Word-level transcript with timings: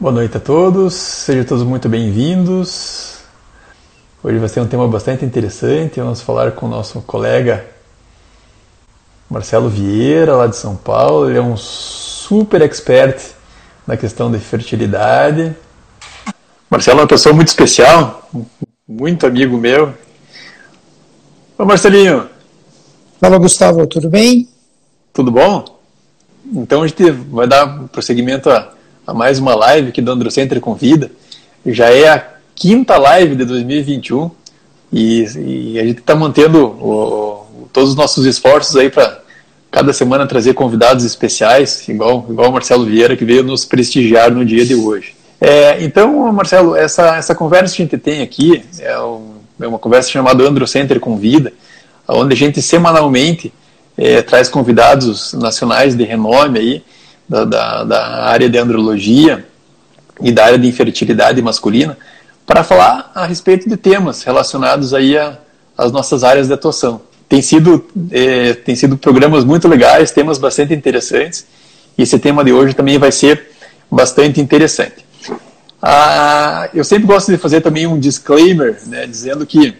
Boa 0.00 0.12
noite 0.12 0.36
a 0.36 0.40
todos, 0.40 0.94
sejam 0.94 1.44
todos 1.44 1.62
muito 1.62 1.88
bem-vindos. 1.88 3.18
Hoje 4.20 4.36
vai 4.38 4.48
ser 4.48 4.60
um 4.60 4.66
tema 4.66 4.88
bastante 4.88 5.24
interessante. 5.24 6.00
Vamos 6.00 6.20
falar 6.20 6.52
com 6.52 6.66
o 6.66 6.68
nosso 6.68 7.00
colega 7.02 7.64
Marcelo 9.30 9.68
Vieira, 9.68 10.34
lá 10.34 10.48
de 10.48 10.56
São 10.56 10.74
Paulo. 10.74 11.30
Ele 11.30 11.38
é 11.38 11.40
um 11.40 11.56
super 11.56 12.62
expert 12.62 13.22
na 13.86 13.96
questão 13.96 14.30
de 14.30 14.38
fertilidade. 14.38 15.54
Marcelo 16.70 17.00
é 17.00 17.02
uma 17.02 17.08
pessoa 17.08 17.34
muito 17.34 17.48
especial, 17.48 18.30
muito 18.86 19.26
amigo 19.26 19.56
meu. 19.56 19.94
Ô 21.58 21.64
Marcelinho. 21.64 22.28
Fala 23.20 23.38
Gustavo, 23.38 23.86
tudo 23.86 24.08
bem? 24.08 24.48
Tudo 25.12 25.30
bom? 25.30 25.80
Então 26.52 26.82
a 26.82 26.86
gente 26.86 27.10
vai 27.10 27.46
dar 27.46 27.84
prosseguimento 27.88 28.50
a 28.50 28.72
a 29.06 29.12
mais 29.12 29.38
uma 29.38 29.54
live 29.54 29.92
que 29.92 30.00
do 30.00 30.12
Androcenter 30.12 30.60
convida. 30.60 31.10
Já 31.66 31.90
é 31.90 32.08
a 32.08 32.26
quinta 32.54 32.96
live 32.96 33.36
de 33.36 33.44
2021 33.44 34.30
e, 34.92 35.24
e 35.74 35.78
a 35.78 35.84
gente 35.84 36.00
está 36.00 36.14
mantendo 36.14 36.66
o, 36.66 37.68
todos 37.72 37.90
os 37.90 37.96
nossos 37.96 38.24
esforços 38.26 38.76
aí 38.76 38.90
para 38.90 39.21
cada 39.72 39.90
semana 39.94 40.26
trazer 40.26 40.52
convidados 40.52 41.02
especiais, 41.02 41.88
igual, 41.88 42.26
igual 42.28 42.50
o 42.50 42.52
Marcelo 42.52 42.84
Vieira, 42.84 43.16
que 43.16 43.24
veio 43.24 43.42
nos 43.42 43.64
prestigiar 43.64 44.30
no 44.30 44.44
dia 44.44 44.66
de 44.66 44.74
hoje. 44.74 45.14
É, 45.40 45.82
então, 45.82 46.30
Marcelo, 46.30 46.76
essa, 46.76 47.16
essa 47.16 47.34
conversa 47.34 47.74
que 47.74 47.82
a 47.82 47.84
gente 47.86 47.98
tem 47.98 48.20
aqui 48.20 48.62
é, 48.78 49.00
um, 49.00 49.36
é 49.58 49.66
uma 49.66 49.78
conversa 49.78 50.10
chamada 50.10 50.44
Androcenter 50.44 51.00
Convida, 51.00 51.54
onde 52.06 52.34
a 52.34 52.36
gente 52.36 52.60
semanalmente 52.60 53.50
é, 53.96 54.20
traz 54.20 54.50
convidados 54.50 55.32
nacionais 55.32 55.96
de 55.96 56.04
renome 56.04 56.58
aí, 56.58 56.84
da, 57.26 57.44
da, 57.44 57.84
da 57.84 58.24
área 58.24 58.50
de 58.50 58.58
andrologia 58.58 59.46
e 60.20 60.30
da 60.30 60.44
área 60.44 60.58
de 60.58 60.68
infertilidade 60.68 61.40
masculina 61.40 61.96
para 62.44 62.62
falar 62.62 63.10
a 63.14 63.24
respeito 63.24 63.66
de 63.68 63.76
temas 63.78 64.22
relacionados 64.22 64.92
aí 64.92 65.16
às 65.78 65.90
nossas 65.90 66.22
áreas 66.22 66.48
de 66.48 66.52
atuação. 66.52 67.00
Tem 67.32 67.40
sido, 67.40 67.82
é, 68.10 68.52
tem 68.52 68.76
sido 68.76 68.98
programas 68.98 69.42
muito 69.42 69.66
legais, 69.66 70.10
temas 70.10 70.36
bastante 70.36 70.74
interessantes, 70.74 71.46
e 71.96 72.02
esse 72.02 72.18
tema 72.18 72.44
de 72.44 72.52
hoje 72.52 72.74
também 72.74 72.98
vai 72.98 73.10
ser 73.10 73.52
bastante 73.90 74.38
interessante. 74.38 74.96
Ah, 75.80 76.68
eu 76.74 76.84
sempre 76.84 77.06
gosto 77.06 77.32
de 77.32 77.38
fazer 77.38 77.62
também 77.62 77.86
um 77.86 77.98
disclaimer, 77.98 78.78
né, 78.86 79.06
dizendo 79.06 79.46
que 79.46 79.74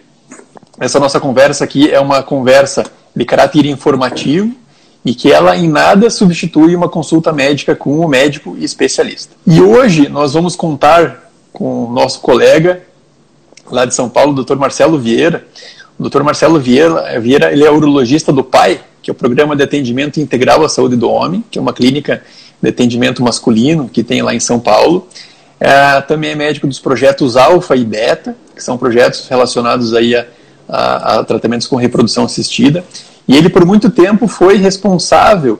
essa 0.79 0.99
nossa 0.99 1.19
conversa 1.19 1.63
aqui 1.63 1.91
é 1.91 1.99
uma 1.99 2.23
conversa 2.23 2.85
de 3.15 3.23
caráter 3.23 3.67
informativo, 3.67 4.51
e 5.05 5.13
que 5.13 5.31
ela 5.31 5.55
em 5.55 5.69
nada 5.69 6.09
substitui 6.09 6.75
uma 6.75 6.89
consulta 6.89 7.31
médica 7.31 7.75
com 7.75 8.03
um 8.03 8.07
médico 8.07 8.57
especialista. 8.57 9.35
E 9.45 9.61
hoje 9.61 10.09
nós 10.09 10.33
vamos 10.33 10.55
contar 10.55 11.31
com 11.51 11.85
o 11.85 11.93
nosso 11.93 12.19
colega 12.19 12.81
lá 13.69 13.85
de 13.85 13.93
São 13.93 14.09
Paulo, 14.09 14.31
o 14.31 14.43
Dr. 14.43 14.55
Marcelo 14.55 14.97
Vieira. 14.99 15.45
O 15.97 16.09
Dr. 16.09 16.23
Marcelo 16.23 16.59
Vieira, 16.59 17.19
Vieira 17.19 17.51
ele 17.51 17.63
é 17.63 17.71
urologista 17.71 18.31
do 18.31 18.43
PAI, 18.43 18.81
que 19.01 19.09
é 19.09 19.13
o 19.13 19.15
Programa 19.15 19.55
de 19.55 19.63
Atendimento 19.63 20.19
Integral 20.19 20.63
à 20.63 20.69
Saúde 20.69 20.95
do 20.95 21.09
Homem, 21.09 21.43
que 21.51 21.59
é 21.59 21.61
uma 21.61 21.73
clínica 21.73 22.23
de 22.61 22.69
atendimento 22.69 23.21
masculino 23.21 23.89
que 23.89 24.03
tem 24.03 24.21
lá 24.21 24.33
em 24.33 24.39
São 24.39 24.59
Paulo. 24.59 25.07
É, 25.59 26.01
também 26.01 26.31
é 26.31 26.35
médico 26.35 26.67
dos 26.67 26.79
projetos 26.79 27.37
Alfa 27.37 27.75
e 27.75 27.85
Beta, 27.85 28.35
que 28.55 28.63
são 28.63 28.77
projetos 28.77 29.27
relacionados 29.27 29.93
aí 29.93 30.15
a, 30.15 30.25
a, 30.67 31.19
a 31.19 31.23
tratamentos 31.23 31.67
com 31.67 31.75
reprodução 31.75 32.25
assistida. 32.25 32.83
E 33.27 33.35
ele, 33.35 33.49
por 33.49 33.65
muito 33.65 33.89
tempo, 33.89 34.27
foi 34.27 34.57
responsável 34.57 35.59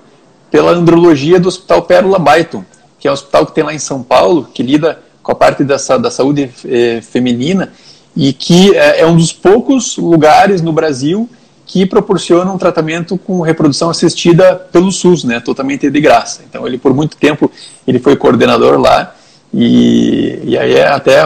pela 0.49 0.71
andrologia 0.71 1.39
do 1.39 1.47
Hospital 1.47 1.83
Pérola 1.83 2.19
Baiton, 2.19 2.63
que 2.99 3.07
é 3.07 3.11
um 3.11 3.13
hospital 3.13 3.45
que 3.45 3.53
tem 3.53 3.63
lá 3.63 3.73
em 3.73 3.79
São 3.79 4.01
Paulo, 4.03 4.47
que 4.53 4.63
lida 4.63 4.99
com 5.21 5.31
a 5.31 5.35
parte 5.35 5.63
da, 5.63 5.77
da 5.97 6.11
saúde 6.11 6.49
eh, 6.65 7.01
feminina 7.01 7.71
e 8.15 8.31
que 8.31 8.75
eh, 8.75 9.01
é 9.01 9.05
um 9.05 9.15
dos 9.15 9.33
poucos 9.33 9.97
lugares 9.97 10.61
no 10.61 10.71
Brasil 10.71 11.29
que 11.65 11.85
proporcionam 11.85 12.55
um 12.55 12.57
tratamento 12.57 13.17
com 13.17 13.41
reprodução 13.41 13.89
assistida 13.89 14.55
pelo 14.55 14.91
SUS, 14.91 15.23
né, 15.23 15.39
totalmente 15.39 15.89
de 15.89 16.01
graça. 16.01 16.41
Então 16.47 16.67
ele 16.67 16.77
por 16.77 16.93
muito 16.93 17.17
tempo 17.17 17.51
ele 17.87 17.99
foi 17.99 18.15
coordenador 18.15 18.79
lá 18.79 19.15
e, 19.53 20.39
e 20.43 20.57
aí 20.57 20.81
até 20.81 21.21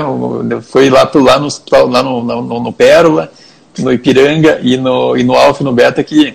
foi 0.62 0.90
lá, 0.90 1.10
lá 1.14 1.40
no 1.40 1.48
lá 1.90 2.04
no, 2.04 2.24
no, 2.24 2.60
no 2.62 2.74
Pérola, 2.74 3.32
no 3.80 3.92
Ipiranga 3.92 4.60
e 4.62 4.78
no, 4.78 5.18
e 5.18 5.24
no 5.24 5.34
Alfa 5.34 5.64
no 5.64 5.74
Beta 5.74 6.04
que 6.04 6.34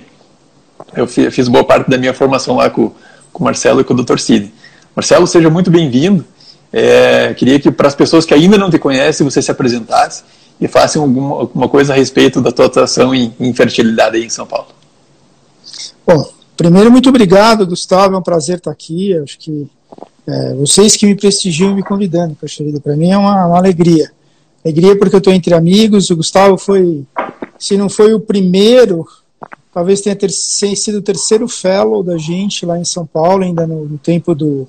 eu 0.95 1.07
fiz 1.07 1.49
boa 1.49 1.65
parte 1.65 1.89
da 1.89 1.97
minha 1.97 2.13
formação 2.13 2.57
lá 2.57 2.69
com, 2.69 2.93
com 3.33 3.43
o 3.43 3.45
Marcelo 3.45 3.81
e 3.81 3.85
com 3.85 3.95
o 3.95 4.03
Dr. 4.03 4.19
Cid. 4.19 4.53
Marcelo, 4.95 5.27
seja 5.27 5.49
muito 5.49 5.71
bem-vindo. 5.71 6.25
É, 6.71 7.35
queria 7.35 7.59
que 7.59 7.71
para 7.71 7.89
as 7.89 7.95
pessoas 7.95 8.27
que 8.27 8.35
ainda 8.35 8.59
não 8.59 8.71
te 8.71 8.79
conhecem, 8.79 9.25
você 9.25 9.41
se 9.41 9.51
apresentasse 9.51 10.23
e 10.61 10.69
faça 10.69 10.99
alguma, 10.99 11.41
alguma 11.41 11.69
coisa 11.69 11.93
a 11.93 11.97
respeito 11.97 12.41
da 12.41 12.53
tua 12.53 12.67
atuação 12.67 13.15
em, 13.15 13.35
em 13.41 13.53
fertilidade 13.53 14.17
aí 14.17 14.25
em 14.25 14.31
São 14.31 14.47
Paulo. 14.47 14.69
Bom, 16.07 16.31
primeiro, 16.57 16.91
muito 16.91 17.09
obrigado, 17.09 17.67
Gustavo. 17.67 18.15
É 18.15 18.19
um 18.19 18.23
prazer 18.23 18.59
estar 18.59 18.71
aqui. 18.71 19.17
acho 19.19 19.39
que 19.39 19.69
é, 20.27 20.55
vocês 20.55 20.97
que 20.97 21.07
me 21.07 21.15
prestigiam 21.15 21.75
me 21.75 21.83
convidando, 21.83 22.37
para 22.83 22.97
mim 22.97 23.11
é 23.11 23.19
uma, 23.19 23.47
uma 23.47 23.59
alegria. 23.59 24.11
Alegria 24.65 24.97
porque 24.97 25.17
eu 25.17 25.19
estou 25.19 25.33
entre 25.33 25.55
amigos. 25.55 26.11
O 26.11 26.17
Gustavo 26.17 26.57
foi 26.57 27.05
se 27.59 27.77
não 27.77 27.89
foi 27.89 28.13
o 28.13 28.21
primeiro, 28.21 29.07
talvez 29.73 30.01
tenha 30.01 30.17
ter, 30.17 30.31
sido 30.31 30.99
o 30.99 31.03
terceiro 31.03 31.47
fellow 31.47 32.03
da 32.03 32.19
gente 32.19 32.67
lá 32.67 32.79
em 32.79 32.85
São 32.85 33.07
Paulo, 33.07 33.45
ainda 33.45 33.67
no, 33.67 33.85
no 33.85 33.99
tempo 33.99 34.35
do, 34.35 34.67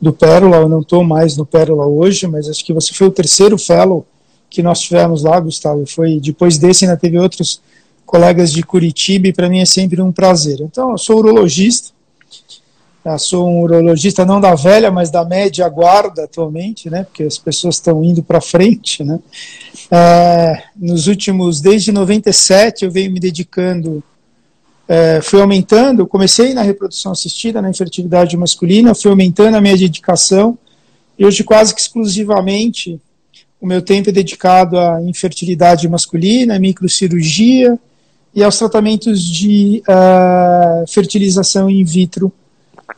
do 0.00 0.12
Pérola. 0.12 0.56
Eu 0.56 0.68
não 0.68 0.80
estou 0.80 1.04
mais 1.04 1.36
no 1.36 1.46
Pérola 1.46 1.86
hoje, 1.86 2.26
mas 2.26 2.48
acho 2.48 2.64
que 2.64 2.72
você 2.72 2.92
foi 2.92 3.06
o 3.06 3.12
terceiro 3.12 3.56
fellow 3.56 4.04
que 4.52 4.62
nós 4.62 4.80
tivemos 4.80 5.22
lá, 5.22 5.40
Gustavo. 5.40 5.86
Foi 5.86 6.20
depois 6.20 6.58
desse 6.58 6.84
ainda 6.84 6.96
teve 6.96 7.18
outros 7.18 7.60
colegas 8.04 8.52
de 8.52 8.62
Curitiba 8.62 9.28
e 9.28 9.32
para 9.32 9.48
mim 9.48 9.60
é 9.60 9.64
sempre 9.64 10.02
um 10.02 10.12
prazer. 10.12 10.60
Então, 10.60 10.90
eu 10.90 10.98
sou 10.98 11.18
urologista, 11.18 11.92
eu 13.02 13.18
sou 13.18 13.48
um 13.48 13.62
urologista 13.62 14.26
não 14.26 14.40
da 14.40 14.54
velha, 14.54 14.90
mas 14.90 15.10
da 15.10 15.24
média 15.24 15.66
guarda 15.68 16.24
atualmente, 16.24 16.90
né? 16.90 17.04
Porque 17.04 17.22
as 17.22 17.38
pessoas 17.38 17.76
estão 17.76 18.04
indo 18.04 18.22
para 18.22 18.40
frente, 18.40 19.02
né? 19.02 19.18
É, 19.90 20.62
nos 20.76 21.06
últimos, 21.06 21.60
desde 21.60 21.90
97, 21.90 22.84
eu 22.84 22.90
venho 22.90 23.10
me 23.10 23.18
dedicando, 23.18 24.02
é, 24.86 25.20
fui 25.22 25.40
aumentando. 25.40 26.06
Comecei 26.06 26.52
na 26.52 26.62
reprodução 26.62 27.12
assistida, 27.12 27.62
na 27.62 27.70
infertilidade 27.70 28.36
masculina, 28.36 28.94
fui 28.94 29.10
aumentando 29.10 29.56
a 29.56 29.60
minha 29.60 29.76
dedicação. 29.76 30.58
E 31.18 31.24
hoje, 31.24 31.42
quase 31.42 31.74
que 31.74 31.80
exclusivamente, 31.80 33.00
o 33.62 33.66
meu 33.66 33.80
tempo 33.80 34.10
é 34.10 34.12
dedicado 34.12 34.76
à 34.76 35.00
infertilidade 35.00 35.88
masculina, 35.88 36.56
à 36.56 36.58
microcirurgia 36.58 37.78
e 38.34 38.42
aos 38.42 38.58
tratamentos 38.58 39.22
de 39.22 39.80
uh, 39.88 40.84
fertilização 40.88 41.70
in 41.70 41.84
vitro 41.84 42.32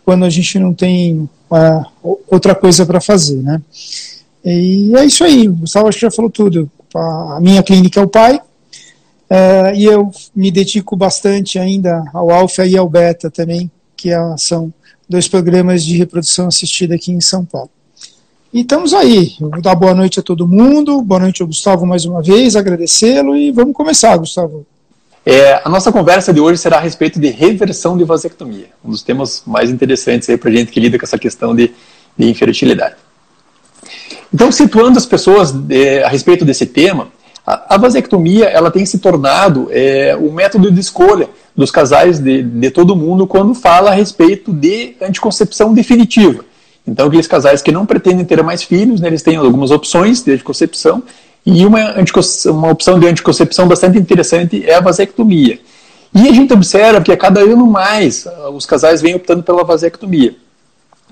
quando 0.07 0.25
a 0.25 0.31
gente 0.31 0.59
não 0.59 0.73
tem 0.73 1.29
uh, 1.51 2.19
outra 2.27 2.55
coisa 2.55 2.87
para 2.87 2.99
fazer, 2.99 3.43
né? 3.43 3.61
E 4.43 4.91
é 4.97 5.05
isso 5.05 5.23
aí, 5.23 5.47
o 5.47 5.55
Gustavo 5.55 5.89
acho 5.89 5.99
que 5.99 6.07
já 6.07 6.11
falou 6.11 6.31
tudo. 6.31 6.71
A 6.95 7.39
minha 7.43 7.63
clínica 7.63 8.01
é 8.01 8.03
o 8.03 8.09
pai, 8.09 8.37
uh, 8.37 9.75
e 9.77 9.85
eu 9.85 10.11
me 10.35 10.51
dedico 10.51 10.97
bastante 10.97 11.59
ainda 11.59 12.03
ao 12.15 12.31
alfa 12.31 12.65
e 12.65 12.75
ao 12.75 12.89
beta 12.89 13.31
também, 13.31 13.71
que 13.95 14.09
são 14.39 14.73
dois 15.07 15.29
programas 15.29 15.85
de 15.85 15.99
reprodução 15.99 16.49
assistida 16.49 16.95
aqui 16.95 17.13
em 17.13 17.21
São 17.21 17.45
Paulo. 17.45 17.71
E 18.55 18.61
estamos 18.61 18.95
aí. 18.95 19.35
Eu 19.41 19.51
vou 19.51 19.61
dar 19.61 19.75
boa 19.75 19.93
noite 19.93 20.21
a 20.21 20.23
todo 20.23 20.47
mundo, 20.47 21.03
boa 21.03 21.19
noite 21.19 21.43
ao 21.43 21.49
Gustavo 21.49 21.85
mais 21.85 22.05
uma 22.05 22.23
vez, 22.23 22.55
agradecê-lo 22.55 23.35
e 23.35 23.51
vamos 23.51 23.75
começar, 23.75 24.17
Gustavo. 24.17 24.65
É, 25.27 25.61
a 25.65 25.69
nossa 25.69 25.91
conversa 25.91 26.33
de 26.33 26.39
hoje 26.39 26.61
será 26.61 26.77
a 26.77 26.81
respeito 26.81 27.19
de 27.19 27.31
reversão 27.31 27.99
de 27.99 28.05
vasectomia, 28.05 28.67
um 28.85 28.93
dos 28.93 29.03
temas 29.03 29.43
mais 29.45 29.71
interessantes 29.71 30.31
aí 30.31 30.37
para 30.37 30.53
gente 30.53 30.71
que 30.71 30.79
lida 30.79 30.97
com 30.97 31.05
essa 31.05 31.19
questão 31.19 31.53
de, 31.53 31.73
de 32.17 32.31
infertilidade. 32.31 32.95
Então, 34.33 34.53
situando 34.53 34.99
as 34.99 35.07
pessoas 35.07 35.53
é, 35.69 36.05
a 36.05 36.09
respeito 36.09 36.45
desse 36.45 36.65
tema, 36.65 37.09
a, 37.45 37.75
a, 37.75 37.77
vasectomia 37.77 38.45
ela 38.45 38.71
tem 38.71 38.87
se 38.87 39.01
tornado 39.01 39.67
é, 39.73 40.15
o 40.15 40.31
método 40.31 40.71
de 40.71 40.79
escolha 40.79 41.29
dos 41.57 41.73
casais 41.73 42.21
de, 42.21 42.41
de 42.45 42.71
todo 42.71 42.95
mundo 42.95 43.27
quando 43.27 43.53
fala 43.53 43.91
a 43.91 43.95
respeito 43.95 44.53
de 44.53 44.95
anticoncepção 45.03 45.75
definitiva. 45.75 46.45
Então, 46.87 47.07
aqueles 47.07 47.27
casais 47.27 47.63
que 47.63 47.73
não 47.73 47.87
pretendem 47.87 48.25
ter 48.25 48.43
mais 48.43 48.63
filhos, 48.63 49.01
né, 49.01 49.09
eles 49.09 49.23
têm 49.23 49.37
algumas 49.37 49.71
opções 49.71 50.23
de 50.23 50.33
anticoncepção 50.33 51.03
e 51.47 51.65
uma, 51.65 51.95
uma 52.47 52.71
opção 52.71 52.99
de 52.99 53.07
anticoncepção 53.07 53.67
bastante 53.67 53.99
interessante 53.99 54.65
é 54.67 54.75
a 54.75 54.81
vasectomia. 54.81 55.59
E 56.15 56.29
a 56.29 56.33
gente 56.33 56.53
observa 56.53 57.01
que 57.01 57.11
a 57.11 57.17
cada 57.17 57.41
ano 57.41 57.67
mais 57.67 58.27
ah, 58.27 58.51
os 58.51 58.65
casais 58.65 59.03
vêm 59.03 59.15
optando 59.15 59.43
pela 59.43 59.65
vasectomia. 59.65 60.37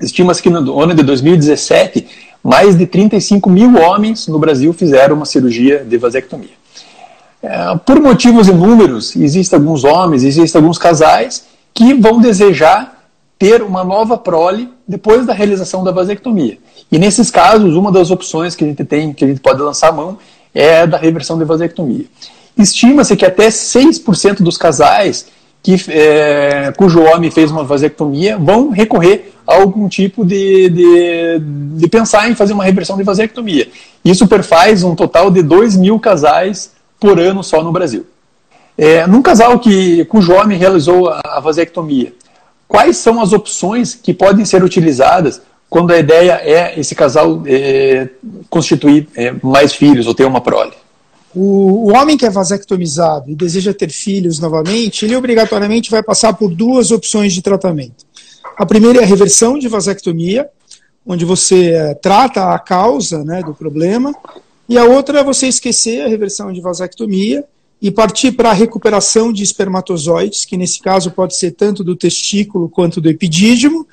Estima-se 0.01 0.43
que 0.43 0.49
no 0.49 0.81
ano 0.81 0.95
de 0.95 1.03
2017, 1.03 2.07
mais 2.43 2.77
de 2.77 2.87
35 2.87 3.51
mil 3.51 3.77
homens 3.77 4.27
no 4.27 4.39
Brasil 4.39 4.73
fizeram 4.73 5.17
uma 5.17 5.27
cirurgia 5.27 5.85
de 5.85 5.97
vasectomia. 5.97 6.63
É, 7.43 7.77
por 7.85 8.01
motivos 8.01 8.49
inúmeros, 8.49 9.17
existem 9.17 9.59
alguns 9.59 9.85
homens, 9.85 10.23
existem 10.23 10.61
alguns 10.61 10.79
casais 10.79 11.47
que 11.75 11.93
vão 11.95 12.21
desejar 12.21 12.92
ter 13.43 13.61
uma 13.61 13.83
nova 13.83 14.17
prole 14.17 14.69
depois 14.87 15.27
da 15.27 15.35
realização 15.35 15.83
da 15.83 15.91
vasectomia. 15.91 16.59
E 16.93 16.97
nesses 16.97 17.29
casos, 17.29 17.75
uma 17.75 17.91
das 17.91 18.12
opções 18.12 18.55
que 18.55 18.62
a 18.62 18.69
gente 18.69 18.85
tem, 18.85 19.12
que 19.12 19.25
a 19.25 19.27
gente 19.27 19.41
pode 19.41 19.61
lançar 19.61 19.89
a 19.89 19.93
mão, 19.93 20.17
é 20.55 20.87
da 20.87 20.97
reversão 20.97 21.37
de 21.37 21.44
vasectomia. 21.44 22.05
Estima-se 22.56 23.17
que 23.17 23.27
até 23.27 23.49
6% 23.49 24.43
dos 24.43 24.56
casais 24.56 25.27
que, 25.61 25.75
é, 25.89 26.73
cujo 26.77 27.03
homem 27.03 27.33
fez 27.33 27.50
uma 27.50 27.65
vasectomia 27.65 28.39
vão 28.39 28.71
recorrer 28.71 29.33
a 29.44 29.56
algum 29.56 29.89
tipo 29.89 30.25
de, 30.25 30.69
de, 30.69 31.41
de, 31.79 31.89
pensar 31.89 32.31
em 32.31 32.37
fazer 32.37 32.53
uma 32.53 32.62
reversão 32.62 32.97
de 32.97 33.03
vasectomia. 33.03 33.69
Isso 34.05 34.29
perfaz 34.29 34.85
um 34.85 34.94
total 34.94 35.33
de 35.33 35.43
2 35.43 35.77
mil 35.77 35.99
casais 35.99 36.71
por 37.00 37.19
ano 37.19 37.43
só 37.43 37.61
no 37.61 37.73
Brasil. 37.73 38.06
É, 38.79 39.05
num 39.09 39.21
casal 39.21 39.59
que, 39.59 40.05
cujo 40.05 40.33
homem 40.33 40.56
realizou 40.56 41.09
a 41.09 41.41
vasectomia, 41.41 42.15
quais 42.73 42.97
são 42.97 43.21
as 43.21 43.35
opções 43.35 43.95
que 43.95 44.15
podem 44.15 44.47
ser 44.47 44.65
utilizadas 44.65 45.43
quando 45.69 45.93
a 45.93 45.99
ideia 45.99 46.41
é 46.43 46.81
esse 46.81 46.95
casal 46.95 47.43
é, 47.45 48.09
constituir 48.49 49.07
é, 49.15 49.31
mais 49.43 49.75
filhos 49.75 50.07
ou 50.07 50.15
ter 50.15 50.25
uma 50.25 50.41
prole? 50.41 50.73
O, 51.35 51.91
o, 51.91 51.93
homem 51.93 52.17
que 52.17 52.25
é 52.25 52.31
vasectomizado 52.31 53.31
e 53.31 53.35
deseja 53.35 53.75
ter 53.75 53.91
filhos 53.91 54.39
novamente, 54.39 55.05
ele 55.05 55.15
obrigatoriamente 55.15 55.91
vai 55.91 56.03
passar 56.03 56.33
por 56.33 56.55
duas 56.55 56.91
opções 56.91 57.35
de 57.35 57.43
tratamento. 57.43 58.07
A 58.57 58.65
primeira 58.65 59.01
é 59.01 59.03
a 59.03 59.07
reversão 59.07 59.59
de 59.59 59.69
vasectomia, 59.69 60.49
onde 61.07 61.27
você 61.27 61.73
é, 61.73 61.95
trata 61.95 62.55
a 62.55 62.59
causa 62.59 63.23
né, 63.23 63.43
do 63.43 63.53
problema, 63.53 64.15
e 64.67 64.79
a 64.79 64.85
outra 64.85 65.21
é 65.21 65.25
você 65.25 65.47
esquecer 65.47 66.03
a 66.03 66.09
reversão 66.09 66.51
de 66.51 66.61
vasectomia 66.63 67.45
e 67.82 67.90
partir 67.90 68.31
para 68.31 68.50
a 68.50 68.55
recuperação 68.55 69.32
de 69.32 69.43
espermatozoides, 69.43 70.44
que 70.44 70.56
nesse 70.56 70.81
caso 70.81 71.11
pode 71.11 71.37
ser 71.37 71.50
tanto 71.50 71.82
do 71.82 71.96
testículo 71.96 72.69
quanto 72.69 73.00
do 73.00 73.08
epidídimo, 73.08 73.88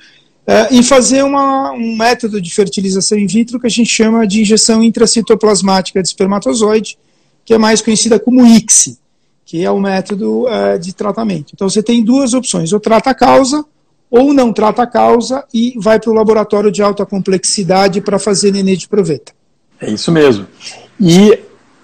é, 0.46 0.72
e 0.72 0.82
fazer 0.84 1.24
uma, 1.24 1.72
um 1.72 1.96
método 1.96 2.40
de 2.40 2.54
fertilização 2.54 3.18
in 3.18 3.26
vitro 3.26 3.58
que 3.58 3.66
a 3.66 3.70
gente 3.70 3.90
chama 3.90 4.24
de 4.28 4.42
injeção 4.42 4.80
intracitoplasmática 4.80 6.00
de 6.00 6.08
espermatozoide, 6.08 6.96
que 7.44 7.52
é 7.52 7.58
mais 7.58 7.82
conhecida 7.82 8.20
como 8.20 8.46
ICSI, 8.46 8.96
que 9.44 9.64
é 9.64 9.70
o 9.70 9.80
método 9.80 10.44
uh, 10.44 10.78
de 10.78 10.92
tratamento. 10.92 11.50
Então 11.52 11.68
você 11.68 11.82
tem 11.82 12.04
duas 12.04 12.32
opções, 12.32 12.72
ou 12.72 12.78
trata 12.78 13.10
a 13.10 13.14
causa, 13.14 13.64
ou 14.08 14.32
não 14.32 14.52
trata 14.52 14.82
a 14.82 14.86
causa 14.86 15.44
e 15.52 15.74
vai 15.76 15.98
para 15.98 16.10
o 16.10 16.14
laboratório 16.14 16.70
de 16.70 16.80
alta 16.80 17.04
complexidade 17.04 18.00
para 18.00 18.20
fazer 18.20 18.52
nenê 18.52 18.76
de 18.76 18.88
proveta. 18.88 19.32
É 19.80 19.90
isso 19.90 20.12
mesmo. 20.12 20.46
E 20.98 21.36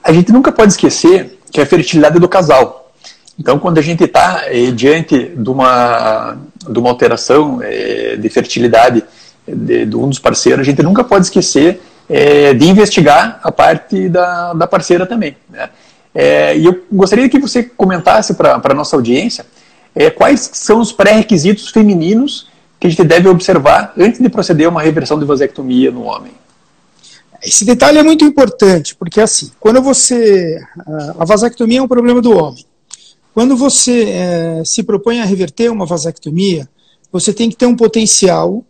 a 0.05 0.13
gente 0.13 0.31
nunca 0.31 0.53
pode 0.53 0.73
esquecer 0.73 1.36
que 1.57 1.61
é 1.61 1.63
a 1.63 1.67
fertilidade 1.67 2.19
do 2.19 2.29
casal. 2.29 2.93
Então, 3.39 3.59
quando 3.59 3.79
a 3.79 3.81
gente 3.81 4.05
está 4.05 4.43
eh, 4.49 4.71
diante 4.71 5.33
de 5.35 5.49
uma, 5.49 6.37
de 6.69 6.79
uma 6.79 6.91
alteração 6.91 7.61
eh, 7.63 8.17
de 8.19 8.29
fertilidade 8.29 9.03
de, 9.49 9.87
de, 9.87 9.97
um 9.97 10.07
dos 10.07 10.19
parceiros, 10.19 10.61
a 10.61 10.65
gente 10.71 10.83
nunca 10.83 11.03
pode 11.03 11.25
esquecer 11.25 11.81
é, 12.11 12.53
de 12.53 12.69
investigar 12.69 13.41
a 13.43 13.51
parte 13.51 14.07
da, 14.11 14.53
da 14.53 14.67
parceira 14.67 15.07
também. 15.07 15.35
Né? 15.49 15.71
E 16.57 16.67
eu 16.67 16.85
gostaria 16.93 17.29
que 17.29 17.39
você 17.39 17.63
comentasse 17.63 18.35
para 18.35 18.61
a 18.63 18.75
nossa 18.75 18.97
audiência 18.97 19.45
quais 20.17 20.51
são 20.53 20.81
os 20.81 20.93
pré-requisitos 20.93 21.69
femininos 21.69 22.49
que 22.81 22.87
a 22.87 22.91
gente 22.91 23.05
deve 23.05 23.29
observar 23.29 23.93
antes 23.99 24.21
de 24.21 24.29
proceder 24.29 24.67
a 24.67 24.71
uma 24.71 24.83
reversão 24.83 25.19
de 25.19 25.25
vasectomia 25.25 25.91
no 25.91 26.05
homem. 26.05 26.33
Esse 27.43 27.65
detalhe 27.65 27.99
é 27.99 28.03
muito 28.03 28.25
importante, 28.25 28.95
porque 28.95 29.21
assim, 29.21 29.51
quando 29.61 29.81
você. 29.83 30.59
A 31.19 31.25
vasectomia 31.25 31.79
é 31.79 31.83
um 31.83 31.89
problema 31.89 32.21
do 32.21 32.37
homem. 32.37 32.65
Quando 33.35 33.57
você 33.57 34.05
é, 34.09 34.63
se 34.65 34.83
propõe 34.83 35.21
a 35.21 35.25
reverter 35.25 35.71
uma 35.71 35.85
vasectomia, 35.85 36.69
você 37.13 37.33
tem 37.33 37.51
que 37.51 37.57
ter 37.57 37.67
um 37.67 37.77
potencial 37.77 38.65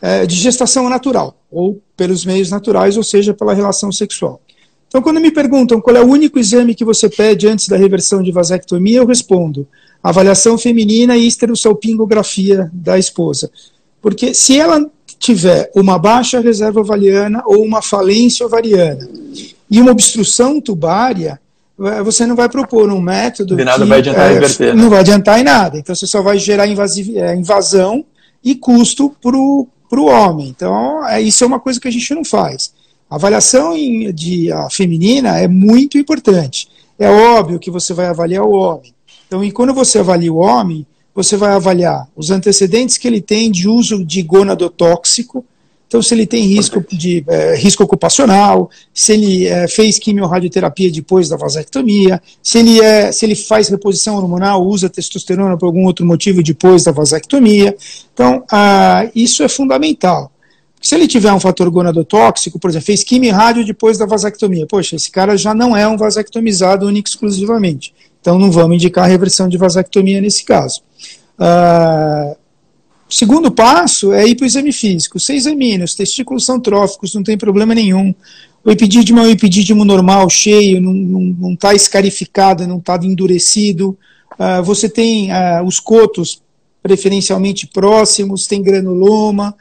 é, 0.00 0.26
de 0.26 0.36
gestação 0.36 0.88
natural, 0.88 1.36
ou 1.50 1.80
pelos 1.96 2.24
meios 2.24 2.50
naturais, 2.50 2.96
ou 2.96 3.02
seja, 3.02 3.34
pela 3.34 3.54
relação 3.54 3.90
sexual. 3.90 4.40
Então, 4.88 5.00
quando 5.00 5.20
me 5.20 5.30
perguntam 5.30 5.80
qual 5.80 5.96
é 5.96 6.00
o 6.02 6.06
único 6.06 6.38
exame 6.38 6.74
que 6.74 6.84
você 6.84 7.08
pede 7.08 7.48
antes 7.48 7.66
da 7.66 7.76
reversão 7.76 8.22
de 8.22 8.30
vasectomia, 8.30 8.98
eu 8.98 9.06
respondo: 9.06 9.66
avaliação 10.02 10.58
feminina 10.58 11.16
e 11.16 11.26
esterossalpingografia 11.26 12.70
da 12.72 12.98
esposa. 12.98 13.50
Porque 14.02 14.34
se 14.34 14.58
ela 14.58 14.90
tiver 15.22 15.70
uma 15.74 15.98
baixa 15.98 16.40
reserva 16.40 16.80
ovariana 16.80 17.42
ou 17.46 17.62
uma 17.62 17.80
falência 17.80 18.44
ovariana 18.44 19.08
e 19.70 19.80
uma 19.80 19.92
obstrução 19.92 20.60
tubária, 20.60 21.40
é, 21.80 22.02
você 22.02 22.26
não 22.26 22.34
vai 22.34 22.48
propor 22.48 22.90
um 22.90 23.00
método. 23.00 23.54
De 23.54 23.64
nada 23.64 23.84
que, 23.84 23.88
vai 23.88 23.98
adiantar 24.00 24.30
é, 24.30 24.34
reverter. 24.34 24.74
Né? 24.74 24.82
Não 24.82 24.90
vai 24.90 24.98
adiantar 24.98 25.38
em 25.38 25.44
nada. 25.44 25.78
Então 25.78 25.94
você 25.94 26.06
só 26.06 26.20
vai 26.20 26.38
gerar 26.38 26.66
é, 26.66 27.36
invasão 27.36 28.04
e 28.44 28.56
custo 28.56 29.14
para 29.22 29.36
o 29.36 29.68
para 29.92 30.00
o 30.00 30.06
homem. 30.06 30.48
Então, 30.48 31.06
é, 31.06 31.20
isso 31.20 31.44
é 31.44 31.46
uma 31.46 31.60
coisa 31.60 31.78
que 31.78 31.86
a 31.86 31.90
gente 31.90 32.14
não 32.14 32.24
faz. 32.24 32.72
A 33.10 33.16
avaliação 33.16 33.76
em, 33.76 34.10
de 34.10 34.50
a 34.50 34.70
feminina 34.70 35.38
é 35.38 35.46
muito 35.46 35.98
importante. 35.98 36.66
É 36.98 37.10
óbvio 37.10 37.58
que 37.58 37.70
você 37.70 37.92
vai 37.92 38.06
avaliar 38.06 38.42
o 38.42 38.52
homem. 38.52 38.94
Então, 39.26 39.44
e 39.44 39.52
quando 39.52 39.74
você 39.74 39.98
avalia 39.98 40.32
o 40.32 40.38
homem, 40.38 40.86
você 41.14 41.36
vai 41.36 41.52
avaliar 41.52 42.08
os 42.16 42.30
antecedentes 42.30 42.96
que 42.96 43.06
ele 43.06 43.20
tem 43.20 43.50
de 43.50 43.68
uso 43.68 44.04
de 44.04 44.22
gonadotóxico, 44.22 45.44
então, 45.92 46.00
se 46.00 46.14
ele 46.14 46.26
tem 46.26 46.46
risco 46.46 46.82
de 46.90 47.22
é, 47.28 47.54
risco 47.54 47.84
ocupacional, 47.84 48.70
se 48.94 49.12
ele 49.12 49.46
é, 49.46 49.68
fez 49.68 49.98
quimiorradioterapia 49.98 50.90
depois 50.90 51.28
da 51.28 51.36
vasectomia, 51.36 52.18
se 52.42 52.60
ele, 52.60 52.80
é, 52.80 53.12
se 53.12 53.26
ele 53.26 53.34
faz 53.34 53.68
reposição 53.68 54.16
hormonal, 54.16 54.66
usa 54.66 54.88
testosterona 54.88 55.54
por 55.58 55.66
algum 55.66 55.84
outro 55.84 56.06
motivo 56.06 56.42
depois 56.42 56.84
da 56.84 56.92
vasectomia. 56.92 57.76
Então, 58.14 58.42
ah, 58.50 59.06
isso 59.14 59.42
é 59.42 59.50
fundamental. 59.50 60.32
Se 60.80 60.94
ele 60.94 61.06
tiver 61.06 61.30
um 61.30 61.38
fator 61.38 61.70
gonadotóxico, 61.70 62.58
por 62.58 62.70
exemplo, 62.70 62.86
fez 62.86 63.04
quimio 63.04 63.34
depois 63.62 63.98
da 63.98 64.06
vasectomia, 64.06 64.66
poxa, 64.66 64.96
esse 64.96 65.10
cara 65.10 65.36
já 65.36 65.52
não 65.52 65.76
é 65.76 65.86
um 65.86 65.98
vasectomizado 65.98 66.86
único 66.86 67.06
exclusivamente. 67.06 67.92
Então, 68.22 68.38
não 68.38 68.52
vamos 68.52 68.76
indicar 68.76 69.04
a 69.04 69.08
reversão 69.08 69.48
de 69.48 69.58
vasectomia 69.58 70.20
nesse 70.20 70.44
caso. 70.44 70.80
Ah, 71.36 72.36
segundo 73.10 73.50
passo 73.50 74.12
é 74.12 74.24
ir 74.24 74.36
para 74.36 74.44
o 74.44 74.46
exame 74.46 74.72
físico. 74.72 75.18
Você 75.18 75.34
examina, 75.34 75.84
os 75.84 75.96
testículos 75.96 76.46
são 76.46 76.60
tróficos, 76.60 77.16
não 77.16 77.24
tem 77.24 77.36
problema 77.36 77.74
nenhum. 77.74 78.14
O 78.64 78.70
epidídimo 78.70 79.18
é 79.18 79.22
um 79.24 79.30
epidídimo 79.30 79.84
normal, 79.84 80.30
cheio, 80.30 80.80
não 80.80 81.52
está 81.52 81.74
escarificado, 81.74 82.64
não 82.64 82.78
está 82.78 82.96
endurecido. 83.02 83.98
Uh, 84.38 84.62
você 84.62 84.88
tem 84.88 85.32
uh, 85.32 85.66
os 85.66 85.80
cotos 85.80 86.40
preferencialmente 86.80 87.66
próximos, 87.66 88.46
tem 88.46 88.62
granuloma, 88.62 89.52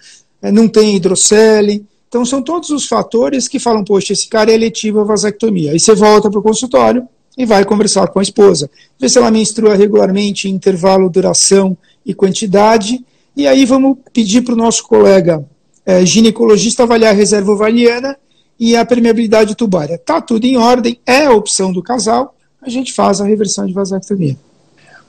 uh, 0.43 0.51
não 0.51 0.67
tem 0.67 0.95
hidrocele. 0.95 1.83
Então, 2.07 2.24
são 2.25 2.43
todos 2.43 2.69
os 2.69 2.86
fatores 2.86 3.47
que 3.47 3.57
falam, 3.57 3.83
poxa, 3.83 4.13
esse 4.13 4.27
cara 4.27 4.51
é 4.51 4.53
eletivo 4.53 5.00
à 5.00 5.03
vasectomia. 5.03 5.71
Aí 5.71 5.79
você 5.79 5.95
volta 5.95 6.29
para 6.29 6.39
o 6.39 6.43
consultório 6.43 7.07
e 7.41 7.45
vai 7.45 7.65
conversar 7.65 8.07
com 8.07 8.19
a 8.19 8.24
esposa. 8.24 8.69
Ver 9.00 9.10
se 9.10 9.17
ela 9.17 9.31
menstrua 9.31 9.75
regularmente, 9.75 10.50
intervalo, 10.50 11.10
duração 11.10 11.77
e 12.05 12.13
quantidade 12.13 13.03
e 13.36 13.48
aí 13.48 13.65
vamos 13.65 13.98
pedir 14.13 14.41
para 14.41 14.53
o 14.53 14.57
nosso 14.57 14.83
colega 14.83 15.43
é, 15.86 16.05
ginecologista 16.05 16.83
avaliar 16.83 17.12
a 17.12 17.15
reserva 17.15 17.51
ovariana 17.51 18.17
e 18.60 18.75
a 18.75 18.86
permeabilidade 18.86 19.55
tubária. 19.55 19.95
Está 19.95 20.21
tudo 20.21 20.45
em 20.45 20.57
ordem, 20.57 21.00
é 21.05 21.25
a 21.25 21.31
opção 21.31 21.71
do 21.71 21.81
casal, 21.81 22.36
a 22.62 22.69
gente 22.69 22.93
faz 22.93 23.21
a 23.21 23.25
reversão 23.25 23.65
de 23.65 23.74
vasectomia. 23.74 24.36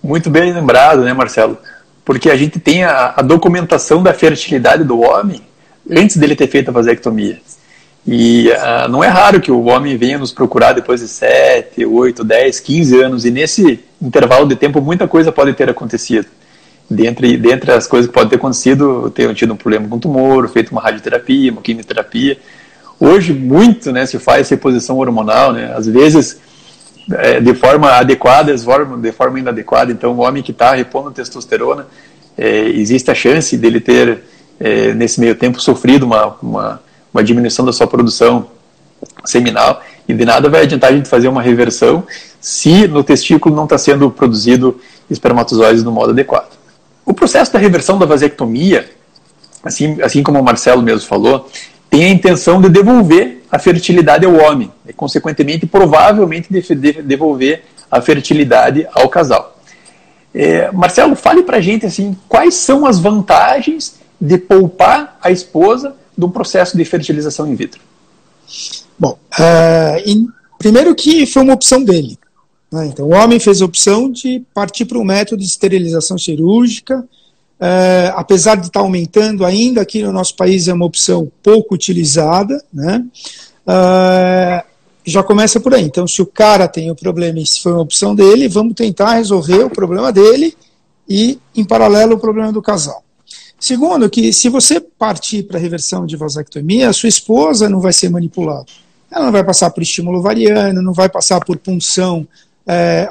Muito 0.03 0.31
bem 0.31 0.53
lembrado, 0.53 1.03
né, 1.03 1.13
Marcelo? 1.13 1.59
Porque 2.05 2.31
a 2.31 2.37
gente 2.37 2.59
tem 2.59 2.85
a, 2.85 3.15
a 3.17 3.23
documentação 3.23 4.03
da 4.03 4.15
fertilidade 4.15 4.85
do 4.85 5.01
homem 5.01 5.43
antes 5.91 6.17
dele 6.17 6.35
ter 6.35 6.49
feito 6.49 6.69
a 6.69 6.73
vasectomia. 6.73 7.41
E 8.07 8.49
uh, 8.51 8.89
não 8.89 9.03
é 9.03 9.09
raro 9.09 9.41
que 9.41 9.51
o 9.51 9.65
homem 9.65 9.97
venha 9.97 10.19
nos 10.19 10.33
procurar 10.33 10.73
depois 10.73 11.01
de 11.01 11.09
7, 11.09 11.85
8, 11.87 12.25
10, 12.25 12.61
15 12.61 13.01
anos, 13.01 13.25
e 13.25 13.31
nesse 13.31 13.81
intervalo 14.01 14.47
de 14.47 14.57
tempo 14.57 14.81
muita 14.81 15.07
coisa 15.07 15.31
pode 15.31 15.53
ter 15.55 15.71
acontecido 15.71 16.27
dentre, 16.93 17.37
dentre 17.37 17.73
as 17.73 17.87
coisas 17.87 18.09
que 18.09 18.15
podem 18.15 18.31
ter 18.31 18.37
acontecido, 18.37 19.11
ter 19.11 19.33
tido 19.35 19.53
um 19.55 19.57
problema 19.57 19.89
com 19.89 19.99
tumor, 19.99 20.49
feito 20.49 20.71
uma 20.71 20.81
radioterapia, 20.81 21.51
uma 21.51 21.63
quimioterapia. 21.63 22.39
Hoje, 23.01 23.33
muito 23.33 23.91
né, 23.91 24.07
se 24.07 24.19
faz 24.19 24.49
reposição 24.49 24.99
hormonal, 24.99 25.53
né, 25.53 25.73
às 25.75 25.87
vezes 25.87 26.41
é, 27.11 27.41
de 27.41 27.55
forma 27.55 27.91
adequada, 27.91 28.55
de 28.55 29.13
forma 29.13 29.39
inadequada. 29.39 29.91
Então, 29.91 30.13
o 30.13 30.19
homem 30.19 30.43
que 30.43 30.53
está 30.53 30.75
repondo 30.75 31.11
testosterona, 31.11 31.87
é, 32.37 32.69
existe 32.69 33.11
a 33.11 33.15
chance 33.15 33.57
dele 33.57 33.81
ter, 33.81 34.21
é, 34.61 34.95
nesse 34.95 35.21
meio 35.21 35.35
tempo, 35.35 35.61
sofrido 35.61 36.05
uma, 36.05 36.37
uma, 36.43 36.83
uma 37.13 37.23
diminuição 37.23 37.65
da 37.65 37.73
sua 37.73 37.87
produção 37.87 38.47
seminal. 39.25 39.83
E 40.09 40.15
de 40.15 40.25
nada 40.25 40.49
vai 40.49 40.63
adiantar 40.63 40.91
a 40.91 40.95
gente 40.95 41.09
fazer 41.09 41.29
uma 41.29 41.43
reversão 41.43 42.05
se 42.41 42.89
no 42.89 43.05
testículo 43.05 43.55
não 43.55 43.65
está 43.65 43.79
sendo 43.79 44.11
produzido 44.11 44.81
espermatozoides 45.09 45.85
no 45.85 45.93
modo 45.93 46.11
adequado. 46.11 46.51
O 47.05 47.13
processo 47.13 47.53
da 47.53 47.59
reversão 47.59 47.99
da 47.99 48.07
vasectomia, 48.07 48.91
assim, 49.63 50.01
assim 50.03 50.23
como 50.23 50.41
o 50.41 50.43
Marcelo 50.43 50.83
mesmo 50.83 51.07
falou, 51.07 51.49
tem 51.91 52.05
a 52.05 52.09
intenção 52.09 52.61
de 52.61 52.69
devolver 52.69 53.43
a 53.51 53.59
fertilidade 53.59 54.25
ao 54.25 54.35
homem 54.35 54.73
e, 54.89 54.93
consequentemente, 54.93 55.67
provavelmente 55.67 56.49
devolver 57.05 57.65
a 57.91 58.01
fertilidade 58.01 58.87
ao 58.95 59.09
casal. 59.09 59.59
É, 60.35 60.71
Marcelo, 60.73 61.15
fale 61.15 61.43
para 61.43 61.61
gente 61.61 61.85
assim, 61.85 62.17
quais 62.27 62.55
são 62.55 62.87
as 62.87 62.99
vantagens 62.99 64.01
de 64.19 64.39
poupar 64.39 65.19
a 65.21 65.31
esposa 65.31 65.95
do 66.17 66.29
processo 66.29 66.77
de 66.77 66.85
fertilização 66.85 67.47
in 67.47 67.55
vitro. 67.55 67.81
Bom, 68.99 69.19
uh, 69.39 70.33
primeiro 70.59 70.95
que 70.95 71.27
foi 71.27 71.43
uma 71.43 71.55
opção 71.55 71.83
dele. 71.83 72.19
Né? 72.71 72.87
Então, 72.87 73.07
o 73.07 73.15
homem 73.15 73.39
fez 73.39 73.61
a 73.61 73.65
opção 73.65 74.11
de 74.11 74.43
partir 74.55 74.85
para 74.85 74.99
um 74.99 75.05
método 75.05 75.43
de 75.43 75.49
esterilização 75.49 76.17
cirúrgica, 76.17 77.01
uh, 77.01 78.13
apesar 78.15 78.57
de 78.57 78.67
estar 78.67 78.81
aumentando 78.81 79.45
ainda, 79.45 79.83
aqui 79.83 80.03
no 80.03 80.13
nosso 80.13 80.35
país 80.37 80.69
é 80.69 80.73
uma 80.73 80.87
opção 80.87 81.31
pouco 81.43 81.75
utilizada, 81.75 82.63
né? 82.73 83.05
Uh, 83.67 84.73
já 85.05 85.23
começa 85.23 85.59
por 85.61 85.75
aí. 85.75 85.83
Então, 85.83 86.07
se 86.07 86.23
o 86.23 86.27
cara 86.27 86.69
tem 86.69 86.91
o 86.91 86.95
problema 86.95 87.41
e 87.41 87.47
se 87.47 87.61
foi 87.61 87.73
uma 87.73 87.83
opção 87.83 88.15
dele, 88.15 88.49
vamos 88.49 88.75
tentar 88.75 89.15
resolver 89.15 89.65
o 89.65 89.71
problema 89.71 90.13
dele 90.13 90.57
e, 91.09 91.39
em 91.55 91.65
paralelo, 91.65 92.15
o 92.15 92.19
problema 92.19 92.53
do 92.53 92.63
casal. 92.63 93.03
Segundo, 93.63 94.11
que 94.11 94.33
se 94.33 94.49
você 94.49 94.81
partir 94.81 95.45
para 95.45 95.57
a 95.57 95.61
reversão 95.61 96.05
de 96.05 96.17
vasectomia, 96.17 96.89
a 96.89 96.93
sua 96.93 97.09
esposa 97.09 97.69
não 97.69 97.79
vai 97.79 97.93
ser 97.93 98.11
manipulada. 98.11 98.67
Ela 99.09 99.27
não 99.27 99.31
vai 99.31 99.45
passar 99.45 99.71
por 99.71 99.85
estímulo 99.85 100.19
ovariano, 100.19 100.83
não 100.83 100.93
vai 100.93 101.09
passar 101.09 101.39
por 101.39 101.57
punção 101.59 102.27
é, 102.67 103.09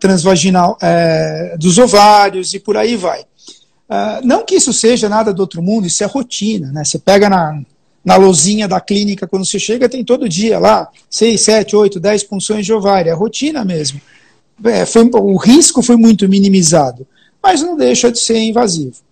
transvaginal 0.00 0.76
é, 0.82 1.56
dos 1.56 1.78
ovários 1.78 2.54
e 2.54 2.58
por 2.58 2.76
aí 2.76 2.96
vai. 2.96 3.20
Uh, 3.20 4.18
não 4.24 4.44
que 4.44 4.56
isso 4.56 4.72
seja 4.72 5.08
nada 5.08 5.32
do 5.32 5.38
outro 5.38 5.62
mundo, 5.62 5.86
isso 5.86 6.02
é 6.02 6.06
rotina. 6.08 6.72
Né? 6.72 6.82
Você 6.82 6.98
pega 6.98 7.30
na, 7.30 7.62
na 8.04 8.16
lozinha 8.16 8.66
da 8.66 8.80
clínica, 8.80 9.28
quando 9.28 9.46
você 9.46 9.60
chega, 9.60 9.88
tem 9.88 10.04
todo 10.04 10.28
dia 10.28 10.58
lá 10.58 10.88
6, 11.08 11.40
7, 11.40 11.76
8, 11.76 12.00
10 12.00 12.24
punções 12.24 12.66
de 12.66 12.72
ovário. 12.72 13.10
É 13.10 13.14
rotina 13.14 13.64
mesmo. 13.64 14.00
É, 14.64 14.84
foi, 14.84 15.08
o 15.12 15.36
risco 15.36 15.82
foi 15.82 15.94
muito 15.94 16.28
minimizado, 16.28 17.06
mas 17.40 17.62
não 17.62 17.76
deixa 17.76 18.10
de 18.10 18.18
ser 18.18 18.38
invasivo. 18.38 19.04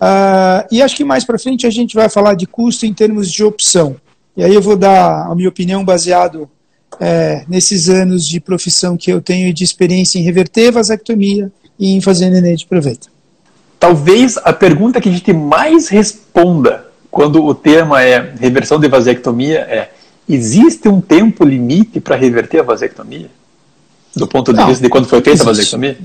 Uh, 0.00 0.66
e 0.70 0.80
acho 0.80 0.96
que 0.96 1.04
mais 1.04 1.24
para 1.24 1.38
frente 1.38 1.66
a 1.66 1.70
gente 1.70 1.94
vai 1.94 2.08
falar 2.08 2.34
de 2.34 2.46
custo 2.46 2.86
em 2.86 2.94
termos 2.94 3.30
de 3.30 3.42
opção. 3.42 3.96
E 4.36 4.44
aí 4.44 4.54
eu 4.54 4.62
vou 4.62 4.76
dar 4.76 5.26
a 5.26 5.34
minha 5.34 5.48
opinião 5.48 5.84
baseado 5.84 6.48
é, 7.00 7.44
nesses 7.48 7.88
anos 7.88 8.26
de 8.26 8.40
profissão 8.40 8.96
que 8.96 9.10
eu 9.10 9.20
tenho 9.20 9.52
de 9.52 9.64
experiência 9.64 10.18
em 10.18 10.22
reverter 10.22 10.70
vasectomia 10.70 11.50
e 11.78 11.92
em 11.92 12.00
fazer 12.00 12.30
nenê 12.30 12.54
de 12.54 12.66
proveito. 12.66 13.08
Talvez 13.78 14.36
a 14.38 14.52
pergunta 14.52 15.00
que 15.00 15.08
a 15.08 15.12
gente 15.12 15.32
mais 15.32 15.88
responda 15.88 16.86
quando 17.10 17.44
o 17.44 17.54
tema 17.54 18.02
é 18.02 18.34
reversão 18.38 18.78
de 18.80 18.88
vasectomia 18.88 19.60
é: 19.60 19.90
existe 20.28 20.88
um 20.88 21.00
tempo 21.00 21.44
limite 21.44 22.00
para 22.00 22.16
reverter 22.16 22.60
a 22.60 22.62
vasectomia? 22.62 23.30
Do 24.16 24.26
ponto 24.26 24.52
de 24.52 24.58
não, 24.58 24.66
vista 24.66 24.82
de 24.82 24.88
quando 24.88 25.06
foi 25.06 25.20
feita 25.20 25.42
a 25.42 25.46
vasectomia? 25.46 25.98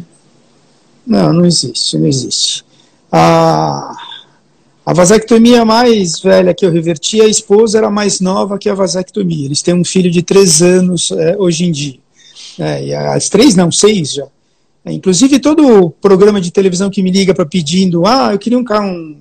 Não, 1.06 1.34
não 1.34 1.46
existe, 1.46 1.98
não 1.98 2.08
existe. 2.08 2.64
A, 3.16 3.96
a 4.84 4.92
vasectomia 4.92 5.64
mais 5.64 6.20
velha 6.20 6.52
que 6.52 6.66
eu 6.66 6.72
reverti, 6.72 7.22
a 7.22 7.28
esposa 7.28 7.78
era 7.78 7.92
mais 7.92 8.20
nova 8.20 8.58
que 8.58 8.68
a 8.68 8.74
vasectomia. 8.74 9.46
Eles 9.46 9.62
têm 9.62 9.76
um 9.76 9.86
filho 9.86 10.10
de 10.10 10.24
três 10.24 10.64
anos 10.64 11.12
é, 11.12 11.36
hoje 11.38 11.64
em 11.66 11.72
dia. 11.72 12.00
É, 12.58 12.88
e 12.88 12.96
as 12.96 13.30
três, 13.30 13.56
não, 13.56 13.72
seis 13.72 14.14
já. 14.14 14.26
É, 14.84 14.92
inclusive, 14.92 15.38
todo 15.40 15.92
programa 16.02 16.42
de 16.42 16.50
televisão 16.50 16.90
que 16.90 17.04
me 17.04 17.12
liga 17.12 17.36
para 17.36 17.46
pedindo, 17.46 18.04
ah, 18.08 18.34
eu 18.34 18.40
queria 18.40 18.58
um, 18.58 18.66
um 18.82 19.16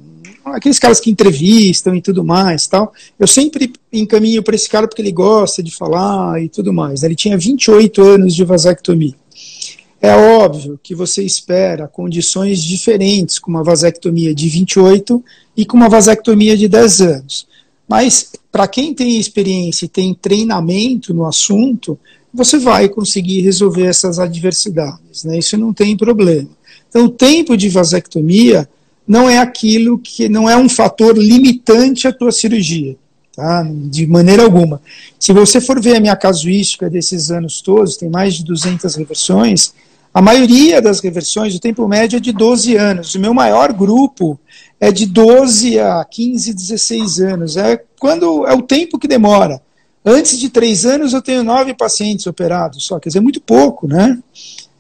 aqueles 0.47 0.79
caras 0.79 0.99
que 0.99 1.11
entrevistam 1.11 1.95
e 1.95 2.01
tudo 2.01 2.25
mais, 2.25 2.67
tal. 2.67 2.95
Eu 3.21 3.27
sempre 3.27 3.75
encaminho 3.93 4.43
para 4.43 4.55
esse 4.55 4.71
cara 4.71 4.89
porque 4.89 5.03
ele 5.03 5.13
gosta 5.13 5.63
de 5.63 5.71
falar 5.71 6.43
e 6.43 6.49
tudo 6.49 6.73
mais. 6.73 7.03
Ele 7.03 7.15
tinha 7.15 7.37
28 7.37 8.03
anos 8.03 8.35
de 8.35 8.43
vasectomia. 8.43 9.22
É 10.03 10.17
óbvio 10.17 10.81
que 10.83 10.97
você 10.97 11.23
espera 11.23 11.87
condições 11.87 12.61
diferentes 12.61 13.39
com 13.39 13.49
uma 13.49 13.63
vasectomia 13.63 14.35
de 14.35 14.49
28 14.49 15.23
e 15.57 15.65
com 15.65 15.77
uma 15.77 15.89
vasectomia 15.89 16.57
de 16.57 16.67
10 16.67 17.01
anos. 17.03 17.47
Mas 17.89 18.33
para 18.51 18.67
quem 18.67 18.93
tem 18.93 19.21
experiência 19.21 19.85
e 19.85 19.89
tem 19.89 20.13
treinamento 20.13 21.15
no 21.15 21.25
assunto, 21.25 21.97
você 22.35 22.59
vai 22.59 22.89
conseguir 22.89 23.43
resolver 23.43 23.85
essas 23.85 24.19
adversidades, 24.19 25.23
né? 25.23 25.39
Isso 25.39 25.57
não 25.57 25.73
tem 25.73 25.97
problema. 25.97 26.49
Então, 26.89 27.05
o 27.05 27.09
tempo 27.09 27.57
de 27.57 27.69
vasectomia 27.69 28.69
não 29.07 29.31
é 29.31 29.39
aquilo 29.39 29.99
que 29.99 30.29
não 30.29 30.51
é 30.51 30.57
um 30.57 30.69
fator 30.69 31.17
limitante 31.17 32.09
à 32.09 32.13
tua 32.13 32.33
cirurgia, 32.33 32.97
tá? 33.37 33.63
De 33.85 34.05
maneira 34.07 34.43
alguma. 34.43 34.83
Se 35.17 35.33
você 35.33 35.61
for 35.61 35.81
ver 35.81 35.97
a 35.97 36.01
minha 36.01 36.17
casuística 36.17 36.91
desses 36.91 37.31
anos 37.31 37.61
todos, 37.61 37.97
tem 37.97 38.09
mais 38.09 38.35
de 38.35 38.45
200 38.45 38.97
reversões, 38.97 39.73
a 40.15 40.21
maioria 40.21 40.83
das 40.83 41.01
reversões, 41.01 41.55
o 41.55 41.61
tempo 41.61 41.89
médio 41.89 42.19
é 42.19 42.21
de 42.21 42.33
12 42.33 42.77
anos. 42.77 43.15
O 43.15 43.21
meu 43.21 43.33
maior 43.33 43.73
grupo 43.73 44.39
é 44.79 44.93
de 44.93 45.07
12 45.07 45.79
a 45.79 46.05
15, 46.05 46.53
16 46.53 47.21
anos. 47.21 47.57
É 47.57 47.83
quando 47.99 48.47
é 48.47 48.53
o 48.53 48.63
tempo 48.63 48.99
que 48.99 49.09
demora. 49.09 49.61
Antes 50.05 50.39
de 50.39 50.51
três 50.51 50.85
anos 50.85 51.13
eu 51.13 51.23
tenho 51.23 51.45
nove 51.45 51.75
pacientes 51.75 52.27
operados 52.27 52.85
só, 52.85 52.99
quer 52.99 53.09
dizer, 53.09 53.21
muito 53.21 53.41
pouco, 53.41 53.87
né? 53.87 54.19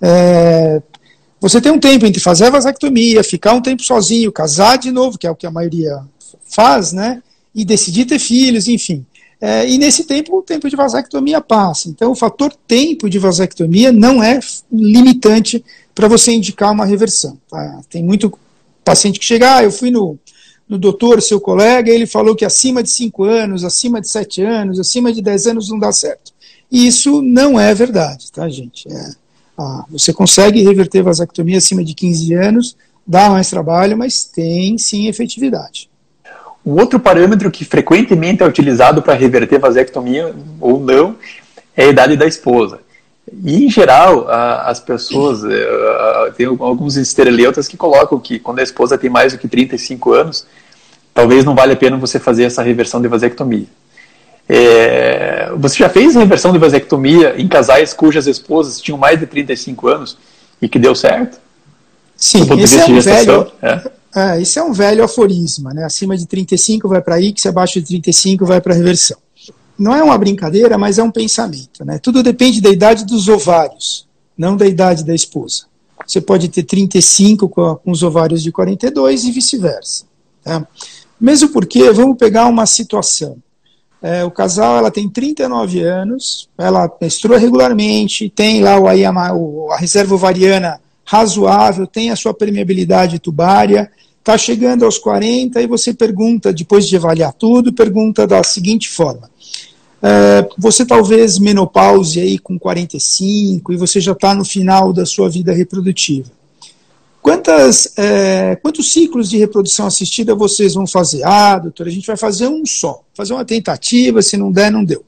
É, 0.01 0.83
você 1.41 1.61
tem 1.61 1.73
um 1.73 1.79
tempo 1.79 2.05
entre 2.05 2.21
fazer 2.21 2.47
a 2.47 2.51
vasectomia, 2.51 3.23
ficar 3.23 3.55
um 3.55 3.63
tempo 3.63 3.83
sozinho, 3.83 4.33
casar 4.33 4.77
de 4.77 4.91
novo, 4.91 5.17
que 5.17 5.27
é 5.27 5.31
o 5.31 5.37
que 5.37 5.47
a 5.47 5.51
maioria 5.51 6.01
faz, 6.45 6.93
né? 6.93 7.23
E 7.55 7.65
decidir 7.65 8.05
ter 8.05 8.19
filhos, 8.19 8.67
enfim. 8.69 9.07
É, 9.45 9.69
e 9.69 9.77
nesse 9.77 10.05
tempo, 10.05 10.39
o 10.39 10.43
tempo 10.43 10.71
de 10.71 10.77
vasectomia 10.77 11.41
passa. 11.41 11.89
Então, 11.89 12.13
o 12.13 12.15
fator 12.15 12.55
tempo 12.69 13.11
de 13.11 13.19
vasectomia 13.19 13.91
não 13.91 14.23
é 14.23 14.39
limitante 14.71 15.65
para 15.93 16.07
você 16.07 16.31
indicar 16.31 16.71
uma 16.71 16.85
reversão. 16.85 17.37
Tá? 17.51 17.81
Tem 17.91 18.05
muito 18.05 18.33
paciente 18.85 19.19
que 19.19 19.25
chega, 19.25 19.57
ah, 19.57 19.65
eu 19.65 19.73
fui 19.73 19.91
no, 19.91 20.17
no 20.69 20.79
doutor, 20.79 21.21
seu 21.21 21.41
colega, 21.41 21.91
ele 21.91 22.07
falou 22.07 22.37
que 22.37 22.45
acima 22.45 22.85
de 22.85 22.91
5 22.91 23.25
anos, 23.25 23.65
acima 23.65 24.01
de 24.01 24.09
7 24.09 24.43
anos, 24.43 24.79
acima 24.79 25.13
de 25.13 25.21
10 25.21 25.49
anos 25.49 25.69
não 25.69 25.79
dá 25.79 25.91
certo. 25.91 26.33
E 26.71 26.87
isso 26.87 27.21
não 27.21 27.59
é 27.59 27.75
verdade, 27.75 28.31
tá, 28.31 28.49
gente? 28.49 28.87
É, 28.89 29.11
ah, 29.59 29.85
você 29.91 30.13
consegue 30.13 30.63
reverter 30.63 31.03
vasectomia 31.03 31.59
acima 31.59 31.83
de 31.83 31.95
15 31.95 32.33
anos, 32.35 32.77
dá 33.05 33.29
mais 33.29 33.51
trabalho, 33.51 33.99
mas 33.99 34.25
tem 34.25 34.79
sim 34.79 35.09
efetividade. 35.09 35.91
Um 36.65 36.73
outro 36.73 37.01
parâmetro 37.01 37.51
que 37.51 37.65
frequentemente 37.65 38.43
é 38.43 38.47
utilizado 38.47 39.03
para 39.03 39.15
reverter 39.15 39.59
vasectomia 39.59 40.35
ou 40.61 40.81
não 40.81 41.17
é 41.77 41.85
a 41.85 41.89
idade 41.89 42.17
da 42.17 42.27
esposa. 42.27 42.81
E, 43.45 43.65
em 43.65 43.71
geral, 43.71 44.27
as 44.29 44.79
pessoas, 44.81 45.45
eh, 45.45 46.33
tem 46.37 46.47
alguns 46.47 46.97
estereleutas 46.97 47.67
que 47.67 47.77
colocam 47.77 48.19
que 48.19 48.39
quando 48.39 48.59
a 48.59 48.63
esposa 48.63 48.99
tem 48.99 49.09
mais 49.09 49.33
do 49.33 49.39
que 49.39 49.49
35 49.49 50.13
anos, 50.13 50.47
talvez 51.15 51.45
não 51.45 51.55
vale 51.55 51.73
a 51.73 51.77
pena 51.77 51.97
você 51.97 52.19
fazer 52.19 52.45
essa 52.45 52.63
reversão 52.63 53.01
de 53.01 53.09
vasectomia. 53.09 53.67
É, 54.49 55.51
você 55.57 55.79
já 55.79 55.89
fez 55.89 56.15
reversão 56.15 56.53
de 56.53 56.59
vasectomia 56.59 57.35
em 57.39 57.47
casais 57.47 57.95
cujas 57.95 58.27
esposas 58.27 58.81
tinham 58.81 58.99
mais 58.99 59.19
de 59.19 59.27
35 59.27 59.89
anos 59.89 60.19
e 60.61 60.69
que 60.69 60.79
deu 60.79 60.95
certo? 60.95 61.39
Sim, 62.17 62.43
isso 62.59 62.79
é 62.79 62.87
um 62.87 63.01
velho, 63.01 63.53
é. 63.63 63.91
É, 64.15 64.41
isso 64.41 64.59
é 64.59 64.63
um 64.63 64.73
velho 64.73 65.03
aforisma, 65.03 65.73
né? 65.73 65.85
Acima 65.85 66.17
de 66.17 66.27
35 66.27 66.89
vai 66.89 67.01
para 67.01 67.21
X, 67.23 67.47
abaixo 67.47 67.81
de 67.81 67.87
35 67.87 68.45
vai 68.45 68.61
para 68.61 68.75
reversão. 68.75 69.17
Não 69.79 69.95
é 69.95 70.03
uma 70.03 70.19
brincadeira, 70.19 70.77
mas 70.77 70.99
é 70.99 71.03
um 71.03 71.11
pensamento, 71.11 71.85
né? 71.85 71.99
Tudo 71.99 72.23
depende 72.23 72.61
da 72.61 72.69
idade 72.69 73.07
dos 73.07 73.29
ovários, 73.29 74.07
não 74.37 74.57
da 74.57 74.67
idade 74.67 75.03
da 75.03 75.15
esposa. 75.15 75.65
Você 76.07 76.21
pode 76.21 76.49
ter 76.49 76.63
35 76.63 77.49
com, 77.49 77.79
os 77.87 78.03
ovários 78.03 78.43
de 78.43 78.53
42 78.53 79.25
e 79.25 79.31
vice-versa. 79.31 80.05
Tá? 80.45 80.67
Mesmo 81.21 81.49
porque, 81.51 81.91
vamos 81.91 82.19
pegar 82.19 82.47
uma 82.47 82.67
situação. 82.67 83.37
É, 84.03 84.25
o 84.25 84.31
casal 84.31 84.77
ela 84.77 84.91
tem 84.91 85.09
39 85.09 85.81
anos, 85.81 86.49
ela 86.59 86.91
menstrua 87.01 87.39
regularmente, 87.39 88.29
tem 88.29 88.61
lá 88.61 88.79
o, 88.79 88.89
a, 88.89 89.75
a 89.75 89.77
reserva 89.79 90.15
ovariana 90.17 90.81
razoável, 91.05 91.87
tem 91.87 92.11
a 92.11 92.17
sua 92.17 92.33
permeabilidade 92.33 93.19
tubária, 93.19 93.91
está 94.19 94.39
chegando 94.39 94.85
aos 94.85 94.99
40 94.99 95.61
e 95.61 95.67
você 95.67 95.93
pergunta, 95.93 96.53
depois 96.53 96.87
de 96.87 96.97
avaliar 96.97 97.33
tudo, 97.33 97.73
pergunta 97.73 98.27
da 98.27 98.43
seguinte 98.43 98.89
forma. 98.89 99.31
É, 100.01 100.49
você 100.59 100.85
talvez 100.85 101.39
menopause 101.39 102.21
aí 102.21 102.39
com 102.39 102.59
45 102.59 103.73
e 103.73 103.77
você 103.77 104.01
já 104.01 104.13
está 104.13 104.35
no 104.35 104.45
final 104.45 104.93
da 104.93 105.07
sua 105.07 105.29
vida 105.29 105.53
reprodutiva. 105.53 106.31
Quantas, 107.21 107.97
é, 107.97 108.57
quantos 108.57 108.93
ciclos 108.93 109.31
de 109.31 109.39
reprodução 109.39 109.87
assistida 109.87 110.35
vocês 110.35 110.75
vão 110.75 110.89
fazer? 110.89 111.23
Ah, 111.25 111.57
doutor, 111.57 111.87
a 111.87 111.91
gente 111.91 112.07
vai 112.07 112.17
fazer 112.17 112.49
um 112.49 112.67
só. 112.67 113.01
Fazer 113.15 113.33
uma 113.33 113.45
tentativa, 113.45 114.21
se 114.21 114.37
não 114.37 114.51
der, 114.51 114.73
não 114.73 114.85
deu. 114.85 115.05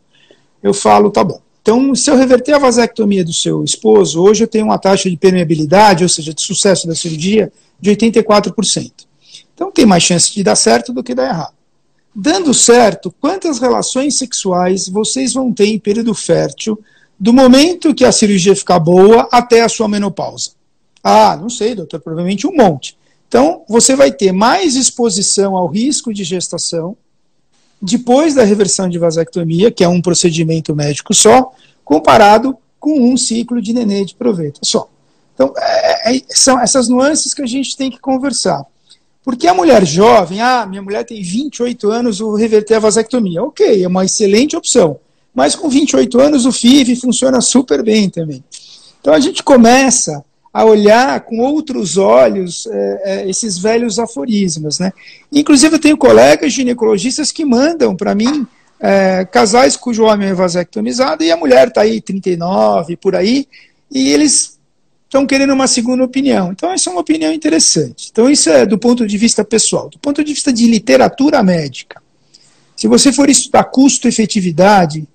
Eu 0.63 0.73
falo, 0.73 1.11
tá 1.11 1.25
bom. 1.25 1.41
Então, 1.65 1.95
se 1.95 2.11
eu 2.11 2.17
reverter 2.17 2.53
a 2.53 2.59
vasectomia 2.59 3.25
do 3.25 3.33
seu 3.33 3.65
esposo, 3.65 4.23
hoje 4.23 4.45
eu 4.45 4.47
tenho 4.47 4.67
uma 4.67 4.79
taxa 4.79 5.09
de 5.09 5.17
permeabilidade, 5.17 6.03
ou 6.03 6.11
seja, 6.11 6.35
de 6.35 6.43
sucesso 6.43 6.87
da 6.87 6.95
cirurgia, 6.95 7.51
de 7.81 7.91
84%. 7.91 8.93
Então, 9.55 9.73
tem 9.73 9.87
mais 9.87 10.03
chance 10.03 10.31
de 10.31 10.43
dar 10.43 10.57
certo 10.57 10.93
do 10.93 11.03
que 11.03 11.15
dar 11.15 11.27
errado. 11.27 11.55
dando 12.15 12.53
certo, 12.53 13.11
quantas 13.19 13.59
relações 13.59 14.19
sexuais 14.19 14.89
vocês 14.89 15.33
vão 15.33 15.51
ter 15.55 15.65
em 15.69 15.79
período 15.79 16.13
fértil 16.15 16.79
do 17.19 17.33
momento 17.33 17.95
que 17.95 18.05
a 18.05 18.13
cirurgia 18.13 18.55
ficar 18.55 18.79
boa 18.79 19.27
até 19.33 19.63
a 19.63 19.69
sua 19.69 19.89
menopausa? 19.89 20.51
Ah, 21.03 21.35
não 21.35 21.49
sei, 21.49 21.75
doutor, 21.75 21.99
provavelmente 21.99 22.47
um 22.47 22.55
monte. 22.55 22.95
Então, 23.27 23.63
você 23.67 23.97
vai 23.97 24.13
ter 24.13 24.33
mais 24.33 24.77
exposição 24.77 25.57
ao 25.57 25.67
risco 25.67 26.13
de 26.13 26.25
gestação 26.25 26.95
depois 27.85 28.35
da 28.35 28.43
reversão 28.43 28.89
de 28.89 28.99
vasectomia, 28.99 29.71
que 29.71 29.85
é 29.85 29.89
um 29.89 30.01
procedimento 30.01 30.75
médico 30.75 31.13
só, 31.13 31.53
comparado 31.85 32.57
com 32.81 33.13
um 33.13 33.17
ciclo 33.17 33.61
de 33.61 33.75
nenê 33.75 34.05
de 34.05 34.15
proveta 34.15 34.61
só. 34.63 34.89
Então, 35.35 35.53
é, 35.57 36.17
é, 36.17 36.23
são 36.29 36.59
essas 36.59 36.89
nuances 36.89 37.35
que 37.35 37.43
a 37.43 37.47
gente 37.47 37.77
tem 37.77 37.91
que 37.91 37.99
conversar. 37.99 38.65
Porque 39.23 39.47
a 39.47 39.55
mulher 39.55 39.85
jovem, 39.85 40.41
ah, 40.41 40.67
minha 40.67 40.83
mulher 40.83 41.05
tem 41.05 41.23
28 41.23 41.91
anos, 41.91 42.19
vou 42.21 42.35
reverter 42.35 42.75
a 42.75 42.79
vasectomia. 42.79 43.43
Ok, 43.43 43.83
é 43.83 43.89
uma 43.89 44.05
excelente 44.05 44.57
opção. 44.57 44.99
Mas 45.35 45.55
com 45.55 45.69
28 45.69 46.21
anos 46.21 46.47
o 46.47 46.53
FIV 46.53 46.97
funciona 46.97 47.41
super 47.41 47.83
bem 47.83 48.09
também. 48.09 48.43
Então 49.01 49.13
a 49.13 49.21
gente 49.21 49.43
começa 49.43 50.25
a 50.55 50.65
olhar 50.65 51.19
com 51.23 51.41
outros 51.41 51.97
olhos 51.97 52.69
é, 52.69 53.01
é, 53.05 53.29
esses 53.29 53.59
velhos 53.59 53.99
aforismos. 53.99 54.79
Né? 54.79 54.93
Inclusive 55.33 55.75
eu 55.75 55.81
tenho 55.81 55.97
colegas 55.97 56.53
ginecologistas 56.53 57.33
que 57.33 57.45
mandam 57.45 57.97
para 57.97 58.15
mim 58.15 58.47
é, 58.79 59.25
casais 59.25 59.77
cujo 59.77 60.05
homem 60.05 60.29
é 60.29 60.35
vasectomizado 60.35 61.25
e 61.25 61.33
a 61.33 61.37
mulher 61.37 61.69
está 61.69 61.81
aí 61.81 62.01
39, 62.01 62.97
por 62.97 63.17
aí, 63.17 63.49
e 63.91 64.11
eles 64.11 64.57
estão 65.05 65.27
querendo 65.27 65.53
uma 65.53 65.67
segunda 65.67 66.05
opinião. 66.05 66.53
Então, 66.53 66.71
essa 66.71 66.89
é 66.89 66.93
uma 66.93 67.01
opinião 67.01 67.33
interessante. 67.33 68.09
Então, 68.13 68.31
isso 68.31 68.49
é 68.51 68.65
do 68.65 68.79
ponto 68.79 69.07
de 69.07 69.17
vista 69.17 69.45
pessoal. 69.45 69.89
Do 69.89 69.99
ponto 69.99 70.23
de 70.23 70.33
vista 70.33 70.53
de 70.53 70.67
literatura 70.67 71.43
médica, 71.43 72.01
se 72.77 72.87
você 72.87 73.13
for 73.13 73.29
estudar 73.29 73.65
custo-efetividade, 73.65 75.07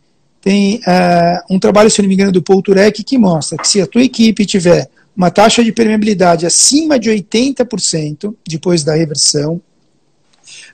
tem 0.42 0.78
uh, 0.78 1.54
um 1.54 1.60
trabalho, 1.60 1.90
se 1.90 2.02
não 2.02 2.08
me 2.08 2.16
engano, 2.16 2.32
do 2.32 2.42
Paul 2.42 2.62
Turek 2.62 3.04
que 3.04 3.18
mostra 3.18 3.58
que 3.58 3.68
se 3.68 3.82
a 3.82 3.88
tua 3.88 4.02
equipe 4.02 4.46
tiver 4.46 4.90
uma 5.20 5.30
taxa 5.30 5.62
de 5.62 5.74
permeabilidade 5.74 6.46
acima 6.46 6.98
de 6.98 7.10
80% 7.10 8.34
depois 8.48 8.86
da 8.86 8.96
reversão, 8.96 9.56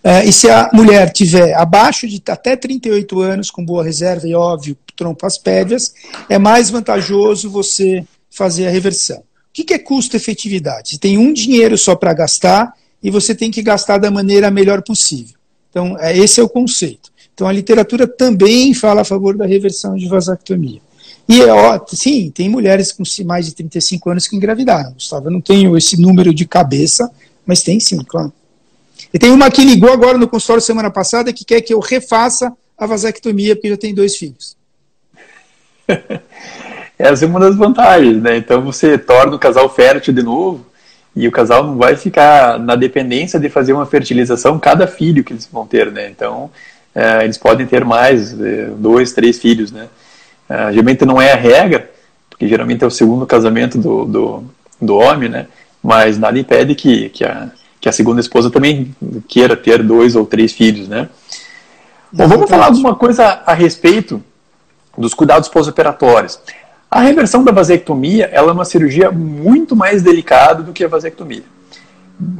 uh, 0.04 0.24
e 0.24 0.32
se 0.32 0.48
a 0.48 0.70
mulher 0.72 1.12
tiver 1.12 1.56
abaixo 1.56 2.08
de 2.08 2.22
até 2.28 2.56
38 2.56 3.20
anos, 3.22 3.50
com 3.50 3.66
boa 3.66 3.84
reserva 3.84 4.28
e 4.28 4.36
óbvio, 4.36 4.78
trompas 4.96 5.40
pédias, 5.40 5.96
é 6.30 6.38
mais 6.38 6.70
vantajoso 6.70 7.50
você 7.50 8.06
fazer 8.30 8.68
a 8.68 8.70
reversão. 8.70 9.18
O 9.18 9.24
que 9.52 9.74
é 9.74 9.80
custo-efetividade? 9.80 10.92
Você 10.92 10.98
tem 11.00 11.18
um 11.18 11.34
dinheiro 11.34 11.76
só 11.76 11.96
para 11.96 12.14
gastar 12.14 12.72
e 13.02 13.10
você 13.10 13.34
tem 13.34 13.50
que 13.50 13.64
gastar 13.64 13.98
da 13.98 14.12
maneira 14.12 14.52
melhor 14.52 14.84
possível. 14.84 15.34
Então, 15.72 15.98
é, 16.00 16.16
esse 16.16 16.40
é 16.40 16.44
o 16.44 16.50
conceito. 16.50 17.12
Então, 17.34 17.48
a 17.48 17.52
literatura 17.52 18.06
também 18.08 18.76
fala 18.76 19.02
a 19.02 19.06
favor 19.06 19.36
da 19.36 19.48
reversão 19.48 19.96
de 19.96 20.08
vasectomia. 20.08 20.82
E, 21.28 21.42
é 21.42 21.52
ó, 21.52 21.80
sim, 21.88 22.30
tem 22.30 22.48
mulheres 22.48 22.92
com 22.92 23.04
mais 23.26 23.48
de 23.48 23.56
35 23.56 24.10
anos 24.12 24.28
que 24.28 24.36
engravidaram, 24.36 24.94
Gustavo. 24.94 25.28
Eu 25.28 25.32
não 25.32 25.42
tenho 25.42 25.76
esse 25.76 26.00
número 26.00 26.34
de 26.34 26.46
cabeça, 26.46 27.12
mas 27.46 27.64
tem 27.64 27.80
sim, 27.80 28.04
claro. 28.04 28.32
E 29.14 29.18
tem 29.18 29.32
uma 29.32 29.50
que 29.50 29.64
ligou 29.64 29.92
agora 29.92 30.18
no 30.18 30.28
consultório 30.28 30.62
semana 30.62 30.92
passada 30.92 31.34
que 31.34 31.44
quer 31.46 31.62
que 31.62 31.74
eu 31.74 31.80
refaça 31.80 32.52
a 32.78 32.86
vasectomia 32.86 33.56
porque 33.56 33.70
já 33.70 33.78
tem 33.78 33.94
dois 33.94 34.16
filhos. 34.16 34.56
Essa 36.98 37.26
é 37.26 37.28
uma 37.28 37.40
das 37.40 37.56
vantagens, 37.56 38.22
né? 38.22 38.38
Então 38.38 38.62
você 38.62 38.98
torna 38.98 39.36
o 39.36 39.40
casal 39.40 39.74
fértil 39.74 40.14
de 40.14 40.24
novo 40.24 40.66
e 41.16 41.28
o 41.28 41.32
casal 41.32 41.66
não 41.66 41.78
vai 41.78 41.96
ficar 41.96 42.60
na 42.60 42.76
dependência 42.76 43.40
de 43.40 43.50
fazer 43.50 43.74
uma 43.74 43.86
fertilização 43.86 44.60
cada 44.60 44.88
filho 44.88 45.24
que 45.24 45.34
eles 45.34 45.48
vão 45.52 45.66
ter, 45.66 45.92
né? 45.92 46.10
Então 46.10 46.50
é, 46.94 47.24
eles 47.24 47.38
podem 47.38 47.66
ter 47.66 47.84
mais, 47.84 48.40
é, 48.40 48.68
dois, 48.78 49.12
três 49.12 49.40
filhos, 49.40 49.72
né? 49.72 49.88
É, 50.50 50.72
geralmente 50.72 51.06
não 51.06 51.22
é 51.22 51.32
a 51.32 51.36
regra, 51.36 51.92
porque 52.30 52.48
geralmente 52.48 52.84
é 52.84 52.88
o 52.88 52.92
segundo 52.92 53.26
casamento 53.26 53.78
do, 53.78 54.06
do, 54.06 54.44
do 54.82 54.96
homem, 54.96 55.30
né? 55.30 55.48
Mas 55.82 56.18
nada 56.18 56.38
impede 56.38 56.76
que, 56.76 57.10
que, 57.10 57.24
a, 57.24 57.50
que 57.80 57.90
a 57.90 57.92
segunda 57.92 58.20
esposa 58.20 58.50
também 58.50 58.96
queira 59.28 59.56
ter 59.56 59.82
dois 59.84 60.16
ou 60.16 60.26
três 60.26 60.54
filhos, 60.54 60.88
né? 60.88 61.10
Bom, 62.12 62.28
vamos 62.28 62.50
falar 62.50 62.68
alguma 62.68 62.96
coisa 62.96 63.42
a 63.46 63.54
respeito 63.54 64.24
dos 64.98 65.14
cuidados 65.14 65.50
pós-operatórios. 65.50 66.40
A 66.90 67.02
reversão 67.02 67.44
da 67.44 67.52
vasectomia 67.52 68.30
ela 68.32 68.52
é 68.52 68.54
uma 68.54 68.66
cirurgia 68.66 69.12
muito 69.12 69.76
mais 69.76 70.02
delicada 70.02 70.64
do 70.64 70.72
que 70.72 70.84
a 70.84 70.88
vasectomia. 70.88 71.44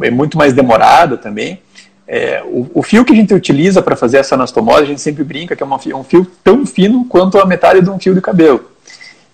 É 0.02 0.10
muito 0.10 0.38
mais 0.38 0.54
demorada 0.54 1.18
também. 1.18 1.62
É, 2.08 2.44
o, 2.44 2.70
o, 2.76 2.84
fio 2.84 3.04
que 3.04 3.14
a 3.14 3.16
gente 3.16 3.34
utiliza 3.34 3.82
para 3.82 3.96
fazer 3.96 4.18
essa 4.18 4.36
anastomose, 4.36 4.84
a 4.84 4.86
gente 4.86 5.02
sempre 5.02 5.24
brinca 5.24 5.56
que 5.56 5.64
é 5.64 5.66
uma, 5.66 5.78
um 5.78 6.04
fio 6.04 6.26
tão 6.44 6.66
fino 6.66 7.06
quanto 7.06 7.40
a 7.40 7.46
metade 7.46 7.82
de 7.82 7.90
um 7.90 8.00
fio 8.00 8.14
de 8.14 8.22
cabelo. 8.22 8.64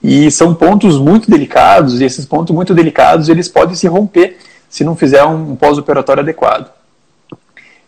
E 0.01 0.31
são 0.31 0.55
pontos 0.55 0.97
muito 0.97 1.29
delicados, 1.29 1.99
e 1.99 2.05
esses 2.05 2.25
pontos 2.25 2.55
muito 2.55 2.73
delicados 2.73 3.29
eles 3.29 3.47
podem 3.47 3.75
se 3.75 3.87
romper 3.87 4.37
se 4.69 4.83
não 4.83 4.95
fizer 4.95 5.23
um 5.25 5.55
pós-operatório 5.55 6.21
adequado. 6.21 6.71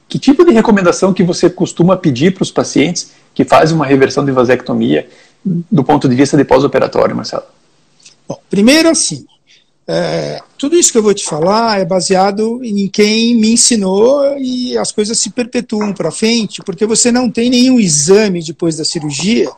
Que 0.07 0.19
tipo 0.19 0.45
de 0.45 0.51
recomendação 0.51 1.13
que 1.13 1.23
você 1.23 1.49
costuma 1.49 1.95
pedir 1.95 2.33
para 2.33 2.43
os 2.43 2.51
pacientes 2.51 3.13
que 3.33 3.45
fazem 3.45 3.75
uma 3.75 3.85
reversão 3.85 4.23
de 4.23 4.31
vasectomia 4.31 5.07
do 5.43 5.83
ponto 5.83 6.07
de 6.07 6.15
vista 6.15 6.37
de 6.37 6.43
pós-operatório, 6.43 7.15
Marcelo? 7.15 7.45
Bom, 8.27 8.39
primeiro 8.49 8.89
assim, 8.89 9.25
é, 9.85 10.39
tudo 10.57 10.75
isso 10.75 10.91
que 10.91 10.97
eu 10.97 11.03
vou 11.03 11.13
te 11.13 11.25
falar 11.25 11.79
é 11.79 11.85
baseado 11.85 12.63
em 12.63 12.87
quem 12.87 13.35
me 13.35 13.51
ensinou 13.51 14.37
e 14.37 14.77
as 14.77 14.91
coisas 14.91 15.19
se 15.19 15.29
perpetuam 15.29 15.93
para 15.93 16.11
frente, 16.11 16.61
porque 16.65 16.85
você 16.85 17.11
não 17.11 17.29
tem 17.29 17.49
nenhum 17.49 17.79
exame 17.79 18.41
depois 18.43 18.77
da 18.77 18.85
cirurgia 18.85 19.49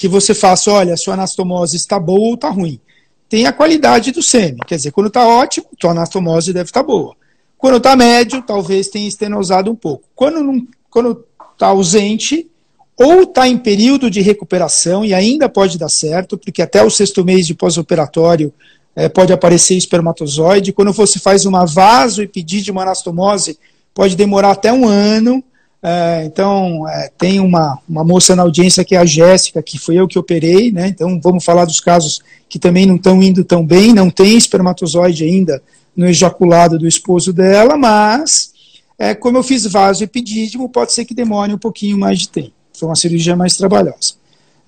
que 0.00 0.08
você 0.08 0.34
faça, 0.34 0.70
olha, 0.70 0.94
a 0.94 0.96
sua 0.96 1.14
anastomose 1.14 1.76
está 1.76 1.98
boa 1.98 2.28
ou 2.28 2.34
está 2.34 2.50
ruim. 2.50 2.80
Tem 3.28 3.46
a 3.46 3.52
qualidade 3.52 4.10
do 4.10 4.22
sêmen, 4.22 4.58
quer 4.66 4.76
dizer, 4.76 4.90
quando 4.90 5.08
está 5.08 5.26
ótimo, 5.26 5.66
tua 5.78 5.90
anastomose 5.90 6.52
deve 6.52 6.70
estar 6.70 6.80
tá 6.80 6.86
boa. 6.86 7.14
Quando 7.56 7.76
está 7.76 7.94
médio, 7.96 8.42
talvez 8.42 8.88
tenha 8.88 9.08
estenosado 9.08 9.70
um 9.70 9.74
pouco. 9.74 10.04
Quando 10.14 11.24
está 11.52 11.66
ausente, 11.66 12.48
ou 12.96 13.22
está 13.22 13.46
em 13.46 13.58
período 13.58 14.10
de 14.10 14.20
recuperação 14.20 15.04
e 15.04 15.14
ainda 15.14 15.48
pode 15.48 15.78
dar 15.78 15.88
certo, 15.88 16.36
porque 16.36 16.62
até 16.62 16.82
o 16.82 16.90
sexto 16.90 17.24
mês 17.24 17.46
de 17.46 17.54
pós-operatório 17.54 18.52
é, 18.98 19.08
pode 19.08 19.32
aparecer 19.32 19.76
espermatozoide. 19.76 20.72
Quando 20.72 20.92
você 20.92 21.20
faz 21.20 21.46
uma 21.46 21.64
vaso 21.64 22.20
e 22.20 22.26
pedir 22.26 22.62
de 22.62 22.72
uma 22.72 22.82
anastomose, 22.82 23.56
pode 23.94 24.16
demorar 24.16 24.50
até 24.50 24.72
um 24.72 24.88
ano. 24.88 25.42
É, 25.80 26.24
então, 26.24 26.84
é, 26.88 27.08
tem 27.16 27.38
uma, 27.38 27.78
uma 27.88 28.02
moça 28.02 28.34
na 28.34 28.42
audiência 28.42 28.84
que 28.84 28.96
é 28.96 28.98
a 28.98 29.04
Jéssica, 29.04 29.62
que 29.62 29.78
foi 29.78 29.94
eu 29.94 30.08
que 30.08 30.18
operei, 30.18 30.72
né? 30.72 30.88
Então, 30.88 31.20
vamos 31.22 31.44
falar 31.44 31.64
dos 31.64 31.78
casos 31.78 32.20
que 32.48 32.58
também 32.58 32.86
não 32.86 32.96
estão 32.96 33.22
indo 33.22 33.44
tão 33.44 33.64
bem, 33.64 33.94
não 33.94 34.10
tem 34.10 34.36
espermatozoide 34.36 35.22
ainda 35.22 35.62
no 35.96 36.08
ejaculado 36.08 36.76
do 36.76 36.88
esposo 36.88 37.32
dela, 37.32 37.76
mas, 37.76 38.50
é, 38.98 39.14
como 39.14 39.38
eu 39.38 39.44
fiz 39.44 39.64
vaso 39.66 40.02
epidídimo, 40.02 40.68
pode 40.68 40.92
ser 40.92 41.04
que 41.04 41.14
demore 41.14 41.54
um 41.54 41.58
pouquinho 41.58 41.96
mais 41.96 42.18
de 42.18 42.30
tempo. 42.30 42.52
Foi 42.72 42.88
uma 42.88 42.96
cirurgia 42.96 43.36
mais 43.36 43.56
trabalhosa. 43.56 44.14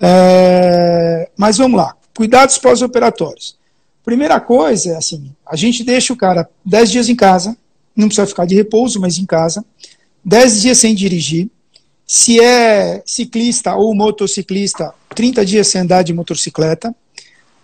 É, 0.01 1.29
mas 1.37 1.59
vamos 1.59 1.77
lá. 1.77 1.97
Cuidados 2.15 2.59
pós-operatórios. 2.59 3.59
Primeira 4.05 4.41
coisa 4.41 4.91
é 4.91 4.97
assim: 4.97 5.31
a 5.47 5.57
gente 5.57 5.85
deixa 5.85 6.13
o 6.13 6.17
cara 6.17 6.49
10 6.65 6.91
dias 6.91 7.09
em 7.09 7.17
casa, 7.17 7.57
não 7.95 8.09
precisa 8.09 8.27
ficar 8.27 8.47
de 8.47 8.55
repouso, 8.55 9.01
mas 9.01 9.19
em 9.19 9.27
casa, 9.27 9.65
10 10.25 10.63
dias 10.63 10.79
sem 10.79 10.95
dirigir. 10.95 11.49
Se 12.07 12.41
é 12.41 13.03
ciclista 13.07 13.77
ou 13.77 13.95
motociclista, 13.95 14.93
30 15.15 15.45
dias 15.45 15.69
sem 15.69 15.83
andar 15.83 16.03
de 16.03 16.13
motocicleta. 16.13 16.95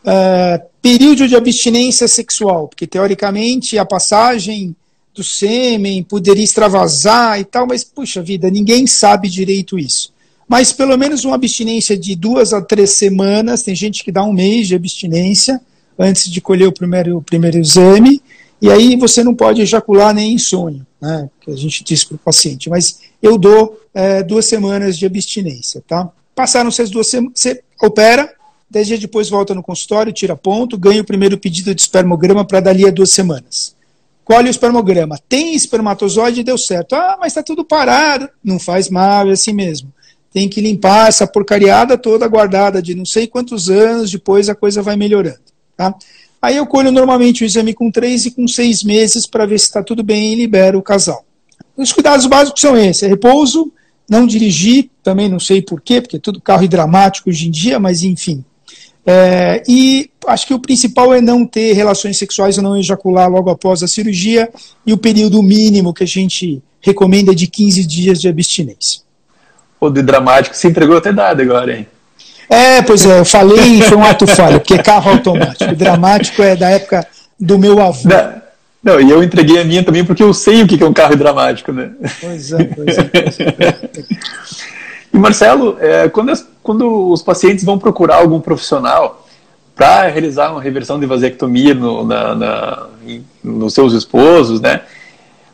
Uh, 0.04 0.64
período 0.80 1.26
de 1.26 1.34
abstinência 1.34 2.06
sexual, 2.06 2.68
porque 2.68 2.86
teoricamente 2.86 3.76
a 3.76 3.84
passagem 3.84 4.76
do 5.12 5.24
sêmen 5.24 6.04
poderia 6.04 6.44
extravasar 6.44 7.40
e 7.40 7.44
tal, 7.44 7.66
mas 7.66 7.82
puxa 7.82 8.22
vida, 8.22 8.48
ninguém 8.48 8.86
sabe 8.86 9.28
direito 9.28 9.76
isso 9.76 10.14
mas 10.48 10.72
pelo 10.72 10.96
menos 10.96 11.24
uma 11.24 11.34
abstinência 11.34 11.96
de 11.98 12.14
duas 12.14 12.52
a 12.52 12.62
três 12.62 12.90
semanas. 12.90 13.62
Tem 13.62 13.74
gente 13.74 14.04
que 14.04 14.12
dá 14.12 14.22
um 14.22 14.32
mês 14.32 14.68
de 14.68 14.74
abstinência 14.74 15.60
antes 15.98 16.30
de 16.30 16.40
colher 16.40 16.68
o 16.68 16.72
primeiro, 16.72 17.18
o 17.18 17.22
primeiro 17.22 17.58
exame, 17.58 18.22
e 18.60 18.70
aí 18.70 18.96
você 18.96 19.22
não 19.22 19.34
pode 19.34 19.60
ejacular 19.60 20.14
nem 20.14 20.34
em 20.34 20.38
sonho, 20.38 20.86
né, 21.00 21.28
que 21.40 21.50
a 21.50 21.56
gente 21.56 21.84
diz 21.84 22.04
para 22.04 22.14
o 22.14 22.18
paciente. 22.18 22.70
Mas 22.70 23.00
eu 23.22 23.36
dou 23.36 23.78
é, 23.92 24.22
duas 24.22 24.46
semanas 24.46 24.96
de 24.96 25.04
abstinência. 25.04 25.82
Tá? 25.86 26.10
Passaram 26.34 26.68
essas 26.68 26.90
duas 26.90 27.06
semanas, 27.06 27.38
você 27.38 27.62
opera, 27.82 28.32
dez 28.70 28.86
dias 28.86 29.00
depois 29.00 29.28
volta 29.28 29.54
no 29.54 29.62
consultório, 29.62 30.12
tira 30.12 30.36
ponto, 30.36 30.78
ganha 30.78 31.02
o 31.02 31.04
primeiro 31.04 31.38
pedido 31.38 31.74
de 31.74 31.80
espermograma 31.80 32.44
para 32.44 32.60
dali 32.60 32.86
a 32.86 32.90
duas 32.90 33.10
semanas. 33.10 33.74
Colhe 34.24 34.48
o 34.48 34.50
espermograma. 34.50 35.18
Tem 35.28 35.54
espermatozoide, 35.54 36.42
deu 36.42 36.58
certo. 36.58 36.94
Ah, 36.96 37.16
mas 37.20 37.28
está 37.28 37.44
tudo 37.44 37.64
parado. 37.64 38.28
Não 38.42 38.58
faz 38.58 38.90
mal, 38.90 39.28
é 39.28 39.32
assim 39.32 39.52
mesmo 39.52 39.92
tem 40.36 40.50
que 40.50 40.60
limpar 40.60 41.08
essa 41.08 41.26
porcariada 41.26 41.96
toda 41.96 42.28
guardada 42.28 42.82
de 42.82 42.94
não 42.94 43.06
sei 43.06 43.26
quantos 43.26 43.70
anos, 43.70 44.10
depois 44.10 44.50
a 44.50 44.54
coisa 44.54 44.82
vai 44.82 44.94
melhorando. 44.94 45.45
Tá? 45.76 45.94
Aí 46.40 46.56
eu 46.56 46.66
colho 46.66 46.92
normalmente 46.92 47.42
o 47.42 47.46
exame 47.46 47.74
com 47.74 47.90
três 47.90 48.24
e 48.26 48.30
com 48.30 48.46
seis 48.46 48.82
meses 48.82 49.26
para 49.26 49.46
ver 49.46 49.58
se 49.58 49.66
está 49.66 49.82
tudo 49.82 50.02
bem 50.02 50.32
e 50.32 50.36
libero 50.36 50.78
o 50.78 50.82
casal. 50.82 51.24
Os 51.76 51.92
cuidados 51.92 52.26
básicos 52.26 52.60
são 52.60 52.76
esses: 52.76 53.02
é 53.02 53.08
repouso, 53.08 53.72
Não 54.08 54.26
dirigi, 54.26 54.90
também 55.02 55.28
não 55.28 55.40
sei 55.40 55.60
porquê, 55.60 56.00
porque 56.00 56.16
é 56.16 56.20
tudo 56.20 56.40
carro 56.40 56.66
dramático 56.68 57.28
hoje 57.28 57.48
em 57.48 57.50
dia, 57.50 57.78
mas 57.78 58.02
enfim. 58.02 58.44
É, 59.04 59.62
e 59.68 60.10
acho 60.26 60.46
que 60.46 60.54
o 60.54 60.58
principal 60.58 61.14
é 61.14 61.20
não 61.20 61.46
ter 61.46 61.72
relações 61.74 62.18
sexuais 62.18 62.56
ou 62.58 62.64
não 62.64 62.76
ejacular 62.76 63.30
logo 63.30 63.50
após 63.50 63.82
a 63.82 63.88
cirurgia, 63.88 64.48
e 64.84 64.92
o 64.92 64.98
período 64.98 65.42
mínimo 65.42 65.94
que 65.94 66.04
a 66.04 66.06
gente 66.06 66.62
recomenda 66.80 67.32
é 67.32 67.34
de 67.34 67.46
15 67.46 67.84
dias 67.84 68.20
de 68.20 68.28
abstinência. 68.28 69.02
O 69.80 69.90
de 69.90 70.02
dramático 70.02 70.56
se 70.56 70.66
entregou 70.66 70.96
até 70.96 71.12
dado 71.12 71.42
agora, 71.42 71.76
hein? 71.76 71.86
É, 72.48 72.82
pois 72.82 73.04
é, 73.04 73.20
eu 73.20 73.24
falei 73.24 73.82
foi 73.82 73.96
um 73.96 74.04
ato 74.04 74.26
falho, 74.26 74.60
porque 74.60 74.78
carro 74.82 75.10
automático. 75.10 75.74
Dramático 75.74 76.42
é 76.42 76.54
da 76.54 76.70
época 76.70 77.06
do 77.38 77.58
meu 77.58 77.80
avô. 77.80 78.08
Não, 78.08 78.42
não, 78.82 79.00
e 79.00 79.10
eu 79.10 79.22
entreguei 79.22 79.60
a 79.60 79.64
minha 79.64 79.84
também 79.84 80.04
porque 80.04 80.22
eu 80.22 80.32
sei 80.32 80.62
o 80.62 80.66
que 80.66 80.82
é 80.82 80.86
um 80.86 80.92
carro 80.92 81.16
dramático, 81.16 81.72
né? 81.72 81.90
Pois 82.20 82.52
é, 82.52 82.64
pois 82.64 82.98
é. 82.98 83.02
Pois 83.02 83.40
é. 83.40 84.04
e 85.12 85.18
Marcelo, 85.18 85.76
é, 85.80 86.08
quando, 86.08 86.30
as, 86.30 86.46
quando 86.62 87.10
os 87.10 87.20
pacientes 87.20 87.64
vão 87.64 87.78
procurar 87.78 88.16
algum 88.16 88.40
profissional 88.40 89.26
para 89.74 90.08
realizar 90.08 90.52
uma 90.52 90.62
reversão 90.62 91.00
de 91.00 91.04
vasectomia 91.04 91.74
no, 91.74 92.04
na, 92.04 92.34
na, 92.34 92.86
nos 93.42 93.74
seus 93.74 93.92
esposos, 93.92 94.60
né? 94.60 94.82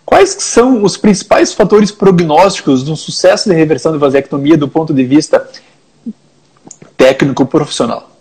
Quais 0.05 0.37
são 0.41 0.85
os 0.85 0.97
principais 0.99 1.55
fatores 1.55 1.91
prognósticos 1.91 2.83
do 2.83 2.95
sucesso 2.95 3.49
de 3.49 3.55
reversão 3.55 3.93
de 3.93 3.99
vasectomia 3.99 4.59
do 4.59 4.69
ponto 4.69 4.93
de 4.93 5.05
vista 5.05 5.49
técnico 7.03 7.45
profissional? 7.45 8.17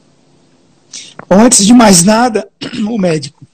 Antes 1.30 1.64
de 1.64 1.72
mais 1.72 2.04
nada, 2.04 2.50
o 2.90 2.98
médico. 2.98 3.46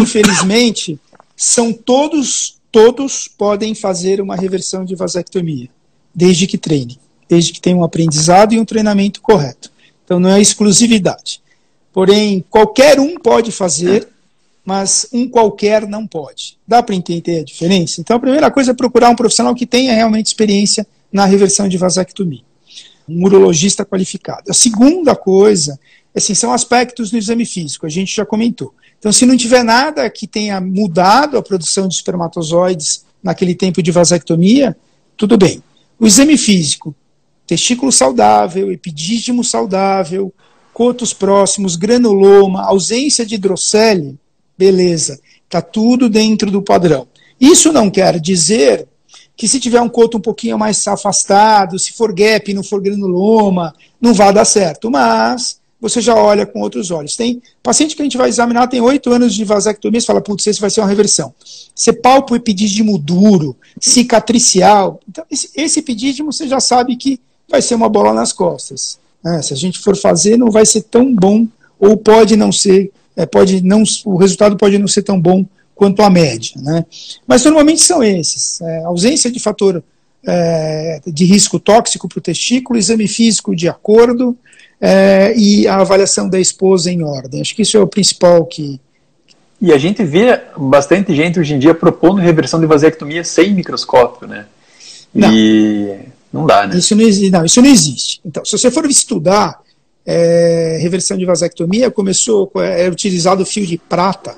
Infelizmente, 0.00 0.98
são 1.36 1.74
todos, 1.74 2.56
todos 2.70 3.28
podem 3.28 3.74
fazer 3.74 4.18
uma 4.18 4.34
reversão 4.34 4.82
de 4.82 4.94
vasectomia, 4.94 5.68
desde 6.14 6.46
que 6.46 6.56
treinem, 6.56 6.98
desde 7.28 7.52
que 7.52 7.60
tenham 7.60 7.80
um 7.80 7.84
aprendizado 7.84 8.54
e 8.54 8.58
um 8.58 8.64
treinamento 8.64 9.20
correto. 9.20 9.70
Então 10.04 10.18
não 10.18 10.30
é 10.30 10.40
exclusividade. 10.40 11.42
Porém, 11.92 12.42
qualquer 12.48 12.98
um 12.98 13.18
pode 13.18 13.52
fazer, 13.52 14.08
mas 14.64 15.06
um 15.12 15.28
qualquer 15.28 15.86
não 15.86 16.06
pode. 16.06 16.56
Dá 16.66 16.82
para 16.82 16.94
entender 16.94 17.40
a 17.40 17.44
diferença? 17.44 18.00
Então 18.00 18.16
a 18.16 18.20
primeira 18.20 18.50
coisa 18.50 18.70
é 18.70 18.74
procurar 18.74 19.10
um 19.10 19.16
profissional 19.16 19.54
que 19.54 19.66
tenha 19.66 19.92
realmente 19.92 20.28
experiência 20.28 20.86
na 21.12 21.26
reversão 21.26 21.68
de 21.68 21.76
vasectomia 21.76 22.51
um 23.08 23.24
urologista 23.24 23.84
qualificado. 23.84 24.50
A 24.50 24.54
segunda 24.54 25.14
coisa, 25.14 25.78
assim, 26.14 26.34
são 26.34 26.52
aspectos 26.52 27.10
do 27.10 27.18
exame 27.18 27.44
físico, 27.44 27.86
a 27.86 27.88
gente 27.88 28.14
já 28.14 28.24
comentou. 28.24 28.74
Então, 28.98 29.12
se 29.12 29.26
não 29.26 29.36
tiver 29.36 29.64
nada 29.64 30.08
que 30.08 30.26
tenha 30.26 30.60
mudado 30.60 31.36
a 31.36 31.42
produção 31.42 31.88
de 31.88 31.94
espermatozoides 31.94 33.04
naquele 33.22 33.54
tempo 33.54 33.82
de 33.82 33.90
vasectomia, 33.90 34.76
tudo 35.16 35.36
bem. 35.36 35.62
O 35.98 36.06
exame 36.06 36.36
físico, 36.36 36.94
testículo 37.46 37.90
saudável, 37.90 38.70
epidídimo 38.70 39.42
saudável, 39.42 40.32
cotos 40.72 41.12
próximos, 41.12 41.76
granuloma, 41.76 42.62
ausência 42.62 43.26
de 43.26 43.34
hidrocele, 43.34 44.18
beleza, 44.56 45.20
está 45.44 45.60
tudo 45.60 46.08
dentro 46.08 46.50
do 46.50 46.62
padrão. 46.62 47.06
Isso 47.40 47.72
não 47.72 47.90
quer 47.90 48.20
dizer 48.20 48.86
que 49.36 49.48
se 49.48 49.58
tiver 49.58 49.80
um 49.80 49.88
coto 49.88 50.18
um 50.18 50.20
pouquinho 50.20 50.58
mais 50.58 50.86
afastado, 50.86 51.78
se 51.78 51.92
for 51.92 52.12
gap, 52.12 52.52
não 52.52 52.62
for 52.62 52.80
granuloma, 52.80 53.74
não 54.00 54.14
vai 54.14 54.32
dar 54.32 54.44
certo. 54.44 54.90
Mas 54.90 55.60
você 55.80 56.00
já 56.00 56.14
olha 56.14 56.46
com 56.46 56.60
outros 56.60 56.92
olhos. 56.92 57.16
Tem 57.16 57.42
paciente 57.60 57.96
que 57.96 58.02
a 58.02 58.04
gente 58.04 58.16
vai 58.16 58.28
examinar, 58.28 58.68
tem 58.68 58.80
oito 58.80 59.10
anos 59.10 59.34
de 59.34 59.44
vasectomia, 59.44 60.00
você 60.00 60.06
fala, 60.06 60.20
putz, 60.20 60.46
esse 60.46 60.60
vai 60.60 60.70
ser 60.70 60.80
uma 60.80 60.88
reversão. 60.88 61.34
Você 61.74 61.92
palpa 61.92 62.34
o 62.34 62.36
epidídimo 62.36 62.96
duro, 62.96 63.56
cicatricial. 63.80 65.00
Então, 65.08 65.24
esse, 65.28 65.50
esse 65.56 65.80
epidídimo 65.80 66.32
você 66.32 66.46
já 66.46 66.60
sabe 66.60 66.94
que 66.96 67.18
vai 67.48 67.60
ser 67.60 67.74
uma 67.74 67.88
bola 67.88 68.14
nas 68.14 68.32
costas. 68.32 68.96
É, 69.26 69.42
se 69.42 69.52
a 69.52 69.56
gente 69.56 69.80
for 69.80 69.96
fazer, 69.96 70.36
não 70.36 70.52
vai 70.52 70.64
ser 70.64 70.82
tão 70.82 71.12
bom, 71.12 71.48
ou 71.80 71.96
pode 71.96 72.36
não 72.36 72.52
ser, 72.52 72.92
é, 73.16 73.26
pode 73.26 73.60
não, 73.60 73.82
o 74.04 74.16
resultado 74.16 74.56
pode 74.56 74.78
não 74.78 74.86
ser 74.86 75.02
tão 75.02 75.20
bom 75.20 75.44
quanto 75.82 76.00
à 76.00 76.08
média. 76.08 76.52
Né? 76.62 76.86
Mas 77.26 77.44
normalmente 77.44 77.82
são 77.82 78.04
esses: 78.04 78.60
é, 78.60 78.84
ausência 78.84 79.28
de 79.32 79.40
fator 79.40 79.82
é, 80.24 81.00
de 81.04 81.24
risco 81.24 81.58
tóxico 81.58 82.08
para 82.08 82.18
o 82.20 82.22
testículo, 82.22 82.78
exame 82.78 83.08
físico 83.08 83.56
de 83.56 83.68
acordo 83.68 84.36
é, 84.80 85.34
e 85.36 85.66
a 85.66 85.80
avaliação 85.80 86.28
da 86.28 86.38
esposa 86.38 86.88
em 86.88 87.02
ordem. 87.02 87.40
Acho 87.40 87.56
que 87.56 87.62
isso 87.62 87.76
é 87.76 87.80
o 87.80 87.86
principal 87.88 88.46
que. 88.46 88.80
E 89.60 89.72
a 89.72 89.78
gente 89.78 90.04
vê 90.04 90.40
bastante 90.56 91.14
gente 91.16 91.40
hoje 91.40 91.54
em 91.54 91.58
dia 91.58 91.74
propondo 91.74 92.20
reversão 92.20 92.60
de 92.60 92.66
vasectomia 92.66 93.24
sem 93.24 93.52
microscópio, 93.52 94.28
né? 94.28 94.46
E 95.12 95.18
não, 95.20 96.42
não 96.42 96.46
dá, 96.46 96.64
né? 96.64 96.76
Isso 96.76 96.94
não, 96.94 97.04
não, 97.30 97.44
isso 97.44 97.60
não 97.60 97.68
existe. 97.68 98.20
Então, 98.24 98.44
se 98.44 98.52
você 98.52 98.70
for 98.70 98.86
estudar 98.86 99.60
é, 100.06 100.78
reversão 100.80 101.16
de 101.16 101.24
vasectomia, 101.24 101.90
começou, 101.90 102.52
é 102.56 102.88
utilizado 102.88 103.44
fio 103.44 103.66
de 103.66 103.78
prata 103.78 104.36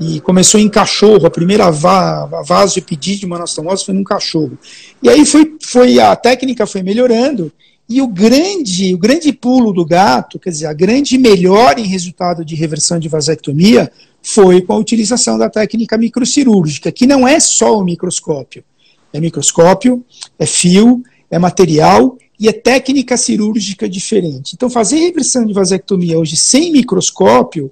e 0.00 0.20
começou 0.20 0.60
em 0.60 0.68
cachorro, 0.68 1.26
a 1.26 1.30
primeira 1.30 1.70
va 1.70 2.26
vaso 2.42 2.80
de 2.80 3.26
uma 3.26 3.36
anastomose 3.36 3.84
foi 3.84 3.94
num 3.94 4.04
cachorro. 4.04 4.58
E 5.02 5.08
aí 5.08 5.24
foi, 5.24 5.56
foi 5.62 5.98
a 5.98 6.14
técnica 6.14 6.66
foi 6.66 6.82
melhorando 6.82 7.52
e 7.88 8.02
o 8.02 8.08
grande, 8.08 8.92
o 8.94 8.98
grande 8.98 9.32
pulo 9.32 9.72
do 9.72 9.84
gato, 9.84 10.40
quer 10.40 10.50
dizer, 10.50 10.66
a 10.66 10.72
grande 10.72 11.16
melhora 11.16 11.80
em 11.80 11.86
resultado 11.86 12.44
de 12.44 12.56
reversão 12.56 12.98
de 12.98 13.08
vasectomia 13.08 13.90
foi 14.20 14.60
com 14.60 14.72
a 14.72 14.78
utilização 14.78 15.38
da 15.38 15.48
técnica 15.48 15.96
microcirúrgica, 15.96 16.90
que 16.90 17.06
não 17.06 17.28
é 17.28 17.38
só 17.38 17.78
o 17.78 17.84
microscópio. 17.84 18.64
É 19.12 19.20
microscópio, 19.20 20.04
é 20.36 20.44
fio, 20.44 21.00
é 21.30 21.38
material 21.38 22.18
e 22.40 22.48
é 22.48 22.52
técnica 22.52 23.16
cirúrgica 23.16 23.88
diferente. 23.88 24.54
Então, 24.54 24.68
fazer 24.68 24.96
reversão 24.96 25.46
de 25.46 25.54
vasectomia 25.54 26.18
hoje 26.18 26.36
sem 26.36 26.72
microscópio 26.72 27.70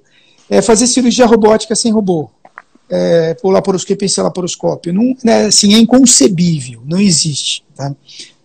é 0.49 0.61
fazer 0.61 0.87
cirurgia 0.87 1.25
robótica 1.25 1.75
sem 1.75 1.91
robô, 1.91 2.29
é, 2.89 3.33
por 3.35 3.51
laparoscopia 3.51 4.07
sem 4.07 4.23
laparoscópio. 4.23 4.93
Não, 4.93 5.15
né, 5.23 5.45
assim, 5.45 5.73
é 5.73 5.77
inconcebível, 5.77 6.81
não 6.85 6.99
existe. 6.99 7.63
Tá? 7.75 7.93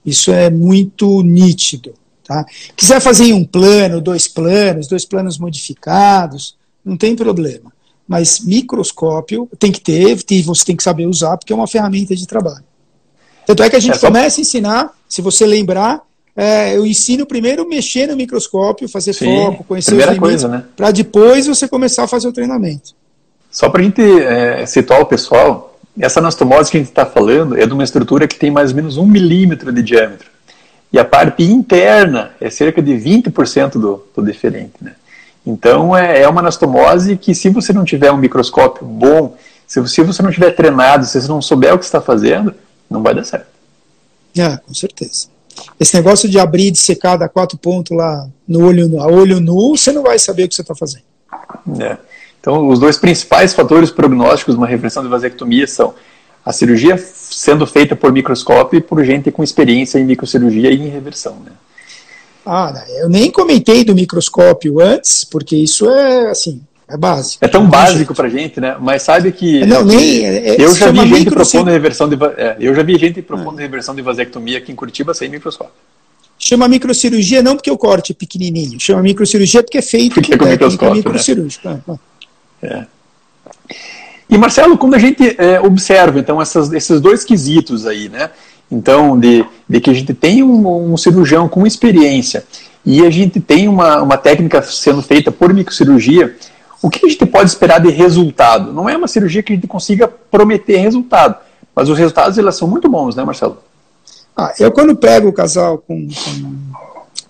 Isso 0.04 0.30
é 0.32 0.50
muito 0.50 1.22
nítido. 1.22 1.94
Tá? 2.24 2.44
Quiser 2.76 3.00
fazer 3.00 3.24
em 3.24 3.32
um 3.32 3.44
plano, 3.44 4.00
dois 4.00 4.28
planos, 4.28 4.86
dois 4.86 5.04
planos 5.04 5.38
modificados, 5.38 6.56
não 6.84 6.96
tem 6.96 7.16
problema. 7.16 7.72
Mas 8.06 8.40
microscópio 8.40 9.48
tem 9.58 9.70
que 9.70 9.80
ter, 9.80 10.16
você 10.42 10.64
tem 10.64 10.76
que 10.76 10.82
saber 10.82 11.06
usar, 11.06 11.36
porque 11.36 11.52
é 11.52 11.56
uma 11.56 11.68
ferramenta 11.68 12.14
de 12.16 12.26
trabalho. 12.26 12.64
Tanto 13.46 13.62
é 13.62 13.70
que 13.70 13.76
a 13.76 13.80
gente 13.80 13.94
é 13.94 13.98
só... 13.98 14.06
começa 14.06 14.40
a 14.40 14.42
ensinar, 14.42 14.90
se 15.08 15.20
você 15.20 15.46
lembrar, 15.46 16.02
é, 16.36 16.76
eu 16.76 16.86
ensino 16.86 17.26
primeiro 17.26 17.68
mexer 17.68 18.06
no 18.06 18.16
microscópio, 18.16 18.88
fazer 18.88 19.12
Sim, 19.12 19.26
foco, 19.26 19.64
conhecer 19.64 19.94
os 19.94 20.04
limites, 20.06 20.44
né? 20.44 20.64
para 20.76 20.90
depois 20.90 21.46
você 21.46 21.68
começar 21.68 22.04
a 22.04 22.08
fazer 22.08 22.28
o 22.28 22.32
treinamento. 22.32 22.94
Só 23.50 23.68
para 23.68 23.80
a 23.80 23.84
gente 23.84 24.02
é, 24.02 24.64
situar 24.64 25.00
o 25.00 25.06
pessoal, 25.06 25.78
essa 25.98 26.20
anastomose 26.20 26.70
que 26.70 26.76
a 26.76 26.80
gente 26.80 26.90
está 26.90 27.04
falando 27.04 27.58
é 27.58 27.66
de 27.66 27.72
uma 27.72 27.82
estrutura 27.82 28.28
que 28.28 28.36
tem 28.36 28.50
mais 28.50 28.70
ou 28.70 28.76
menos 28.76 28.96
um 28.96 29.06
milímetro 29.06 29.72
de 29.72 29.82
diâmetro. 29.82 30.30
E 30.92 30.98
a 30.98 31.04
parte 31.04 31.42
interna 31.42 32.32
é 32.40 32.48
cerca 32.48 32.80
de 32.80 32.92
20% 32.92 33.72
do, 33.72 34.04
do 34.14 34.24
diferente. 34.24 34.74
Né? 34.80 34.94
Então 35.44 35.96
é, 35.96 36.22
é 36.22 36.28
uma 36.28 36.40
anastomose 36.40 37.16
que 37.16 37.34
se 37.34 37.48
você 37.48 37.72
não 37.72 37.84
tiver 37.84 38.10
um 38.12 38.16
microscópio 38.16 38.86
bom, 38.86 39.36
se, 39.66 39.86
se 39.88 40.02
você 40.02 40.22
não 40.22 40.30
tiver 40.30 40.52
treinado, 40.52 41.04
se 41.06 41.20
você 41.20 41.28
não 41.28 41.42
souber 41.42 41.74
o 41.74 41.78
que 41.78 41.84
está 41.84 42.00
fazendo, 42.00 42.54
não 42.88 43.02
vai 43.02 43.14
dar 43.14 43.24
certo. 43.24 43.46
Ah, 44.38 44.58
com 44.58 44.74
certeza. 44.74 45.28
Esse 45.78 45.94
negócio 45.94 46.28
de 46.28 46.38
abrir 46.38 46.68
e 46.68 46.70
de 46.70 46.78
secar, 46.78 47.16
dar 47.16 47.28
quatro 47.28 47.56
pontos 47.58 47.96
lá 47.96 48.28
no 48.46 48.64
olho, 48.64 49.00
a 49.00 49.06
olho 49.06 49.40
nu, 49.40 49.76
você 49.76 49.92
não 49.92 50.02
vai 50.02 50.18
saber 50.18 50.44
o 50.44 50.48
que 50.48 50.54
você 50.54 50.62
está 50.62 50.74
fazendo. 50.74 51.04
É. 51.80 51.96
Então, 52.40 52.68
os 52.68 52.78
dois 52.78 52.96
principais 52.96 53.52
fatores 53.52 53.90
prognósticos 53.90 54.54
de 54.54 54.58
uma 54.58 54.66
reversão 54.66 55.02
de 55.02 55.08
vasectomia 55.08 55.66
são 55.66 55.94
a 56.44 56.52
cirurgia 56.52 56.96
sendo 56.96 57.66
feita 57.66 57.94
por 57.94 58.12
microscópio 58.12 58.78
e 58.78 58.80
por 58.80 59.04
gente 59.04 59.30
com 59.30 59.44
experiência 59.44 59.98
em 59.98 60.04
microcirurgia 60.04 60.70
e 60.70 60.76
em 60.76 60.88
reversão. 60.88 61.36
Né? 61.44 61.52
Ah, 62.44 62.84
eu 62.98 63.08
nem 63.08 63.30
comentei 63.30 63.84
do 63.84 63.94
microscópio 63.94 64.80
antes, 64.80 65.24
porque 65.24 65.54
isso 65.54 65.88
é 65.90 66.30
assim, 66.30 66.62
é 66.90 66.96
básico. 66.96 67.44
É 67.44 67.48
tão 67.48 67.66
básico 67.68 68.14
para 68.14 68.28
gente, 68.28 68.60
né? 68.60 68.76
Mas 68.80 69.02
sabe 69.02 69.30
que 69.30 69.64
não, 69.64 69.84
nem, 69.84 70.26
é, 70.26 70.50
é 70.50 70.56
eu 70.60 70.74
já 70.74 70.90
vi 70.90 71.06
gente 71.06 71.30
propondo 71.30 71.68
reversão 71.68 72.08
de 72.08 72.18
é, 72.36 72.56
eu 72.58 72.74
já 72.74 72.82
vi 72.82 72.98
gente 72.98 73.22
propondo 73.22 73.58
reversão 73.58 73.94
de 73.94 74.02
vasectomia 74.02 74.58
aqui 74.58 74.72
em 74.72 74.74
Curitiba 74.74 75.14
sem 75.14 75.28
microscópio. 75.28 75.72
Chama 76.36 76.66
microcirurgia 76.66 77.42
não 77.42 77.54
porque 77.54 77.70
o 77.70 77.78
corte 77.78 78.10
é 78.10 78.14
pequenininho, 78.14 78.80
chama 78.80 79.02
microcirurgia 79.02 79.62
porque 79.62 79.78
é 79.78 79.82
feito 79.82 80.14
porque 80.14 80.36
com, 80.36 80.46
é 80.46 80.56
com 80.56 80.68
técnica 80.68 80.90
microcirúrgica. 80.94 81.82
Né? 81.86 81.98
É. 82.62 82.86
E 84.28 84.36
Marcelo, 84.36 84.76
quando 84.76 84.94
a 84.94 84.98
gente 84.98 85.36
é, 85.38 85.60
observa 85.60 86.18
então 86.18 86.42
essas, 86.42 86.72
esses 86.72 87.00
dois 87.00 87.24
quesitos 87.24 87.86
aí, 87.86 88.08
né? 88.08 88.30
Então, 88.70 89.18
de, 89.18 89.44
de 89.68 89.80
que 89.80 89.90
a 89.90 89.94
gente 89.94 90.14
tem 90.14 90.42
um, 90.42 90.92
um 90.92 90.96
cirurgião 90.96 91.48
com 91.48 91.66
experiência 91.66 92.44
e 92.84 93.04
a 93.04 93.10
gente 93.10 93.40
tem 93.40 93.68
uma, 93.68 94.00
uma 94.02 94.16
técnica 94.16 94.62
sendo 94.62 95.02
feita 95.02 95.30
por 95.30 95.52
microcirurgia, 95.52 96.34
o 96.82 96.88
que 96.88 97.04
a 97.04 97.08
gente 97.08 97.26
pode 97.26 97.50
esperar 97.50 97.80
de 97.80 97.90
resultado? 97.90 98.72
Não 98.72 98.88
é 98.88 98.96
uma 98.96 99.08
cirurgia 99.08 99.42
que 99.42 99.52
a 99.52 99.56
gente 99.56 99.66
consiga 99.66 100.08
prometer 100.08 100.78
resultado, 100.78 101.36
mas 101.74 101.88
os 101.88 101.98
resultados 101.98 102.38
elas 102.38 102.56
são 102.56 102.66
muito 102.66 102.88
bons, 102.88 103.14
né, 103.14 103.24
Marcelo? 103.24 103.58
Ah, 104.36 104.54
eu 104.58 104.72
quando 104.72 104.96
pego 104.96 105.28
o 105.28 105.32
casal 105.32 105.78
com, 105.78 106.08
com, 106.08 106.56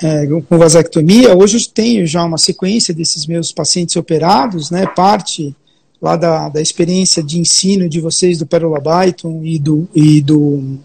é, 0.06 0.26
com 0.48 0.58
vasectomia, 0.58 1.36
hoje 1.36 1.56
eu 1.56 1.62
tenho 1.72 2.06
já 2.06 2.22
uma 2.24 2.38
sequência 2.38 2.94
desses 2.94 3.26
meus 3.26 3.52
pacientes 3.52 3.96
operados, 3.96 4.70
né, 4.70 4.86
parte 4.86 5.54
lá 6.00 6.16
da, 6.16 6.48
da 6.48 6.60
experiência 6.60 7.22
de 7.22 7.38
ensino 7.38 7.88
de 7.88 8.00
vocês 8.00 8.38
do 8.38 8.46
Pérola 8.46 8.80
Byton 8.80 9.42
e 9.44 9.58
do, 9.58 9.88
e 9.94 10.20
do, 10.20 10.78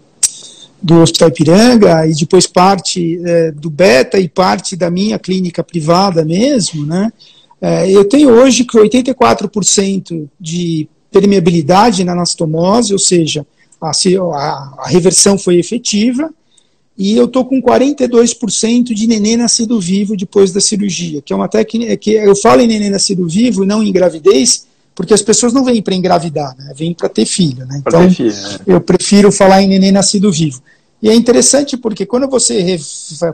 do 0.82 1.00
Hospital 1.00 1.28
Ipiranga, 1.28 2.06
e 2.06 2.14
depois 2.14 2.46
parte 2.46 3.20
é, 3.24 3.52
do 3.52 3.70
Beta 3.70 4.18
e 4.18 4.28
parte 4.28 4.74
da 4.74 4.90
minha 4.90 5.18
clínica 5.18 5.62
privada 5.62 6.24
mesmo, 6.24 6.84
né, 6.84 7.12
eu 7.88 8.04
tenho 8.04 8.30
hoje 8.30 8.64
que 8.64 8.78
84% 8.78 10.28
de 10.38 10.88
permeabilidade 11.10 12.04
na 12.04 12.12
anastomose, 12.12 12.92
ou 12.92 12.98
seja, 12.98 13.46
a, 13.80 13.90
a, 14.78 14.88
reversão 14.88 15.38
foi 15.38 15.58
efetiva, 15.58 16.30
e 16.98 17.16
eu 17.16 17.26
estou 17.26 17.44
com 17.44 17.60
42% 17.60 18.94
de 18.94 19.06
neném 19.06 19.36
nascido 19.36 19.80
vivo 19.80 20.16
depois 20.16 20.52
da 20.52 20.60
cirurgia, 20.60 21.20
que 21.20 21.32
é 21.32 21.36
uma 21.36 21.48
técnica 21.48 21.96
que 21.96 22.12
eu 22.12 22.34
falo 22.34 22.62
em 22.62 22.66
neném 22.66 22.90
nascido 22.90 23.26
vivo 23.28 23.64
e 23.64 23.66
não 23.66 23.82
em 23.82 23.92
gravidez, 23.92 24.66
porque 24.94 25.12
as 25.12 25.20
pessoas 25.20 25.52
não 25.52 25.62
vêm 25.62 25.82
para 25.82 25.94
engravidar, 25.94 26.56
né? 26.56 26.72
vêm 26.74 26.94
para 26.94 27.08
ter 27.08 27.26
filho. 27.26 27.66
Né? 27.66 27.82
Então, 27.86 28.10
filho, 28.10 28.32
né? 28.32 28.58
eu 28.66 28.80
prefiro 28.80 29.30
falar 29.30 29.60
em 29.60 29.68
neném 29.68 29.92
nascido 29.92 30.32
vivo. 30.32 30.62
E 31.02 31.10
é 31.10 31.14
interessante 31.14 31.76
porque 31.76 32.06
quando 32.06 32.26
você, 32.28 32.78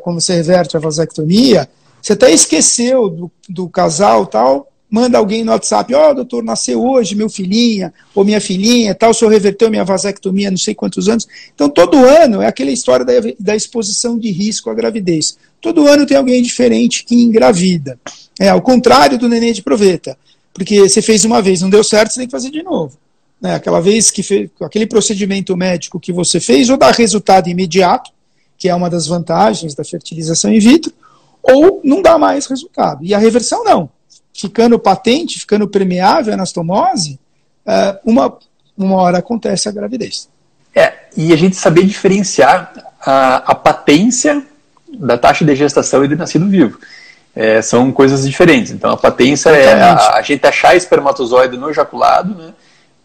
quando 0.02 0.20
você 0.20 0.34
reverte 0.34 0.76
a 0.76 0.80
vasectomia, 0.80 1.68
você 2.02 2.14
até 2.14 2.32
esqueceu 2.32 3.08
do, 3.08 3.30
do 3.48 3.68
casal 3.68 4.26
tal, 4.26 4.68
manda 4.90 5.16
alguém 5.16 5.44
no 5.44 5.52
WhatsApp, 5.52 5.94
ó, 5.94 6.10
oh, 6.10 6.14
doutor, 6.14 6.42
nasceu 6.42 6.84
hoje 6.84 7.14
meu 7.14 7.30
filhinha, 7.30 7.94
ou 8.14 8.24
minha 8.24 8.40
filhinha, 8.40 8.94
tal, 8.94 9.12
o 9.12 9.14
senhor 9.14 9.30
reverteu 9.30 9.70
minha 9.70 9.84
vasectomia 9.84 10.50
não 10.50 10.58
sei 10.58 10.74
quantos 10.74 11.08
anos. 11.08 11.26
Então, 11.54 11.68
todo 11.68 11.96
ano 11.96 12.42
é 12.42 12.46
aquela 12.46 12.70
história 12.70 13.02
da, 13.04 13.12
da 13.40 13.56
exposição 13.56 14.18
de 14.18 14.30
risco 14.30 14.68
à 14.68 14.74
gravidez. 14.74 15.38
Todo 15.62 15.86
ano 15.86 16.04
tem 16.04 16.16
alguém 16.16 16.42
diferente 16.42 17.04
que 17.04 17.14
engravida. 17.14 17.98
É 18.38 18.48
ao 18.48 18.60
contrário 18.60 19.16
do 19.16 19.28
neném 19.28 19.52
de 19.52 19.62
proveta. 19.62 20.18
Porque 20.52 20.80
você 20.80 21.00
fez 21.00 21.24
uma 21.24 21.40
vez, 21.40 21.62
não 21.62 21.70
deu 21.70 21.82
certo, 21.82 22.10
você 22.10 22.20
tem 22.20 22.26
que 22.26 22.32
fazer 22.32 22.50
de 22.50 22.62
novo. 22.62 22.98
Né? 23.40 23.54
Aquela 23.54 23.80
vez 23.80 24.10
que 24.10 24.22
fez, 24.22 24.50
aquele 24.60 24.86
procedimento 24.86 25.56
médico 25.56 25.98
que 25.98 26.12
você 26.12 26.38
fez, 26.38 26.68
ou 26.68 26.76
dá 26.76 26.90
resultado 26.90 27.48
imediato, 27.48 28.10
que 28.58 28.68
é 28.68 28.74
uma 28.74 28.90
das 28.90 29.06
vantagens 29.06 29.74
da 29.74 29.84
fertilização 29.84 30.52
in 30.52 30.58
vitro, 30.58 30.92
ou 31.42 31.80
não 31.82 32.00
dá 32.00 32.16
mais 32.16 32.46
resultado. 32.46 33.04
E 33.04 33.14
a 33.14 33.18
reversão 33.18 33.64
não. 33.64 33.90
Ficando 34.32 34.78
patente, 34.78 35.40
ficando 35.40 35.66
permeável 35.68 36.32
a 36.32 36.34
anastomose, 36.34 37.18
é, 37.66 37.98
uma, 38.04 38.36
uma 38.76 38.96
hora 38.96 39.18
acontece 39.18 39.68
a 39.68 39.72
gravidez. 39.72 40.28
É, 40.74 40.92
e 41.16 41.32
a 41.32 41.36
gente 41.36 41.56
saber 41.56 41.84
diferenciar 41.84 42.72
a, 43.00 43.36
a 43.36 43.54
patência 43.54 44.42
da 44.88 45.18
taxa 45.18 45.44
de 45.44 45.54
gestação 45.54 46.04
e 46.04 46.08
de 46.08 46.16
nascido 46.16 46.48
vivo. 46.48 46.78
É, 47.34 47.62
são 47.62 47.90
coisas 47.90 48.26
diferentes. 48.26 48.72
Então, 48.72 48.90
a 48.90 48.96
patência 48.96 49.50
é 49.50 49.72
a, 49.72 50.14
a, 50.16 50.22
gente 50.22 50.46
achar 50.46 50.76
espermatozoide 50.76 51.56
no 51.56 51.70
ejaculado, 51.70 52.34
né, 52.34 52.52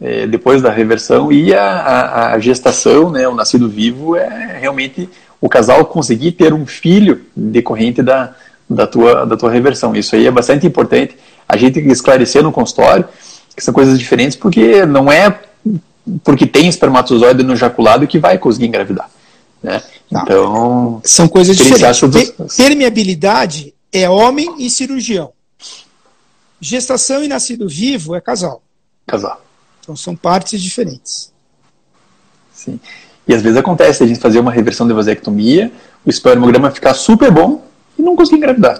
é, 0.02 0.28
depois 0.28 0.62
da 0.62 0.70
reversão, 0.70 1.32
e 1.32 1.54
a, 1.54 1.64
a, 1.64 2.34
a, 2.34 2.40
gestação, 2.40 3.10
né, 3.10 3.28
o 3.28 3.34
nascido 3.34 3.70
vivo, 3.70 4.16
é 4.16 4.58
realmente 4.60 5.10
o 5.40 5.48
casal 5.48 5.86
conseguir 5.86 6.34
ter 6.34 6.54
um 6.54 6.66
filho 6.66 7.26
decorrente 7.36 8.02
da, 8.02 8.36
da, 8.70 8.88
tua, 8.88 9.26
da 9.26 9.38
tua 9.38 9.52
reversão. 9.52 9.96
Isso 9.96 10.16
aí 10.16 10.28
é 10.28 10.32
bastante 10.32 10.66
importante 10.66 11.16
a 11.48 11.56
gente 11.56 11.80
esclarecer 11.80 12.44
no 12.44 12.52
consultório 12.52 13.08
que 13.56 13.64
são 13.64 13.74
coisas 13.74 13.98
diferentes, 13.98 14.38
porque 14.38 14.86
não 14.86 15.12
é 15.12 15.40
porque 16.24 16.46
tem 16.46 16.68
espermatozoide 16.68 17.44
no 17.44 17.54
ejaculado 17.54 18.08
que 18.08 18.20
vai 18.20 18.38
conseguir 18.38 18.68
engravidar. 18.68 19.10
Né? 19.62 19.82
Então, 20.10 21.02
são 21.04 21.28
coisas 21.28 21.58
diferentes. 21.58 22.00
Permeabilidade 22.56 23.74
é 23.92 24.10
homem 24.10 24.56
e 24.60 24.70
cirurgião. 24.70 25.34
Gestação 26.62 27.24
e 27.24 27.28
nascido 27.28 27.68
vivo 27.68 28.16
é 28.16 28.22
casal. 28.22 28.62
Casal. 29.06 29.42
Então 29.82 29.96
são 29.96 30.16
partes 30.16 30.62
diferentes. 30.62 31.32
Sim. 32.54 32.80
E 33.28 33.34
às 33.34 33.42
vezes 33.42 33.58
acontece 33.58 34.04
a 34.04 34.08
gente 34.08 34.20
fazer 34.20 34.40
uma 34.40 34.52
reversão 34.52 34.88
de 34.88 34.94
vasectomia, 34.94 35.72
o 36.06 36.10
espermograma 36.10 36.72
ficar 36.72 36.94
super 36.94 37.30
bom 37.30 37.66
e 38.00 38.02
não 38.02 38.16
conseguir 38.16 38.38
engravidar. 38.38 38.80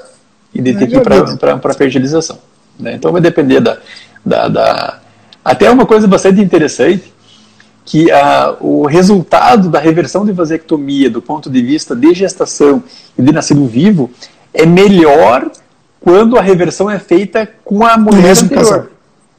E 0.54 0.62
de 0.62 0.74
ter 0.74 0.88
que 0.88 0.96
ir 0.96 1.02
para 1.02 1.74
fertilização. 1.74 2.40
Né? 2.80 2.94
Então 2.94 3.12
vai 3.12 3.20
depender 3.20 3.60
da, 3.60 3.78
da, 4.26 4.48
da, 4.48 5.00
Até 5.44 5.70
uma 5.70 5.86
coisa 5.86 6.08
bastante 6.08 6.42
interessante, 6.42 7.14
que 7.84 8.12
a, 8.12 8.56
o 8.60 8.86
resultado 8.86 9.70
da 9.70 9.80
reversão 9.80 10.26
de 10.26 10.32
vasectomia 10.32 11.10
do 11.10 11.22
ponto 11.22 11.50
de 11.50 11.62
vista 11.62 11.96
de 11.96 12.14
gestação 12.14 12.84
e 13.18 13.22
de 13.22 13.32
nascido 13.32 13.66
vivo 13.66 14.12
é 14.54 14.66
melhor 14.66 15.50
quando 16.00 16.38
a 16.38 16.42
reversão 16.42 16.90
é 16.90 17.00
feita 17.00 17.50
com 17.64 17.86
a 17.86 17.98
mulher 17.98 18.36
do 18.36 18.46
anterior. 18.46 18.64
Casal. 18.64 18.86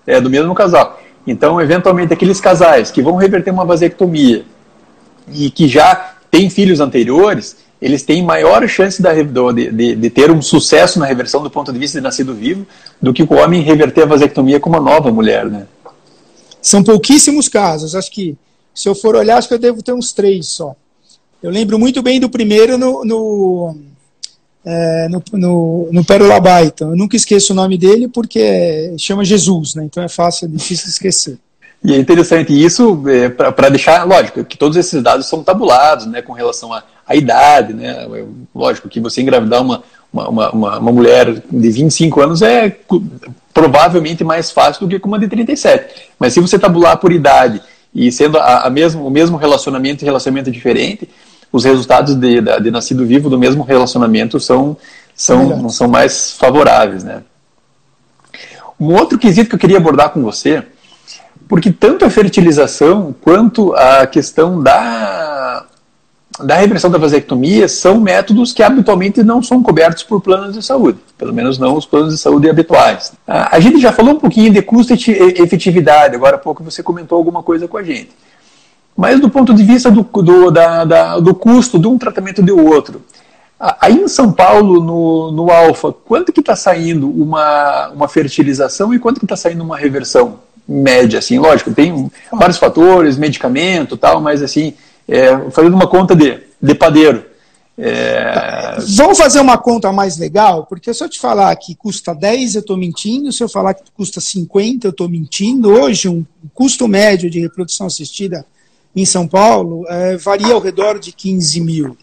É, 0.06 0.20
do 0.20 0.30
mesmo 0.30 0.54
casal. 0.54 1.00
Então, 1.26 1.60
eventualmente, 1.60 2.12
aqueles 2.12 2.40
casais 2.40 2.90
que 2.90 3.02
vão 3.02 3.16
reverter 3.16 3.50
uma 3.50 3.64
vasectomia 3.64 4.44
e 5.32 5.50
que 5.50 5.68
já 5.68 6.14
têm 6.30 6.50
filhos 6.50 6.80
anteriores, 6.80 7.56
eles 7.80 8.02
têm 8.02 8.22
maior 8.22 8.66
chance 8.68 9.00
de, 9.00 9.70
de, 9.72 9.94
de, 9.94 10.10
ter 10.10 10.30
um 10.30 10.42
sucesso 10.42 10.98
na 10.98 11.06
reversão 11.06 11.42
do 11.42 11.50
ponto 11.50 11.72
de 11.72 11.78
vista 11.78 11.98
de 11.98 12.02
nascido 12.02 12.34
vivo 12.34 12.66
do 13.00 13.12
que 13.12 13.22
o 13.22 13.32
homem 13.34 13.62
reverter 13.62 14.02
a 14.02 14.06
vasectomia 14.06 14.58
com 14.58 14.68
uma 14.68 14.80
nova 14.80 15.12
mulher, 15.12 15.46
né? 15.46 15.66
São 16.60 16.82
pouquíssimos 16.82 17.48
casos. 17.48 17.94
Acho 17.94 18.10
que, 18.10 18.36
se 18.74 18.88
eu 18.88 18.94
for 18.94 19.14
olhar, 19.14 19.38
acho 19.38 19.46
que 19.46 19.54
eu 19.54 19.58
devo 19.58 19.82
ter 19.82 19.92
uns 19.92 20.12
três 20.12 20.48
só. 20.48 20.74
Eu 21.40 21.50
lembro 21.50 21.78
muito 21.78 22.02
bem 22.02 22.18
do 22.18 22.28
primeiro 22.28 22.76
no, 22.76 23.04
no, 23.04 23.76
é, 24.64 25.08
no, 25.08 25.22
no, 25.34 25.88
no 25.92 26.04
Pérola 26.04 26.40
Baita. 26.40 26.84
Eu 26.84 26.96
nunca 26.96 27.16
esqueço 27.16 27.52
o 27.52 27.56
nome 27.56 27.78
dele 27.78 28.08
porque 28.08 28.92
chama 28.98 29.24
Jesus, 29.24 29.76
né? 29.76 29.84
Então 29.84 30.02
é 30.02 30.08
fácil, 30.08 30.46
é 30.46 30.48
difícil 30.48 30.86
de 30.86 30.90
esquecer. 30.90 31.38
E 31.82 31.94
é 31.94 31.96
interessante 31.96 32.52
isso 32.52 33.04
é, 33.08 33.28
para 33.28 33.68
deixar, 33.68 34.04
lógico, 34.04 34.44
que 34.44 34.58
todos 34.58 34.76
esses 34.76 35.02
dados 35.02 35.26
são 35.26 35.44
tabulados, 35.44 36.06
né, 36.06 36.20
com 36.20 36.32
relação 36.32 36.72
à, 36.72 36.82
idade, 37.14 37.72
né, 37.72 38.06
lógico 38.54 38.88
que 38.88 39.00
você 39.00 39.22
engravidar 39.22 39.62
uma, 39.62 39.82
uma, 40.12 40.28
uma, 40.28 40.78
uma, 40.78 40.92
mulher 40.92 41.42
de 41.50 41.70
25 41.70 42.20
anos 42.20 42.42
é 42.42 42.76
provavelmente 43.54 44.22
mais 44.22 44.50
fácil 44.50 44.86
do 44.86 44.90
que 44.90 44.98
com 44.98 45.08
uma 45.08 45.18
de 45.18 45.28
37. 45.28 46.10
Mas 46.18 46.34
se 46.34 46.40
você 46.40 46.58
tabular 46.58 46.98
por 46.98 47.12
idade 47.12 47.62
e 47.94 48.10
sendo 48.10 48.38
a, 48.38 48.66
a 48.66 48.70
mesmo, 48.70 49.06
o 49.06 49.10
mesmo 49.10 49.36
relacionamento 49.36 50.02
e 50.02 50.04
relacionamento 50.04 50.50
diferente, 50.50 51.08
os 51.52 51.64
resultados 51.64 52.14
de, 52.14 52.40
de, 52.40 52.60
de 52.60 52.70
nascido 52.70 53.06
vivo 53.06 53.30
do 53.30 53.38
mesmo 53.38 53.62
relacionamento 53.62 54.38
são, 54.38 54.76
são, 55.14 55.68
são 55.70 55.88
mais 55.88 56.32
favoráveis. 56.32 57.04
Né. 57.04 57.22
Um 58.78 58.94
outro 58.94 59.18
quesito 59.18 59.48
que 59.48 59.54
eu 59.54 59.58
queria 59.58 59.78
abordar 59.78 60.10
com 60.10 60.22
você 60.22 60.64
porque 61.48 61.72
tanto 61.72 62.04
a 62.04 62.10
fertilização 62.10 63.14
quanto 63.22 63.72
a 63.74 64.06
questão 64.06 64.62
da, 64.62 65.64
da 66.40 66.56
reversão 66.56 66.90
da 66.90 66.98
vasectomia 66.98 67.66
são 67.66 67.98
métodos 67.98 68.52
que 68.52 68.62
habitualmente 68.62 69.22
não 69.22 69.42
são 69.42 69.62
cobertos 69.62 70.02
por 70.02 70.20
planos 70.20 70.54
de 70.54 70.62
saúde, 70.62 70.98
pelo 71.16 71.32
menos 71.32 71.58
não 71.58 71.74
os 71.74 71.86
planos 71.86 72.14
de 72.14 72.20
saúde 72.20 72.50
habituais. 72.50 73.12
A 73.26 73.58
gente 73.58 73.80
já 73.80 73.92
falou 73.92 74.14
um 74.14 74.20
pouquinho 74.20 74.52
de 74.52 74.60
custo 74.60 74.92
e 74.92 75.42
efetividade, 75.42 76.14
agora 76.14 76.36
há 76.36 76.38
pouco 76.38 76.62
você 76.62 76.82
comentou 76.82 77.16
alguma 77.16 77.42
coisa 77.42 77.66
com 77.66 77.78
a 77.78 77.82
gente. 77.82 78.10
Mas 78.94 79.18
do 79.18 79.30
ponto 79.30 79.54
de 79.54 79.62
vista 79.62 79.90
do, 79.90 80.02
do, 80.02 80.50
da, 80.50 80.84
da, 80.84 81.18
do 81.20 81.34
custo 81.34 81.78
de 81.78 81.86
um 81.86 81.96
tratamento 81.96 82.42
de 82.42 82.52
outro, 82.52 83.02
Aí 83.80 83.96
em 83.96 84.06
São 84.06 84.30
Paulo, 84.30 84.80
no, 84.80 85.32
no 85.32 85.50
Alfa, 85.50 85.92
quanto 85.92 86.32
que 86.32 86.38
está 86.38 86.54
saindo 86.54 87.10
uma, 87.10 87.88
uma 87.88 88.06
fertilização 88.06 88.94
e 88.94 89.00
quanto 89.00 89.18
que 89.18 89.24
está 89.24 89.34
saindo 89.34 89.64
uma 89.64 89.76
reversão? 89.76 90.38
Média, 90.68 91.18
assim, 91.18 91.38
lógico, 91.38 91.72
tem 91.72 92.10
vários 92.30 92.58
fatores, 92.58 93.16
medicamento 93.16 93.96
tal, 93.96 94.20
mas 94.20 94.42
assim, 94.42 94.74
é, 95.08 95.50
fazendo 95.50 95.74
uma 95.74 95.86
conta 95.86 96.14
de, 96.14 96.40
de 96.60 96.74
padeiro. 96.74 97.24
É... 97.80 98.76
Vamos 98.96 99.16
fazer 99.16 99.40
uma 99.40 99.56
conta 99.56 99.92
mais 99.92 100.18
legal, 100.18 100.66
porque 100.66 100.92
se 100.92 101.02
eu 101.02 101.08
te 101.08 101.20
falar 101.20 101.54
que 101.54 101.76
custa 101.76 102.12
10, 102.12 102.56
eu 102.56 102.60
estou 102.60 102.76
mentindo, 102.76 103.32
se 103.32 103.42
eu 103.42 103.48
falar 103.48 103.72
que 103.72 103.84
custa 103.96 104.20
50, 104.20 104.88
eu 104.88 104.90
estou 104.90 105.08
mentindo. 105.08 105.70
Hoje, 105.70 106.08
um 106.08 106.24
custo 106.52 106.88
médio 106.88 107.30
de 107.30 107.38
reprodução 107.38 107.86
assistida 107.86 108.44
em 108.96 109.04
São 109.04 109.28
Paulo 109.28 109.86
é, 109.88 110.16
varia 110.16 110.54
ao 110.54 110.60
redor 110.60 110.98
de 110.98 111.12
15 111.12 111.60
mil. 111.60 111.96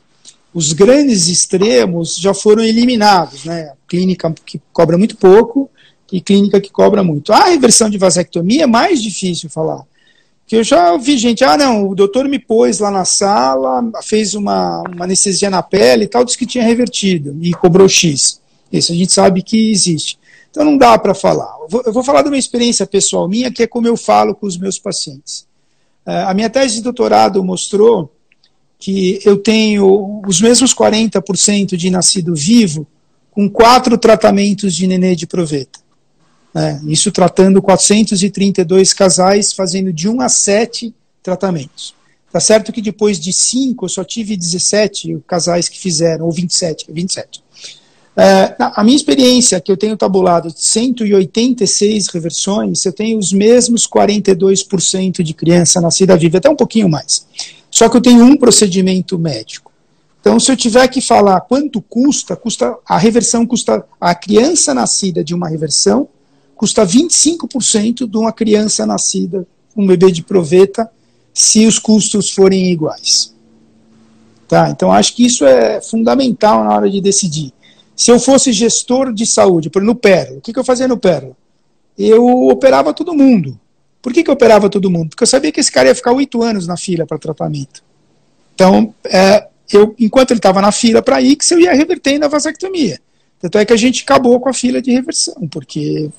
Os 0.54 0.72
grandes 0.72 1.28
extremos 1.28 2.16
já 2.16 2.34
foram 2.34 2.64
eliminados, 2.64 3.44
né? 3.44 3.74
Clínica 3.86 4.34
que 4.46 4.62
cobra 4.72 4.98
muito 4.98 5.18
pouco, 5.18 5.70
e 6.16 6.22
clínica 6.22 6.62
que 6.62 6.72
cobra 6.72 7.04
muito. 7.04 7.34
A 7.34 7.50
reversão 7.50 7.90
de 7.90 7.98
vasectomia 7.98 8.64
é 8.64 8.68
mais 8.68 9.04
difícil 9.04 9.50
falar. 9.50 9.84
Que 10.48 10.56
eu 10.56 10.64
já 10.64 10.94
ouvi 10.94 11.18
gente, 11.18 11.44
ah, 11.44 11.58
não, 11.58 11.90
o 11.90 11.96
doutor 11.96 12.30
me 12.30 12.40
pôs 12.40 12.80
lá 12.80 12.90
na 12.90 13.04
sala, 13.04 13.84
fez 14.02 14.34
uma, 14.34 14.82
uma 14.84 15.04
anestesia 15.04 15.50
na 15.50 15.62
pele 15.62 16.06
e 16.06 16.08
tal, 16.08 16.24
disse 16.24 16.38
que 16.38 16.46
tinha 16.46 16.64
revertido 16.64 17.36
e 17.42 17.52
cobrou 17.54 17.90
X. 17.90 18.40
Isso 18.72 18.94
a 18.94 18.96
gente 18.96 19.12
sabe 19.12 19.44
que 19.44 19.72
existe. 19.72 20.18
Então 20.50 20.64
não 20.64 20.78
dá 20.78 20.98
para 20.98 21.14
falar. 21.14 21.54
Eu 21.64 21.68
vou, 21.68 21.84
eu 21.86 21.92
vou, 21.92 22.04
falar 22.04 22.22
de 22.22 22.30
uma 22.30 22.38
experiência 22.38 22.88
pessoal 22.88 23.28
minha, 23.28 23.52
que 23.52 23.64
é 23.64 23.68
como 23.68 23.86
eu 23.86 23.98
falo 23.98 24.34
com 24.34 24.48
os 24.48 24.58
meus 24.58 24.80
pacientes. 24.80 25.46
Uh, 26.08 26.30
a 26.30 26.34
minha 26.34 26.50
tese 26.50 26.76
de 26.76 26.82
doutorado 26.82 27.44
mostrou 27.44 28.10
que 28.80 29.20
eu 29.26 29.36
tenho 29.36 30.22
os 30.26 30.40
mesmos 30.40 30.74
40% 30.74 31.76
de 31.76 31.90
nascido 31.90 32.34
vivo 32.34 32.88
com 33.32 33.50
quatro 33.50 33.98
tratamentos 33.98 34.74
de 34.74 34.88
nenê 34.88 35.14
de 35.14 35.28
proveta. 35.28 35.85
É, 36.56 36.80
isso 36.88 37.12
tratando 37.12 37.62
432 37.62 38.94
casais, 38.94 39.52
fazendo 39.52 39.92
de 39.92 40.08
1 40.08 40.22
a 40.22 40.30
7 40.30 40.96
tratamentos. 41.22 41.94
Tá 42.32 42.40
certo 42.40 42.72
que 42.72 42.82
depois 42.82 43.20
de 43.20 43.34
5 43.34 43.86
eu 43.86 43.90
só 43.90 44.04
tive 44.04 44.38
17 44.38 45.22
casais 45.28 45.68
que 45.68 45.78
fizeram, 45.78 46.26
ou 46.26 46.32
27, 46.32 46.86
27. 46.90 47.44
É, 48.18 48.56
a 48.60 48.82
minha 48.86 48.96
experiência, 48.96 49.60
que 49.60 49.70
eu 49.70 49.76
tenho 49.76 49.98
tabulado 49.98 50.54
186 50.56 52.08
reversões, 52.08 52.86
eu 52.86 52.94
tenho 52.94 53.18
os 53.18 53.34
mesmos 53.34 53.86
42% 53.86 55.22
de 55.22 55.34
criança 55.34 55.82
nascida 55.82 56.16
viva, 56.16 56.38
até 56.38 56.50
um 56.50 56.56
pouquinho 56.56 56.88
mais. 56.88 57.28
Só 57.70 57.90
que 57.90 57.98
eu 57.98 58.02
tenho 58.02 58.24
um 58.24 58.38
procedimento 58.38 59.20
médico. 59.20 59.74
Então, 60.22 60.40
se 60.40 60.50
eu 60.50 60.56
tiver 60.56 60.88
que 60.88 61.02
falar 61.02 61.42
quanto 61.42 61.82
custa, 61.82 62.36
custa 62.36 62.78
a 62.88 62.98
reversão 62.98 63.46
custa 63.46 63.86
a 64.00 64.16
criança 64.16 64.74
nascida 64.74 65.22
de 65.22 65.36
uma 65.36 65.50
reversão 65.50 66.08
custa 66.56 66.86
25% 66.86 68.10
de 68.10 68.18
uma 68.18 68.32
criança 68.32 68.86
nascida, 68.86 69.46
um 69.76 69.86
bebê 69.86 70.12
de 70.12 70.24
proveta, 70.24 70.90
se 71.34 71.66
os 71.68 71.78
custos 71.78 72.32
forem 72.32 72.72
iguais. 72.72 73.34
Tá? 74.48 74.70
Então, 74.70 74.92
acho 74.92 75.16
que 75.16 75.26
isso 75.26 75.46
é 75.46 75.82
fundamental 75.82 76.64
na 76.64 76.74
hora 76.74 76.90
de 76.90 77.02
decidir. 77.02 77.52
Se 77.96 78.12
eu 78.12 78.20
fosse 78.20 78.52
gestor 78.52 79.14
de 79.14 79.26
saúde, 79.26 79.70
por 79.70 79.82
no 79.82 79.96
Pérola, 79.96 80.38
o 80.38 80.42
que, 80.42 80.54
que 80.54 80.60
eu 80.60 80.64
fazia 80.64 80.88
no 80.88 80.98
Pérola? 80.98 81.36
Eu 81.98 82.26
operava 82.48 82.94
todo 82.94 83.14
mundo. 83.14 83.60
Por 84.02 84.14
que, 84.14 84.24
que 84.24 84.30
eu 84.30 84.34
operava 84.34 84.70
todo 84.70 84.92
mundo? 84.92 85.10
Porque 85.10 85.24
eu 85.24 85.28
sabia 85.28 85.52
que 85.52 85.60
esse 85.60 85.72
cara 85.72 85.88
ia 85.88 85.96
ficar 85.96 86.12
oito 86.12 86.44
anos 86.44 86.68
na 86.68 86.78
fila 86.78 87.06
para 87.06 87.18
tratamento. 87.18 87.84
Então, 88.54 88.94
é, 89.06 89.48
eu, 89.72 89.96
enquanto 89.98 90.32
ele 90.32 90.40
estava 90.40 90.62
na 90.62 90.72
fila 90.72 91.02
para 91.02 91.22
Ix, 91.22 91.52
eu 91.52 91.60
ia 91.60 91.74
revertendo 91.74 92.26
a 92.26 92.28
vasectomia. 92.28 93.00
Tanto 93.40 93.58
é 93.58 93.66
que 93.66 93.74
a 93.74 93.78
gente 93.78 94.04
acabou 94.04 94.40
com 94.40 94.50
a 94.50 94.54
fila 94.54 94.82
de 94.82 94.92
reversão, 94.92 95.48
porque 95.50 96.10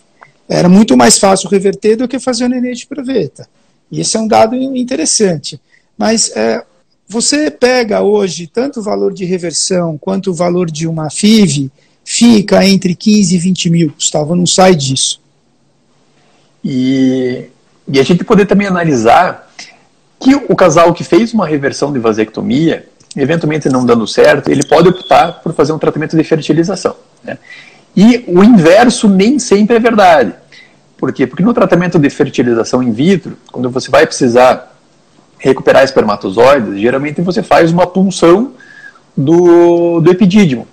era 0.49 0.69
muito 0.69 0.97
mais 0.97 1.19
fácil 1.19 1.49
reverter 1.49 1.97
do 1.97 2.09
que 2.09 2.19
fazer 2.19 2.45
o 2.45 2.49
nenê 2.49 2.73
de 2.73 2.87
proveta. 2.87 3.49
E 3.91 4.01
esse 4.01 4.17
é 4.17 4.21
um 4.21 4.29
dado 4.29 4.55
interessante. 4.55 5.61
Mas 5.97 6.31
é, 6.37 6.63
você 7.09 7.51
pega 7.51 8.03
hoje 8.03 8.47
tanto 8.47 8.81
o 8.81 8.83
valor 8.83 9.13
de 9.13 9.25
reversão 9.25 9.97
quanto 9.99 10.31
o 10.31 10.35
valor 10.35 10.71
de 10.71 10.87
uma 10.87 11.11
FIV, 11.11 11.71
fica 12.05 12.65
entre 12.65 12.95
15 12.95 13.35
e 13.35 13.39
20 13.39 13.71
mil, 13.71 13.91
Gustavo, 13.91 14.35
não 14.37 14.47
sai 14.47 14.75
disso. 14.75 15.21
E, 16.65 17.47
e 17.89 17.99
a 17.99 18.03
gente 18.03 18.25
poder 18.25 18.47
também 18.47 18.67
analisar 18.67 19.53
que 20.19 20.35
o 20.35 20.57
casal 20.57 20.93
que 20.95 21.05
fez 21.05 21.33
uma 21.33 21.47
reversão 21.47 21.93
de 21.93 21.99
vasectomia, 21.99 22.89
eventualmente 23.17 23.69
não 23.69 23.85
dando 23.85 24.07
certo, 24.07 24.51
ele 24.51 24.67
pode 24.67 24.89
optar 24.89 25.41
por 25.43 25.55
fazer 25.55 25.73
um 25.73 25.79
tratamento 25.79 26.17
de 26.17 26.25
fertilização. 26.25 26.97
Né? 27.23 27.39
E 27.97 28.25
o 28.29 28.45
inverso 28.45 29.09
nem 29.09 29.39
sempre 29.39 29.77
é 29.77 29.81
verdade. 29.81 30.35
Por 30.99 31.13
quê? 31.13 31.27
Porque 31.27 31.43
no 31.43 31.55
tratamento 31.55 31.99
de 31.99 32.11
fertilização 32.11 32.83
in 32.83 32.93
vitro, 32.93 33.37
quando 33.51 33.71
você 33.71 33.91
vai 33.91 34.07
precisar 34.07 34.75
recuperar 35.39 35.83
espermatozoides, 35.85 36.79
geralmente 36.79 37.21
você 37.23 37.43
faz 37.43 37.71
uma 37.71 37.87
punção 37.87 38.53
do, 39.17 40.01
do 40.01 40.11
epidídimo. 40.11 40.67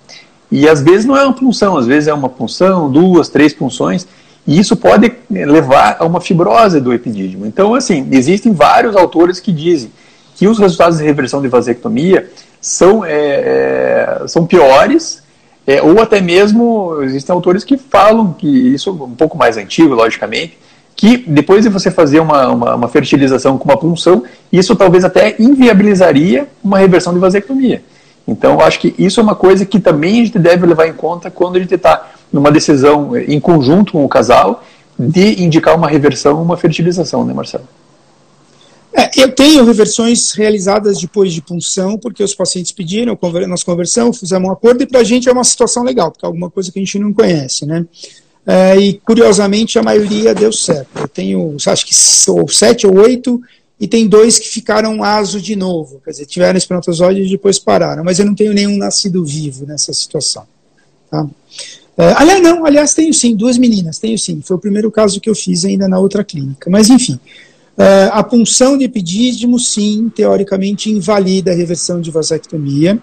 E 0.50 0.68
às 0.68 0.82
vezes 0.82 1.06
não 1.06 1.16
é 1.16 1.24
uma 1.24 1.32
punção, 1.32 1.76
às 1.76 1.86
vezes 1.86 2.08
é 2.08 2.14
uma 2.14 2.28
punção, 2.28 2.90
duas, 2.90 3.28
três 3.28 3.54
punções, 3.54 4.06
e 4.46 4.58
isso 4.58 4.76
pode 4.76 5.10
levar 5.30 5.96
a 5.98 6.04
uma 6.04 6.20
fibrose 6.20 6.80
do 6.80 6.92
epidídimo. 6.92 7.46
Então, 7.46 7.74
assim, 7.74 8.06
existem 8.12 8.52
vários 8.52 8.94
autores 8.94 9.40
que 9.40 9.50
dizem 9.50 9.90
que 10.36 10.46
os 10.46 10.58
resultados 10.58 10.98
de 10.98 11.04
reversão 11.04 11.40
de 11.40 11.48
vasectomia 11.48 12.30
são, 12.60 13.04
é, 13.04 14.20
é 14.22 14.28
são 14.28 14.46
piores 14.46 15.23
é, 15.66 15.82
ou 15.82 16.00
até 16.00 16.20
mesmo, 16.20 17.02
existem 17.02 17.32
autores 17.32 17.64
que 17.64 17.78
falam 17.78 18.32
que 18.32 18.46
isso 18.46 18.90
é 18.90 18.92
um 18.92 19.14
pouco 19.14 19.36
mais 19.36 19.56
antigo, 19.56 19.94
logicamente, 19.94 20.58
que 20.94 21.16
depois 21.16 21.64
de 21.64 21.70
você 21.70 21.90
fazer 21.90 22.20
uma, 22.20 22.48
uma, 22.48 22.74
uma, 22.74 22.88
fertilização 22.88 23.58
com 23.58 23.64
uma 23.64 23.76
punção, 23.76 24.22
isso 24.52 24.76
talvez 24.76 25.04
até 25.04 25.34
inviabilizaria 25.38 26.46
uma 26.62 26.78
reversão 26.78 27.12
de 27.12 27.18
vasectomia. 27.18 27.82
Então, 28.28 28.60
acho 28.60 28.78
que 28.78 28.94
isso 28.98 29.20
é 29.20 29.22
uma 29.22 29.34
coisa 29.34 29.64
que 29.64 29.80
também 29.80 30.20
a 30.20 30.24
gente 30.24 30.38
deve 30.38 30.66
levar 30.66 30.86
em 30.86 30.92
conta 30.92 31.30
quando 31.30 31.56
a 31.56 31.58
gente 31.58 31.74
está 31.74 32.10
numa 32.32 32.50
decisão 32.50 33.16
em 33.16 33.40
conjunto 33.40 33.92
com 33.92 34.04
o 34.04 34.08
casal 34.08 34.62
de 34.98 35.42
indicar 35.42 35.74
uma 35.74 35.88
reversão 35.88 36.40
uma 36.40 36.56
fertilização, 36.56 37.24
né, 37.24 37.34
Marcelo? 37.34 37.64
É, 38.96 39.10
eu 39.20 39.32
tenho 39.32 39.64
reversões 39.64 40.30
realizadas 40.32 40.98
depois 40.98 41.32
de 41.32 41.42
punção, 41.42 41.98
porque 41.98 42.22
os 42.22 42.34
pacientes 42.34 42.70
pediram, 42.70 43.18
nós 43.48 43.64
conversamos, 43.64 44.20
fizemos 44.20 44.48
um 44.48 44.52
acordo, 44.52 44.82
e 44.82 44.86
para 44.86 45.00
a 45.00 45.04
gente 45.04 45.28
é 45.28 45.32
uma 45.32 45.42
situação 45.42 45.82
legal, 45.82 46.12
porque 46.12 46.24
é 46.24 46.28
alguma 46.28 46.48
coisa 46.48 46.70
que 46.70 46.78
a 46.78 46.82
gente 46.82 46.98
não 47.00 47.12
conhece, 47.12 47.66
né? 47.66 47.84
É, 48.46 48.76
e 48.76 48.94
curiosamente 48.94 49.78
a 49.78 49.82
maioria 49.82 50.34
deu 50.34 50.52
certo. 50.52 50.88
Eu 50.96 51.08
tenho, 51.08 51.56
acho 51.66 51.86
que 51.86 51.94
sou 51.94 52.46
sete 52.46 52.86
ou 52.86 52.96
oito, 52.98 53.42
e 53.80 53.88
tem 53.88 54.06
dois 54.06 54.38
que 54.38 54.46
ficaram 54.46 55.02
aso 55.02 55.40
de 55.40 55.56
novo, 55.56 56.00
quer 56.04 56.12
dizer, 56.12 56.26
tiveram 56.26 56.56
espermatozoide 56.56 57.22
e 57.22 57.28
depois 57.28 57.58
pararam, 57.58 58.04
mas 58.04 58.20
eu 58.20 58.24
não 58.24 58.34
tenho 58.34 58.52
nenhum 58.52 58.76
nascido 58.76 59.24
vivo 59.24 59.66
nessa 59.66 59.92
situação. 59.92 60.46
Tá? 61.10 61.26
É, 61.96 62.12
aliás, 62.12 62.42
não, 62.42 62.64
aliás, 62.64 62.94
tenho 62.94 63.12
sim, 63.12 63.34
duas 63.34 63.58
meninas, 63.58 63.98
tenho 63.98 64.18
sim. 64.18 64.40
Foi 64.44 64.56
o 64.56 64.60
primeiro 64.60 64.90
caso 64.90 65.20
que 65.20 65.28
eu 65.28 65.34
fiz 65.34 65.64
ainda 65.64 65.88
na 65.88 65.98
outra 65.98 66.22
clínica. 66.22 66.70
Mas 66.70 66.90
enfim, 66.90 67.18
Uh, 67.76 68.10
a 68.12 68.22
punção 68.22 68.78
de 68.78 68.84
epidídimo, 68.84 69.58
sim, 69.58 70.08
teoricamente 70.08 70.90
invalida 70.90 71.50
a 71.50 71.54
reversão 71.54 72.00
de 72.00 72.10
vasectomia. 72.10 73.02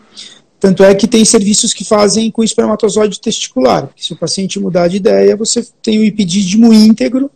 Tanto 0.62 0.84
é 0.84 0.94
que 0.96 1.08
tem 1.08 1.26
serviços 1.26 1.74
que 1.74 1.84
fazem 1.84 2.32
com 2.32 2.44
espermatozoide 2.44 3.20
testicular. 3.20 3.90
Se 3.98 4.14
o 4.14 4.16
paciente 4.16 4.60
mudar 4.60 4.88
de 4.88 4.98
ideia, 4.98 5.36
você 5.36 5.66
tem 5.82 6.00
o 6.00 6.04
epidídimo 6.04 6.72
íntegro 6.72 7.30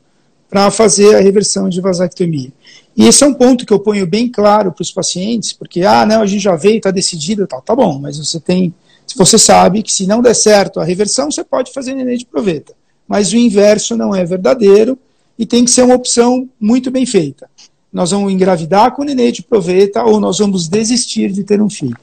para 0.50 0.71
fazer 0.71 1.15
a 1.15 1.19
reversão 1.19 1.67
de 1.67 1.82
vasectomia. 1.82 2.54
E 2.95 3.08
esse 3.08 3.24
é 3.24 3.28
um 3.28 3.34
ponto 3.34 3.65
que 3.65 3.74
eu 3.74 3.80
ponho 3.80 4.08
bem 4.08 4.30
claro 4.30 4.71
para 4.71 4.82
os 4.82 4.91
pacientes, 4.91 5.52
porque, 5.52 5.82
ah, 5.82 6.06
não, 6.06 6.21
a 6.21 6.26
gente 6.26 6.43
já 6.43 6.56
veio, 6.56 6.78
está 6.78 6.91
decidido, 6.91 7.45
tal, 7.45 7.62
tá 7.62 7.76
bom, 7.76 8.00
mas 8.00 8.17
você 8.17 8.39
tem, 8.39 8.74
você 9.17 9.38
sabe 9.38 9.84
que 9.84 9.91
se 9.91 10.08
não 10.08 10.21
der 10.21 10.34
certo 10.34 10.80
a 10.80 10.86
reversão, 10.86 11.30
você 11.30 11.43
pode 11.43 11.74
fazer 11.74 11.93
neném 11.93 12.17
de 12.17 12.26
proveta. 12.26 12.74
Mas 13.08 13.34
o 13.34 13.38
inverso 13.38 13.98
não 13.98 14.15
é 14.15 14.24
verdadeiro, 14.24 14.98
e 15.38 15.45
tem 15.45 15.65
que 15.65 15.71
ser 15.71 15.84
uma 15.84 15.95
opção 15.95 16.48
muito 16.60 16.89
bem 16.89 17.06
feita. 17.06 17.50
Nós 17.91 18.12
vamos 18.12 18.32
engravidar 18.32 18.91
com 18.91 19.02
o 19.02 19.06
nenê 19.06 19.32
de 19.32 19.41
proveta 19.41 20.04
ou 20.04 20.19
nós 20.19 20.39
vamos 20.39 20.67
desistir 20.67 21.32
de 21.32 21.43
ter 21.43 21.62
um 21.62 21.69
filho. 21.69 21.98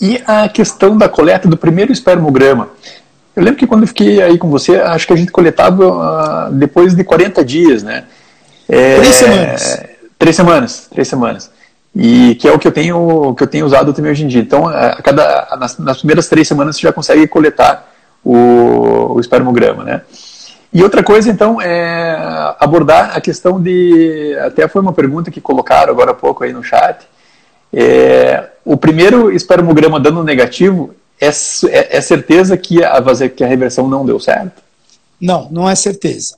E 0.00 0.22
a 0.26 0.48
questão 0.48 0.96
da 0.96 1.08
coleta 1.08 1.48
do 1.48 1.56
primeiro 1.56 1.92
espermograma. 1.92 2.68
Eu 3.34 3.42
lembro 3.42 3.58
que 3.58 3.66
quando 3.66 3.82
eu 3.82 3.88
fiquei 3.88 4.22
aí 4.22 4.38
com 4.38 4.48
você, 4.50 4.76
acho 4.76 5.06
que 5.06 5.12
a 5.12 5.16
gente 5.16 5.32
coletava 5.32 6.48
uh, 6.48 6.52
depois 6.52 6.94
de 6.94 7.02
40 7.04 7.44
dias, 7.44 7.82
né? 7.82 8.04
É, 8.68 8.96
três 8.96 9.14
semanas. 9.14 9.82
Três 10.18 10.36
semanas, 10.36 10.88
três 10.90 11.08
semanas. 11.08 11.50
E 11.94 12.34
que 12.34 12.48
é 12.48 12.52
o 12.52 12.58
que 12.58 12.68
eu 12.68 12.72
tenho, 12.72 13.34
que 13.34 13.42
eu 13.42 13.46
tenho 13.46 13.64
usado 13.64 13.92
também 13.94 14.12
hoje 14.12 14.24
em 14.24 14.28
dia. 14.28 14.42
Então, 14.42 14.68
a 14.68 15.00
cada, 15.02 15.56
nas, 15.58 15.78
nas 15.78 15.98
primeiras 15.98 16.28
três 16.28 16.46
semanas 16.46 16.76
você 16.76 16.82
já 16.82 16.92
consegue 16.92 17.26
coletar 17.26 17.90
o, 18.22 19.14
o 19.14 19.20
espermograma, 19.20 19.82
né? 19.82 20.02
E 20.76 20.82
outra 20.82 21.02
coisa, 21.02 21.30
então, 21.30 21.58
é 21.58 22.54
abordar 22.60 23.16
a 23.16 23.20
questão 23.22 23.58
de. 23.58 24.36
Até 24.44 24.68
foi 24.68 24.82
uma 24.82 24.92
pergunta 24.92 25.30
que 25.30 25.40
colocaram 25.40 25.90
agora 25.90 26.10
há 26.10 26.14
pouco 26.14 26.44
aí 26.44 26.52
no 26.52 26.62
chat. 26.62 27.08
É, 27.72 28.50
o 28.62 28.76
primeiro 28.76 29.32
espermograma 29.32 29.98
dando 29.98 30.22
negativo, 30.22 30.94
é, 31.18 31.28
é, 31.28 31.96
é 31.96 32.00
certeza 32.02 32.58
que 32.58 32.84
a, 32.84 33.02
que 33.34 33.42
a 33.42 33.46
reversão 33.46 33.88
não 33.88 34.04
deu 34.04 34.20
certo? 34.20 34.62
Não, 35.18 35.48
não 35.50 35.66
é 35.66 35.74
certeza. 35.74 36.36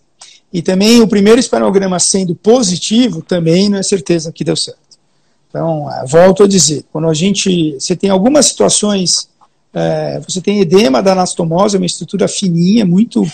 E 0.53 0.63
também 0.63 1.03
o 1.03 1.09
primeiro 1.09 1.41
espermograma 1.41 1.99
sendo 1.99 2.37
positivo, 2.37 3.21
também 3.21 3.69
não 3.69 3.79
é 3.79 3.83
certeza 3.83 4.31
que 4.31 4.45
deu 4.45 4.55
certo. 4.55 4.79
Então, 5.49 5.91
é, 5.93 6.07
volto 6.07 6.45
a 6.45 6.47
dizer, 6.47 6.85
quando 6.93 7.09
a 7.09 7.15
gente. 7.15 7.73
Você 7.73 7.97
tem 7.97 8.09
algumas 8.09 8.47
situações. 8.47 9.29
É, 9.75 10.21
você 10.21 10.41
tem 10.41 10.61
edema 10.61 11.03
da 11.03 11.11
anastomose, 11.11 11.77
uma 11.77 11.87
estrutura 11.87 12.29
fininha, 12.29 12.87
muito 12.87 13.27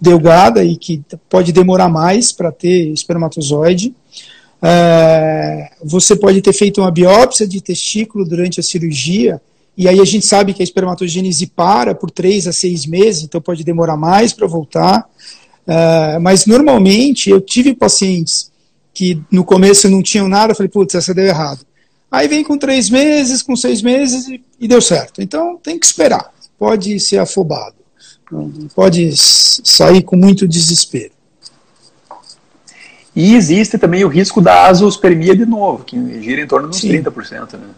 delgada 0.00 0.64
e 0.64 0.76
que 0.76 1.02
pode 1.28 1.52
demorar 1.52 1.88
mais 1.88 2.32
para 2.32 2.50
ter 2.50 2.90
espermatozoide. 2.92 3.94
É, 4.62 5.70
você 5.82 6.16
pode 6.16 6.40
ter 6.40 6.52
feito 6.52 6.80
uma 6.80 6.90
biópsia 6.90 7.46
de 7.46 7.60
testículo 7.60 8.24
durante 8.24 8.60
a 8.60 8.62
cirurgia, 8.62 9.40
e 9.76 9.88
aí 9.88 10.00
a 10.00 10.04
gente 10.04 10.26
sabe 10.26 10.52
que 10.52 10.62
a 10.62 10.64
espermatogênese 10.64 11.46
para 11.46 11.94
por 11.94 12.10
três 12.10 12.46
a 12.46 12.52
seis 12.52 12.84
meses, 12.84 13.24
então 13.24 13.40
pode 13.40 13.64
demorar 13.64 13.96
mais 13.96 14.32
para 14.32 14.46
voltar. 14.46 15.08
É, 15.66 16.18
mas 16.18 16.46
normalmente 16.46 17.30
eu 17.30 17.40
tive 17.40 17.74
pacientes 17.74 18.50
que 18.92 19.22
no 19.30 19.44
começo 19.44 19.88
não 19.88 20.02
tinham 20.02 20.28
nada, 20.28 20.54
falei, 20.54 20.68
putz, 20.68 20.94
essa 20.94 21.14
deu 21.14 21.26
errado. 21.26 21.64
Aí 22.10 22.26
vem 22.26 22.42
com 22.42 22.58
três 22.58 22.90
meses, 22.90 23.40
com 23.40 23.54
seis 23.54 23.80
meses 23.80 24.26
e, 24.28 24.42
e 24.58 24.66
deu 24.66 24.82
certo. 24.82 25.22
Então 25.22 25.56
tem 25.62 25.78
que 25.78 25.86
esperar, 25.86 26.32
pode 26.58 26.98
ser 26.98 27.18
afobado. 27.18 27.79
Não 28.30 28.50
pode 28.74 29.10
sair 29.16 30.02
com 30.02 30.16
muito 30.16 30.46
desespero. 30.46 31.12
E 33.14 33.34
existe 33.34 33.76
também 33.76 34.04
o 34.04 34.08
risco 34.08 34.40
da 34.40 34.66
azoospermia 34.66 35.36
de 35.36 35.44
novo, 35.44 35.84
que 35.84 35.96
gira 36.22 36.40
em 36.40 36.46
torno 36.46 36.70
de 36.70 36.76
uns 36.76 36.80
Sim. 36.80 37.02
30%. 37.02 37.54
Né? 37.54 37.70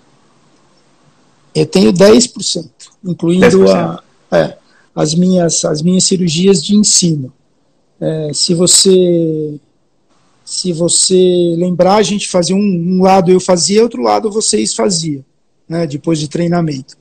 Eu 1.55 1.67
tenho 1.67 1.93
10%, 1.93 2.69
incluindo 3.05 3.47
10%. 3.47 3.99
A, 4.31 4.37
é, 4.37 4.59
as, 4.95 5.15
minhas, 5.15 5.65
as 5.65 5.81
minhas 5.81 6.05
cirurgias 6.05 6.63
de 6.63 6.77
ensino. 6.77 7.33
É, 8.01 8.31
se 8.35 8.55
você 8.55 9.59
se 10.45 10.73
você 10.73 11.55
lembrar, 11.57 11.97
a 11.97 12.03
gente 12.03 12.29
fazia 12.29 12.55
um, 12.55 12.59
um, 12.59 13.03
lado 13.03 13.31
eu 13.31 13.41
fazia, 13.41 13.83
outro 13.83 14.03
lado 14.03 14.31
vocês 14.31 14.75
faziam, 14.75 15.25
né, 15.69 15.87
depois 15.87 16.19
de 16.19 16.29
treinamento. 16.29 16.97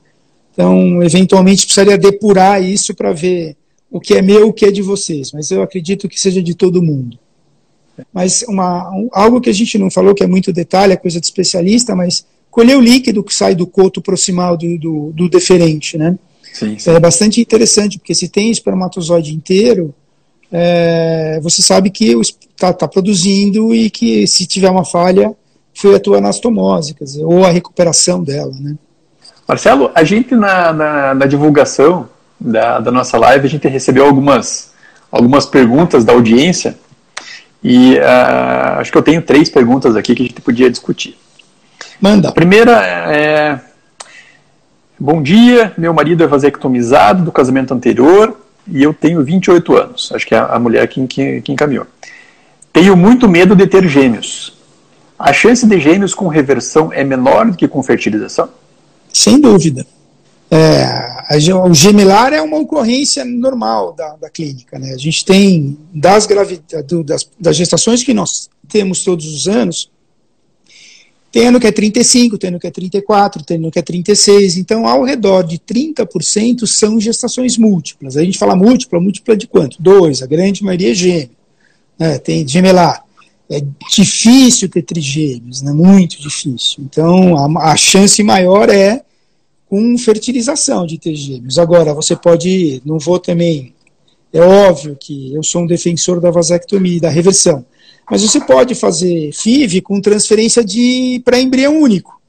Então, 0.52 1.02
eventualmente 1.02 1.64
precisaria 1.64 1.96
depurar 1.96 2.62
isso 2.62 2.94
para 2.94 3.12
ver 3.12 3.56
o 3.90 4.00
que 4.00 4.14
é 4.14 4.22
meu, 4.22 4.48
o 4.48 4.52
que 4.52 4.66
é 4.66 4.70
de 4.70 4.82
vocês, 4.82 5.32
mas 5.32 5.50
eu 5.50 5.62
acredito 5.62 6.08
que 6.08 6.20
seja 6.20 6.42
de 6.42 6.54
todo 6.54 6.82
mundo. 6.82 7.18
Mas 8.12 8.42
uma, 8.48 8.90
um, 8.90 9.08
algo 9.12 9.40
que 9.40 9.50
a 9.50 9.52
gente 9.52 9.78
não 9.78 9.90
falou, 9.90 10.14
que 10.14 10.24
é 10.24 10.26
muito 10.26 10.52
detalhe, 10.52 10.92
é 10.92 10.96
coisa 10.96 11.20
de 11.20 11.26
especialista, 11.26 11.94
mas 11.94 12.24
colher 12.50 12.76
o 12.76 12.80
líquido 12.80 13.22
que 13.22 13.34
sai 13.34 13.54
do 13.54 13.66
coto 13.66 14.00
proximal 14.00 14.56
do, 14.56 14.78
do, 14.78 15.12
do 15.12 15.28
deferente, 15.28 15.98
né? 15.98 16.18
Sim, 16.52 16.78
sim. 16.78 16.90
É 16.90 17.00
bastante 17.00 17.40
interessante, 17.40 17.98
porque 17.98 18.14
se 18.14 18.28
tem 18.28 18.50
espermatozoide 18.50 19.34
inteiro, 19.34 19.94
é, 20.50 21.40
você 21.42 21.62
sabe 21.62 21.90
que 21.90 22.12
está 22.12 22.72
tá 22.72 22.86
produzindo 22.86 23.74
e 23.74 23.88
que 23.88 24.26
se 24.26 24.46
tiver 24.46 24.70
uma 24.70 24.84
falha, 24.84 25.34
foi 25.74 25.94
a 25.94 26.00
tua 26.00 26.18
anastomose, 26.18 26.94
quer 26.94 27.04
dizer, 27.04 27.24
ou 27.24 27.44
a 27.44 27.50
recuperação 27.50 28.22
dela, 28.22 28.52
né? 28.60 28.76
Marcelo, 29.46 29.90
a 29.94 30.04
gente 30.04 30.34
na, 30.34 30.72
na, 30.72 31.14
na 31.14 31.26
divulgação 31.26 32.08
da, 32.40 32.80
da, 32.80 32.90
nossa 32.90 33.18
live, 33.18 33.46
a 33.46 33.50
gente 33.50 33.68
recebeu 33.68 34.04
algumas, 34.04 34.72
algumas 35.10 35.46
perguntas 35.46 36.04
da 36.04 36.12
audiência 36.12 36.76
e 37.62 37.94
uh, 37.96 38.80
acho 38.80 38.90
que 38.90 38.98
eu 38.98 39.02
tenho 39.02 39.22
três 39.22 39.48
perguntas 39.48 39.94
aqui 39.94 40.14
que 40.14 40.22
a 40.22 40.26
gente 40.26 40.40
podia 40.40 40.70
discutir. 40.70 41.16
Manda. 42.00 42.28
A 42.28 42.32
primeira 42.32 42.72
é: 42.82 43.60
Bom 44.98 45.22
dia, 45.22 45.72
meu 45.76 45.92
marido 45.94 46.24
é 46.24 46.26
vasectomizado 46.26 47.24
do 47.24 47.32
casamento 47.32 47.72
anterior 47.72 48.36
e 48.66 48.82
eu 48.82 48.92
tenho 48.92 49.22
28 49.22 49.76
anos. 49.76 50.12
Acho 50.14 50.26
que 50.26 50.34
é 50.34 50.38
a 50.38 50.58
mulher 50.58 50.86
que, 50.88 51.06
que, 51.06 51.40
que 51.40 51.52
encaminhou. 51.52 51.86
Tenho 52.72 52.96
muito 52.96 53.28
medo 53.28 53.54
de 53.54 53.66
ter 53.66 53.86
gêmeos. 53.86 54.56
A 55.18 55.32
chance 55.32 55.66
de 55.66 55.78
gêmeos 55.78 56.14
com 56.14 56.26
reversão 56.26 56.92
é 56.92 57.04
menor 57.04 57.50
do 57.50 57.56
que 57.56 57.68
com 57.68 57.82
fertilização? 57.82 58.48
Sem 59.12 59.40
dúvida. 59.40 59.86
É, 60.50 61.38
o 61.66 61.72
gemelar 61.72 62.32
é 62.32 62.42
uma 62.42 62.58
ocorrência 62.58 63.24
normal 63.24 63.94
da, 63.94 64.16
da 64.16 64.30
clínica. 64.30 64.78
Né? 64.78 64.92
A 64.92 64.98
gente 64.98 65.24
tem, 65.24 65.78
das, 65.92 66.26
das, 67.06 67.28
das 67.40 67.56
gestações 67.56 68.02
que 68.02 68.12
nós 68.12 68.50
temos 68.68 69.02
todos 69.02 69.26
os 69.26 69.48
anos, 69.48 69.90
tem 71.32 71.46
ano 71.46 71.58
que 71.58 71.66
é 71.66 71.72
35, 71.72 72.36
tem 72.36 72.48
ano 72.48 72.60
que 72.60 72.66
é 72.66 72.70
34, 72.70 73.42
tem 73.42 73.56
ano 73.56 73.70
que 73.70 73.78
é 73.78 73.82
36. 73.82 74.58
Então, 74.58 74.86
ao 74.86 75.02
redor 75.02 75.42
de 75.42 75.58
30% 75.58 76.66
são 76.66 77.00
gestações 77.00 77.56
múltiplas. 77.56 78.18
A 78.18 78.22
gente 78.22 78.36
fala 78.36 78.54
múltipla, 78.54 79.00
múltipla 79.00 79.34
de 79.34 79.46
quanto? 79.46 79.82
Dois, 79.82 80.20
a 80.20 80.26
grande 80.26 80.62
maioria 80.62 80.90
é 80.90 80.94
gêmeo. 80.94 81.30
Né? 81.98 82.18
Tem 82.18 82.46
gemelar. 82.46 83.02
É 83.52 83.62
difícil 83.90 84.68
ter 84.68 84.82
trigêmeos, 84.82 85.62
né? 85.62 85.72
muito 85.72 86.20
difícil. 86.20 86.82
Então, 86.84 87.36
a, 87.36 87.72
a 87.72 87.76
chance 87.76 88.22
maior 88.22 88.68
é 88.70 89.02
com 89.72 89.96
fertilização 89.96 90.86
de 90.86 90.98
ter 90.98 91.14
gêmeos. 91.14 91.58
Agora, 91.58 91.94
você 91.94 92.14
pode, 92.14 92.82
não 92.84 92.98
vou 92.98 93.18
também, 93.18 93.72
é 94.32 94.40
óbvio 94.40 94.96
que 94.98 95.34
eu 95.34 95.42
sou 95.42 95.62
um 95.62 95.66
defensor 95.66 96.20
da 96.20 96.30
vasectomia, 96.30 97.00
da 97.00 97.08
reversão, 97.08 97.64
mas 98.10 98.22
você 98.22 98.40
pode 98.40 98.74
fazer 98.74 99.32
FIV 99.32 99.80
com 99.80 100.00
transferência 100.00 100.62
de 100.64 101.22
para 101.24 101.40
embrião 101.40 101.80
único. 101.80 102.20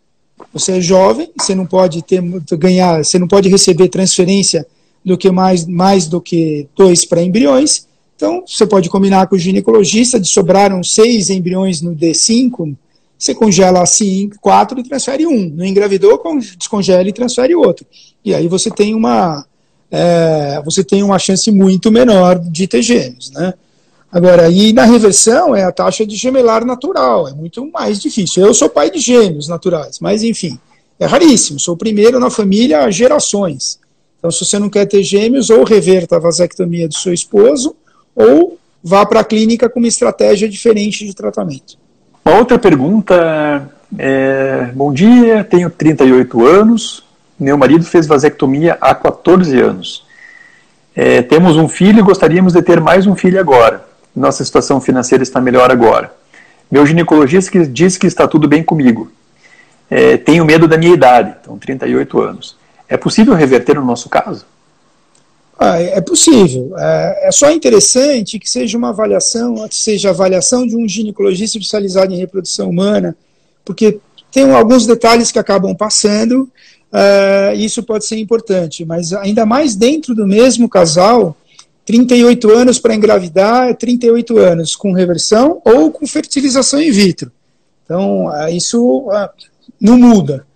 Você 0.53 0.73
é 0.73 0.81
jovem, 0.81 1.31
você 1.37 1.53
não 1.53 1.65
pode 1.65 2.01
ter 2.01 2.21
ganhar, 2.57 3.03
você 3.03 3.19
não 3.19 3.27
pode 3.27 3.49
receber 3.49 3.89
transferência 3.89 4.65
do 5.03 5.17
que 5.17 5.29
mais, 5.29 5.65
mais 5.65 6.07
do 6.07 6.21
que 6.21 6.67
dois 6.75 7.03
para 7.03 7.21
embriões. 7.21 7.87
Então, 8.23 8.41
você 8.47 8.65
pode 8.65 8.89
combinar 8.89 9.27
com 9.27 9.35
o 9.35 9.37
ginecologista 9.37 10.17
de 10.17 10.29
sobraram 10.29 10.81
seis 10.81 11.29
embriões 11.29 11.81
no 11.81 11.93
D5, 11.93 12.73
você 13.17 13.35
congela 13.35 13.81
assim 13.81 14.29
quatro 14.39 14.79
e 14.79 14.83
transfere 14.83 15.27
um. 15.27 15.49
Não 15.49 15.65
engravidou, 15.65 16.23
descongela 16.57 17.03
e 17.09 17.11
transfere 17.11 17.53
outro. 17.53 17.85
E 18.23 18.33
aí 18.33 18.47
você 18.47 18.71
tem 18.71 18.95
uma 18.95 19.45
é, 19.91 20.61
você 20.63 20.85
tem 20.85 21.03
uma 21.03 21.19
chance 21.19 21.51
muito 21.51 21.91
menor 21.91 22.39
de 22.39 22.65
ter 22.65 22.81
gêmeos, 22.81 23.29
né? 23.31 23.55
Agora, 24.09 24.49
e 24.49 24.71
na 24.71 24.85
reversão 24.85 25.53
é 25.53 25.65
a 25.65 25.71
taxa 25.73 26.05
de 26.05 26.15
gemelar 26.15 26.65
natural, 26.65 27.27
é 27.27 27.33
muito 27.33 27.69
mais 27.71 27.99
difícil. 27.99 28.45
Eu 28.45 28.53
sou 28.53 28.69
pai 28.69 28.89
de 28.89 28.99
gêmeos 28.99 29.49
naturais, 29.49 29.99
mas 29.99 30.23
enfim, 30.23 30.57
é 30.97 31.05
raríssimo. 31.05 31.59
Sou 31.59 31.73
o 31.73 31.77
primeiro 31.77 32.21
na 32.21 32.29
família 32.29 32.85
há 32.85 32.89
gerações. 32.89 33.79
Então, 34.17 34.31
se 34.31 34.45
você 34.45 34.57
não 34.57 34.69
quer 34.69 34.85
ter 34.85 35.03
gêmeos, 35.03 35.49
ou 35.49 35.65
reverta 35.65 36.15
a 36.15 36.19
vasectomia 36.19 36.87
do 36.87 36.93
seu 36.93 37.13
esposo, 37.13 37.75
ou 38.15 38.57
vá 38.83 39.05
para 39.05 39.21
a 39.21 39.23
clínica 39.23 39.69
com 39.69 39.79
uma 39.79 39.87
estratégia 39.87 40.47
diferente 40.49 41.05
de 41.05 41.13
tratamento. 41.13 41.77
Uma 42.25 42.37
outra 42.37 42.57
pergunta 42.59 43.69
é, 43.97 44.71
bom 44.73 44.91
dia, 44.91 45.43
tenho 45.43 45.69
38 45.69 46.45
anos, 46.45 47.03
meu 47.39 47.57
marido 47.57 47.85
fez 47.85 48.07
vasectomia 48.07 48.77
há 48.81 48.95
14 48.95 49.59
anos. 49.59 50.05
É, 50.95 51.21
temos 51.21 51.57
um 51.57 51.67
filho 51.67 51.99
e 51.99 52.03
gostaríamos 52.03 52.53
de 52.53 52.61
ter 52.61 52.79
mais 52.79 53.05
um 53.05 53.15
filho 53.15 53.39
agora. 53.39 53.85
Nossa 54.15 54.43
situação 54.43 54.79
financeira 54.79 55.23
está 55.23 55.41
melhor 55.41 55.71
agora. 55.71 56.13
Meu 56.69 56.85
ginecologista 56.85 57.65
diz 57.65 57.97
que 57.97 58.07
está 58.07 58.27
tudo 58.27 58.47
bem 58.47 58.63
comigo. 58.63 59.11
É, 59.89 60.17
tenho 60.17 60.45
medo 60.45 60.67
da 60.67 60.77
minha 60.77 60.93
idade, 60.93 61.35
então 61.41 61.57
38 61.57 62.21
anos. 62.21 62.57
É 62.87 62.97
possível 62.97 63.33
reverter 63.33 63.75
no 63.75 63.85
nosso 63.85 64.09
caso? 64.09 64.45
Ah, 65.57 65.79
é 65.79 66.01
possível. 66.01 66.73
É, 66.77 67.27
é, 67.27 67.31
só 67.31 67.51
interessante 67.51 68.39
que 68.39 68.49
seja 68.49 68.77
uma 68.77 68.89
avaliação, 68.89 69.67
seja 69.69 70.09
avaliação 70.09 70.65
de 70.65 70.75
um 70.75 70.87
ginecologista 70.87 71.57
especializado 71.57 72.13
em 72.13 72.17
reprodução 72.17 72.69
humana, 72.69 73.15
porque 73.63 73.99
tem 74.31 74.49
alguns 74.51 74.87
detalhes 74.87 75.31
que 75.31 75.37
acabam 75.37 75.75
passando, 75.75 76.49
uh, 76.91 77.55
isso 77.55 77.83
pode 77.83 78.05
ser 78.05 78.17
importante, 78.17 78.83
mas 78.83 79.13
ainda 79.13 79.45
mais 79.45 79.75
dentro 79.75 80.15
do 80.15 80.25
mesmo 80.25 80.67
casal, 80.67 81.37
38 81.85 82.49
anos 82.49 82.79
para 82.79 82.95
engravidar, 82.95 83.75
38 83.75 84.37
anos 84.39 84.75
com 84.75 84.91
reversão 84.91 85.61
ou 85.63 85.91
com 85.91 86.07
fertilização 86.07 86.81
in 86.81 86.91
vitro. 86.91 87.31
Então, 87.85 88.25
uh, 88.25 88.49
isso 88.49 89.07
uh, 89.07 89.29
não 89.79 89.99
muda. 89.99 90.47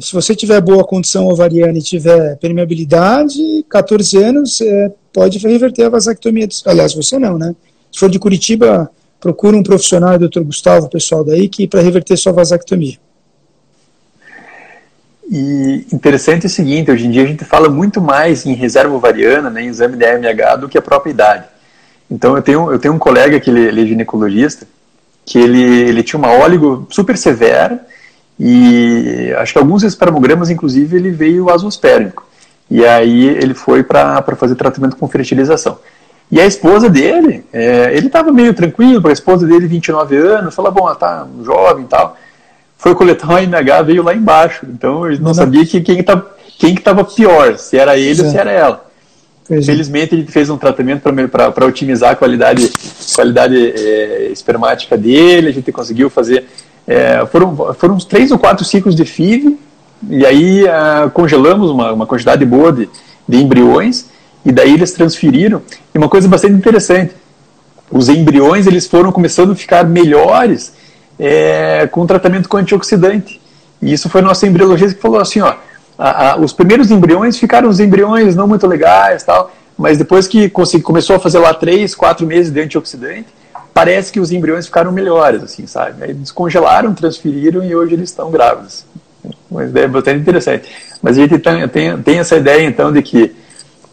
Se 0.00 0.12
você 0.12 0.34
tiver 0.34 0.60
boa 0.60 0.84
condição 0.84 1.26
ovariana 1.26 1.78
e 1.78 1.82
tiver 1.82 2.36
permeabilidade, 2.38 3.64
14 3.70 4.16
anos 4.22 4.60
é, 4.60 4.92
pode 5.12 5.38
reverter 5.38 5.84
a 5.84 5.88
vasectomia. 5.88 6.48
Aliás, 6.66 6.94
você 6.94 7.18
não, 7.18 7.38
né? 7.38 7.54
Se 7.90 8.00
for 8.00 8.10
de 8.10 8.18
Curitiba, 8.18 8.90
procura 9.20 9.56
um 9.56 9.62
profissional, 9.62 10.18
doutor 10.18 10.44
Gustavo, 10.44 10.88
pessoal 10.88 11.24
daí, 11.24 11.48
que 11.48 11.66
para 11.66 11.80
reverter 11.80 12.16
sua 12.16 12.32
vasectomia. 12.32 12.98
E 15.30 15.86
interessante 15.92 16.44
é 16.44 16.46
o 16.46 16.50
seguinte, 16.50 16.90
hoje 16.90 17.06
em 17.06 17.10
dia 17.10 17.22
a 17.22 17.26
gente 17.26 17.44
fala 17.44 17.68
muito 17.68 18.00
mais 18.00 18.46
em 18.46 18.54
reserva 18.54 18.94
ovariana, 18.94 19.50
né, 19.50 19.62
em 19.62 19.68
exame 19.68 19.96
de 19.96 20.04
AMH, 20.04 20.56
do 20.60 20.68
que 20.68 20.78
a 20.78 20.82
própria 20.82 21.10
idade. 21.10 21.44
Então 22.08 22.36
eu 22.36 22.42
tenho, 22.42 22.70
eu 22.70 22.78
tenho 22.78 22.94
um 22.94 22.98
colega 22.98 23.40
que 23.40 23.50
ele, 23.50 23.60
ele 23.60 23.82
é 23.82 23.86
ginecologista, 23.86 24.66
que 25.24 25.38
ele, 25.38 25.62
ele 25.62 26.02
tinha 26.04 26.18
uma 26.18 26.30
óligo 26.30 26.86
super 26.90 27.16
severa, 27.18 27.84
e 28.38 29.32
acho 29.38 29.52
que 29.54 29.58
alguns 29.58 29.82
espermogramas, 29.82 30.50
inclusive, 30.50 30.96
ele 30.96 31.10
veio 31.10 31.50
azospérmico. 31.50 32.26
E 32.70 32.84
aí 32.84 33.28
ele 33.28 33.54
foi 33.54 33.82
para 33.82 34.22
fazer 34.36 34.54
tratamento 34.56 34.96
com 34.96 35.08
fertilização. 35.08 35.78
E 36.30 36.40
a 36.40 36.46
esposa 36.46 36.90
dele, 36.90 37.44
é, 37.52 37.96
ele 37.96 38.08
estava 38.08 38.32
meio 38.32 38.52
tranquilo, 38.52 38.94
porque 38.94 39.10
a 39.10 39.12
esposa 39.12 39.46
dele, 39.46 39.66
29 39.66 40.16
anos, 40.16 40.54
falou, 40.54 40.72
bom, 40.72 40.86
ela 40.86 40.96
tá 40.96 41.26
jovem 41.44 41.84
e 41.84 41.88
tal. 41.88 42.16
Foi 42.76 42.94
coletar 42.94 43.28
um 43.28 43.38
MH, 43.38 43.82
veio 43.84 44.02
lá 44.02 44.14
embaixo. 44.14 44.66
Então 44.68 45.06
ele 45.06 45.18
não, 45.18 45.26
não 45.26 45.34
sabia 45.34 45.64
que, 45.64 45.80
quem 45.80 46.02
tá, 46.02 46.20
quem 46.58 46.74
que 46.74 46.80
estava 46.80 47.04
pior, 47.04 47.56
se 47.56 47.78
era 47.78 47.96
ele 47.96 48.22
ou 48.22 48.28
se 48.28 48.36
era 48.36 48.50
ela. 48.50 48.84
É. 49.48 49.62
Felizmente 49.62 50.14
ele 50.14 50.26
fez 50.26 50.50
um 50.50 50.58
tratamento 50.58 51.02
para 51.30 51.64
otimizar 51.64 52.10
a 52.10 52.16
qualidade, 52.16 52.68
qualidade 53.14 53.56
é, 53.56 54.28
espermática 54.32 54.96
dele, 54.96 55.48
a 55.48 55.52
gente 55.52 55.70
conseguiu 55.70 56.10
fazer 56.10 56.44
é, 56.86 57.26
foram, 57.26 57.74
foram 57.74 57.94
uns 57.94 58.04
três 58.04 58.30
ou 58.30 58.38
quatro 58.38 58.64
ciclos 58.64 58.94
de 58.94 59.04
FIV, 59.04 59.58
e 60.08 60.24
aí 60.24 60.64
uh, 60.64 61.10
congelamos 61.10 61.70
uma, 61.70 61.92
uma 61.92 62.06
quantidade 62.06 62.44
boa 62.44 62.72
de, 62.72 62.88
de 63.28 63.42
embriões, 63.42 64.06
e 64.44 64.52
daí 64.52 64.74
eles 64.74 64.92
transferiram. 64.92 65.62
E 65.94 65.98
uma 65.98 66.08
coisa 66.08 66.28
bastante 66.28 66.54
interessante, 66.54 67.12
os 67.90 68.08
embriões 68.08 68.66
eles 68.66 68.86
foram 68.86 69.10
começando 69.10 69.52
a 69.52 69.56
ficar 69.56 69.84
melhores 69.84 70.72
é, 71.18 71.86
com 71.88 72.06
tratamento 72.06 72.48
com 72.48 72.56
antioxidante. 72.56 73.40
E 73.80 73.92
isso 73.92 74.08
foi 74.08 74.22
nosso 74.22 74.46
embriologista 74.46 74.94
que 74.94 75.02
falou 75.02 75.20
assim, 75.20 75.40
ó, 75.40 75.54
a, 75.98 76.32
a, 76.32 76.36
os 76.38 76.52
primeiros 76.52 76.90
embriões 76.90 77.38
ficaram 77.38 77.68
os 77.68 77.80
embriões 77.80 78.36
não 78.36 78.46
muito 78.46 78.66
legais 78.66 79.22
tal, 79.24 79.52
mas 79.76 79.98
depois 79.98 80.26
que 80.26 80.48
começou 80.48 81.16
a 81.16 81.18
fazer 81.18 81.38
lá 81.38 81.52
três, 81.52 81.94
quatro 81.94 82.26
meses 82.26 82.52
de 82.52 82.60
antioxidante, 82.60 83.26
parece 83.76 84.10
que 84.10 84.18
os 84.18 84.32
embriões 84.32 84.64
ficaram 84.64 84.90
melhores, 84.90 85.42
assim, 85.42 85.66
sabe? 85.66 86.02
Aí 86.02 86.14
descongelaram, 86.14 86.94
transferiram 86.94 87.62
e 87.62 87.76
hoje 87.76 87.92
eles 87.92 88.08
estão 88.08 88.30
grávidos. 88.30 88.86
Uma 89.50 89.64
ideia 89.64 89.86
bastante 89.86 90.18
interessante. 90.18 90.66
Mas 91.02 91.18
a 91.18 91.20
gente 91.20 91.38
tem, 91.38 91.68
tem, 91.68 92.02
tem 92.02 92.18
essa 92.18 92.36
ideia, 92.36 92.66
então, 92.66 92.90
de 92.90 93.02
que 93.02 93.36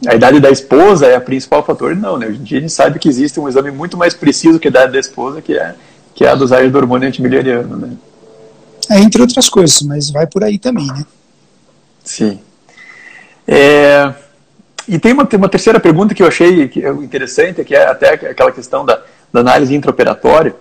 a 0.07 0.15
idade 0.15 0.39
da 0.39 0.49
esposa 0.49 1.07
é 1.07 1.17
a 1.17 1.19
principal 1.19 1.65
fator. 1.65 1.93
Não, 1.97 2.17
né? 2.17 2.27
Hoje 2.27 2.39
em 2.39 2.43
dia 2.43 2.57
a 2.59 2.61
gente 2.61 2.71
sabe 2.71 2.97
que 2.97 3.09
existe 3.09 3.37
um 3.41 3.49
exame 3.49 3.71
muito 3.71 3.97
mais 3.97 4.13
preciso 4.13 4.57
que 4.57 4.69
a 4.69 4.71
idade 4.71 4.93
da 4.93 4.99
esposa, 4.99 5.41
que 5.41 5.57
é, 5.57 5.75
que 6.15 6.23
é 6.23 6.29
a 6.29 6.35
dosagem 6.35 6.71
do 6.71 6.77
hormônio 6.77 7.09
antimileriano, 7.09 7.75
né? 7.75 7.89
É, 8.89 8.99
entre 8.99 9.21
outras 9.21 9.49
coisas, 9.49 9.81
mas 9.81 10.09
vai 10.09 10.25
por 10.25 10.45
aí 10.45 10.57
também, 10.57 10.87
né? 10.87 11.05
Sim. 12.05 12.39
É, 13.45 14.13
e 14.87 14.97
tem 14.97 15.11
uma, 15.11 15.25
tem 15.25 15.37
uma 15.37 15.49
terceira 15.49 15.77
pergunta 15.77 16.15
que 16.15 16.23
eu 16.23 16.27
achei 16.27 16.71
é 16.73 16.89
interessante, 16.89 17.65
que 17.65 17.75
é 17.75 17.85
até 17.85 18.13
aquela 18.13 18.51
questão 18.53 18.85
da, 18.85 19.01
da 19.33 19.39
análise 19.39 19.73
intraoperatória. 19.73 20.55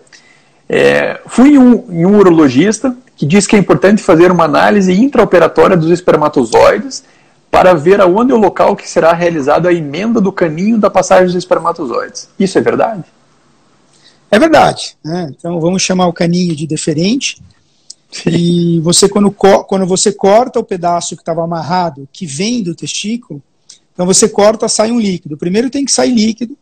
É, 0.69 1.21
fui 1.27 1.51
em 1.51 1.59
um, 1.59 1.85
em 1.91 2.07
um 2.07 2.17
urologista 2.17 2.97
que 3.15 3.27
diz 3.27 3.47
que 3.47 3.55
é 3.55 3.59
importante 3.59 4.03
fazer 4.03 4.33
uma 4.33 4.45
análise 4.45 4.93
intraoperatória 4.93 5.77
dos 5.77 5.91
espermatozoides 5.91 7.05
para 7.51 7.75
ver 7.75 8.01
aonde 8.01 8.33
é 8.33 8.35
o 8.35 8.39
local 8.39 8.75
que 8.75 8.89
será 8.89 9.13
realizada 9.13 9.69
a 9.69 9.73
emenda 9.73 10.21
do 10.21 10.33
caninho 10.33 10.79
da 10.79 10.89
passagem 10.89 11.27
dos 11.27 11.35
espermatozoides. 11.35 12.31
Isso 12.39 12.57
é 12.57 12.63
verdade? 12.63 13.05
É 14.31 14.39
verdade. 14.39 14.97
Né? 15.05 15.31
Então 15.37 15.61
vamos 15.61 15.83
chamar 15.83 16.07
o 16.07 16.13
caninho 16.13 16.57
de 16.57 16.67
deferente. 16.67 17.43
Sim. 18.11 18.31
E 18.31 18.81
você 18.81 19.09
quando, 19.09 19.31
quando 19.31 19.87
você 19.87 20.11
corta 20.11 20.59
o 20.59 20.65
pedaço 20.65 21.15
que 21.15 21.23
estava 21.23 21.45
amarrado, 21.45 22.09
que 22.11 22.25
vem 22.25 22.63
do 22.63 22.75
testículo, 22.75 23.43
então 23.93 24.07
você 24.07 24.27
corta, 24.27 24.69
sai 24.69 24.91
um 24.91 24.99
líquido. 24.99 25.37
Primeiro 25.37 25.69
tem 25.69 25.85
que 25.85 25.93
sair 25.93 26.15
líquido, 26.15 26.57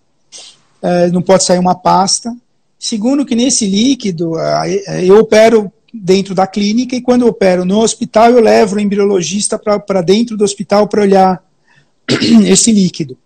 não 1.13 1.23
pode 1.23 1.45
sair 1.45 1.59
uma 1.59 1.75
pasta. 1.75 2.35
Segundo, 2.79 3.27
que 3.27 3.35
nesse 3.35 3.67
líquido 3.67 4.39
é, 4.39 5.05
eu 5.05 5.19
opero 5.19 5.71
dentro 5.93 6.35
da 6.35 6.47
clínica 6.47 6.97
e 6.97 7.01
quando 7.01 7.23
eu 7.23 7.29
opero 7.29 7.65
no 7.65 7.81
hospital 7.81 8.31
eu 8.31 8.41
levo 8.41 8.77
o 8.77 8.81
embriologista 8.81 9.59
para 9.59 10.01
dentro 10.01 10.37
do 10.37 10.45
hospital 10.45 10.87
para 10.89 11.03
olhar 11.03 11.45
esse 12.47 12.73
líquido. 12.73 13.19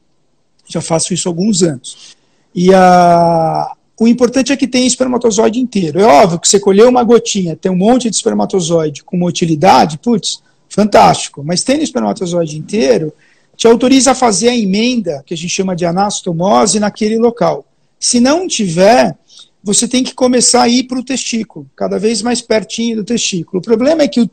Já 0.67 0.81
faço 0.81 1.13
isso 1.13 1.29
há 1.29 1.31
alguns 1.31 1.63
anos. 1.63 2.17
E 2.55 2.73
a, 2.75 3.71
o 3.99 4.09
importante 4.09 4.53
é 4.53 4.57
que 4.57 4.67
tem 4.67 4.87
espermatozoide 4.87 5.61
inteiro. 5.61 6.01
É 6.01 6.05
óbvio 6.05 6.41
que 6.41 6.49
você 6.49 6.59
colheu 6.59 6.89
uma 6.89 7.05
gotinha, 7.05 7.55
tem 7.55 7.71
um 7.71 7.77
monte 7.77 8.09
de 8.11 8.17
espermatozoide 8.17 9.05
com 9.05 9.17
uma 9.17 9.27
utilidade, 9.27 9.99
putz, 9.99 10.43
fantástico. 10.69 11.45
Mas 11.45 11.63
tendo 11.63 11.83
espermatozoide 11.83 12.59
inteiro, 12.59 13.13
te 13.57 13.67
autoriza 13.67 14.13
a 14.13 14.15
fazer 14.15 14.49
a 14.49 14.57
emenda, 14.57 15.23
que 15.25 15.35
a 15.35 15.37
gente 15.37 15.51
chama 15.51 15.77
de 15.77 15.85
anastomose, 15.85 16.81
naquele 16.81 17.19
local. 17.19 17.65
Se 17.99 18.21
não 18.21 18.47
tiver, 18.47 19.17
você 19.63 19.89
tem 19.89 20.03
que 20.03 20.15
começar 20.15 20.63
a 20.63 20.69
ir 20.69 20.85
para 20.85 20.99
o 20.99 21.05
testículo, 21.05 21.67
cada 21.75 21.99
vez 21.99 22.21
mais 22.21 22.41
pertinho 22.41 22.97
do 22.97 23.05
testículo. 23.05 23.61
O 23.61 23.63
problema 23.63 24.03
é 24.03 24.09
que 24.09 24.21
o, 24.21 24.31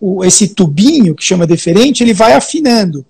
o, 0.00 0.24
esse 0.24 0.48
tubinho, 0.48 1.14
que 1.14 1.24
chama 1.24 1.46
deferente, 1.46 2.02
ele 2.02 2.12
vai 2.12 2.32
afinando. 2.32 3.04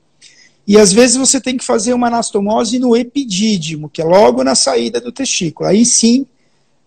E 0.66 0.78
às 0.78 0.92
vezes 0.92 1.16
você 1.16 1.40
tem 1.40 1.56
que 1.56 1.64
fazer 1.64 1.92
uma 1.92 2.06
anastomose 2.06 2.78
no 2.78 2.96
epidídimo, 2.96 3.88
que 3.88 4.00
é 4.00 4.04
logo 4.04 4.42
na 4.44 4.54
saída 4.54 5.00
do 5.00 5.12
testículo. 5.12 5.68
Aí 5.68 5.84
sim, 5.84 6.26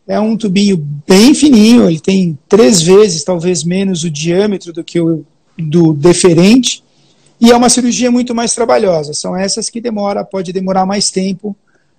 é 0.07 0.19
um 0.19 0.37
tubinho 0.37 0.77
bem 1.05 1.33
fininho, 1.33 1.89
ele 1.89 1.99
tem 1.99 2.37
três 2.47 2.81
vezes, 2.81 3.23
talvez 3.23 3.63
menos, 3.63 4.03
o 4.03 4.09
diâmetro 4.09 4.71
do 4.71 4.83
que 4.83 4.99
o 4.99 5.25
do 5.57 5.91
deferente, 5.91 6.83
e 7.39 7.51
é 7.51 7.55
uma 7.55 7.69
cirurgia 7.69 8.11
muito 8.11 8.33
mais 8.33 8.53
trabalhosa. 8.53 9.13
São 9.13 9.35
essas 9.35 9.69
que 9.69 9.79
demora, 9.79 10.23
pode 10.25 10.51
demorar 10.51 10.85
mais 10.85 11.11
tempo 11.11 11.55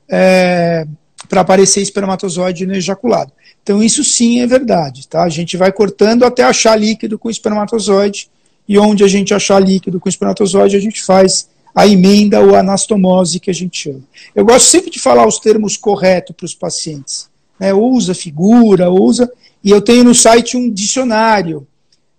é, 0.08 0.86
para 1.28 1.42
aparecer 1.42 1.80
espermatozoide 1.80 2.66
no 2.66 2.74
ejaculado. 2.74 3.32
Então 3.62 3.82
isso 3.82 4.02
sim 4.02 4.40
é 4.40 4.46
verdade, 4.46 5.06
tá? 5.06 5.22
A 5.22 5.28
gente 5.28 5.56
vai 5.56 5.70
cortando 5.70 6.24
até 6.24 6.42
achar 6.42 6.76
líquido 6.76 7.18
com 7.18 7.30
espermatozoide 7.30 8.28
e 8.68 8.78
onde 8.78 9.04
a 9.04 9.08
gente 9.08 9.32
achar 9.32 9.60
líquido 9.60 10.00
com 10.00 10.08
espermatozoide 10.08 10.76
a 10.76 10.80
gente 10.80 11.02
faz 11.02 11.48
a 11.74 11.86
emenda 11.86 12.40
ou 12.40 12.56
anastomose 12.56 13.38
que 13.38 13.50
a 13.50 13.54
gente 13.54 13.78
chama. 13.78 14.02
Eu 14.34 14.44
gosto 14.44 14.66
sempre 14.66 14.90
de 14.90 14.98
falar 14.98 15.26
os 15.26 15.38
termos 15.38 15.76
corretos 15.76 16.34
para 16.34 16.46
os 16.46 16.54
pacientes. 16.54 17.28
Né? 17.60 17.72
Usa 17.72 18.14
figura, 18.14 18.90
usa. 18.90 19.30
E 19.62 19.70
eu 19.70 19.80
tenho 19.80 20.02
no 20.02 20.14
site 20.14 20.56
um 20.56 20.70
dicionário 20.70 21.66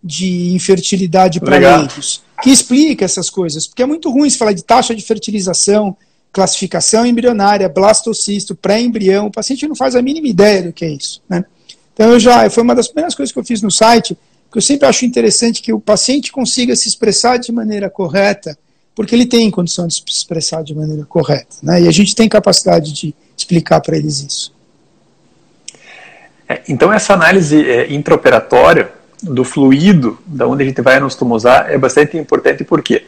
de 0.01 0.53
infertilidade 0.53 1.39
para 1.41 1.57
leigos 1.57 2.21
que 2.41 2.49
explica 2.49 3.05
essas 3.05 3.29
coisas, 3.29 3.67
porque 3.67 3.83
é 3.83 3.85
muito 3.85 4.09
ruim 4.09 4.29
se 4.29 4.37
falar 4.37 4.53
de 4.53 4.63
taxa 4.63 4.95
de 4.95 5.03
fertilização, 5.03 5.95
classificação 6.31 7.05
embrionária, 7.05 7.67
blastocisto, 7.67 8.55
pré-embrião, 8.55 9.27
o 9.27 9.31
paciente 9.31 9.67
não 9.67 9.75
faz 9.75 9.95
a 9.95 10.01
mínima 10.01 10.27
ideia 10.27 10.63
do 10.63 10.73
que 10.73 10.85
é 10.85 10.89
isso. 10.89 11.21
Né? 11.27 11.43
Então 11.93 12.11
eu 12.11 12.19
já, 12.19 12.49
foi 12.49 12.63
uma 12.63 12.75
das 12.75 12.87
primeiras 12.87 13.15
coisas 13.15 13.33
que 13.33 13.39
eu 13.39 13.43
fiz 13.43 13.61
no 13.61 13.71
site, 13.71 14.17
que 14.51 14.57
eu 14.57 14.61
sempre 14.61 14.87
acho 14.87 15.05
interessante 15.05 15.61
que 15.61 15.73
o 15.73 15.79
paciente 15.79 16.31
consiga 16.31 16.75
se 16.75 16.87
expressar 16.87 17.37
de 17.37 17.51
maneira 17.51 17.89
correta, 17.89 18.57
porque 18.95 19.15
ele 19.15 19.25
tem 19.25 19.49
condição 19.51 19.87
de 19.87 19.95
se 19.95 20.03
expressar 20.07 20.63
de 20.63 20.75
maneira 20.75 21.05
correta, 21.05 21.57
né? 21.61 21.81
e 21.81 21.87
a 21.87 21.91
gente 21.91 22.15
tem 22.15 22.27
capacidade 22.27 22.93
de 22.93 23.13
explicar 23.37 23.81
para 23.81 23.97
eles 23.97 24.21
isso. 24.21 24.53
É, 26.47 26.61
então 26.67 26.91
essa 26.91 27.13
análise 27.13 27.63
é, 27.63 27.93
intraoperatória, 27.93 28.91
do 29.21 29.43
fluido, 29.43 30.17
da 30.25 30.47
onde 30.47 30.63
a 30.63 30.65
gente 30.65 30.81
vai 30.81 30.97
anostomosar, 30.97 31.67
é 31.69 31.77
bastante 31.77 32.17
importante, 32.17 32.63
por 32.63 32.81
quê? 32.81 33.05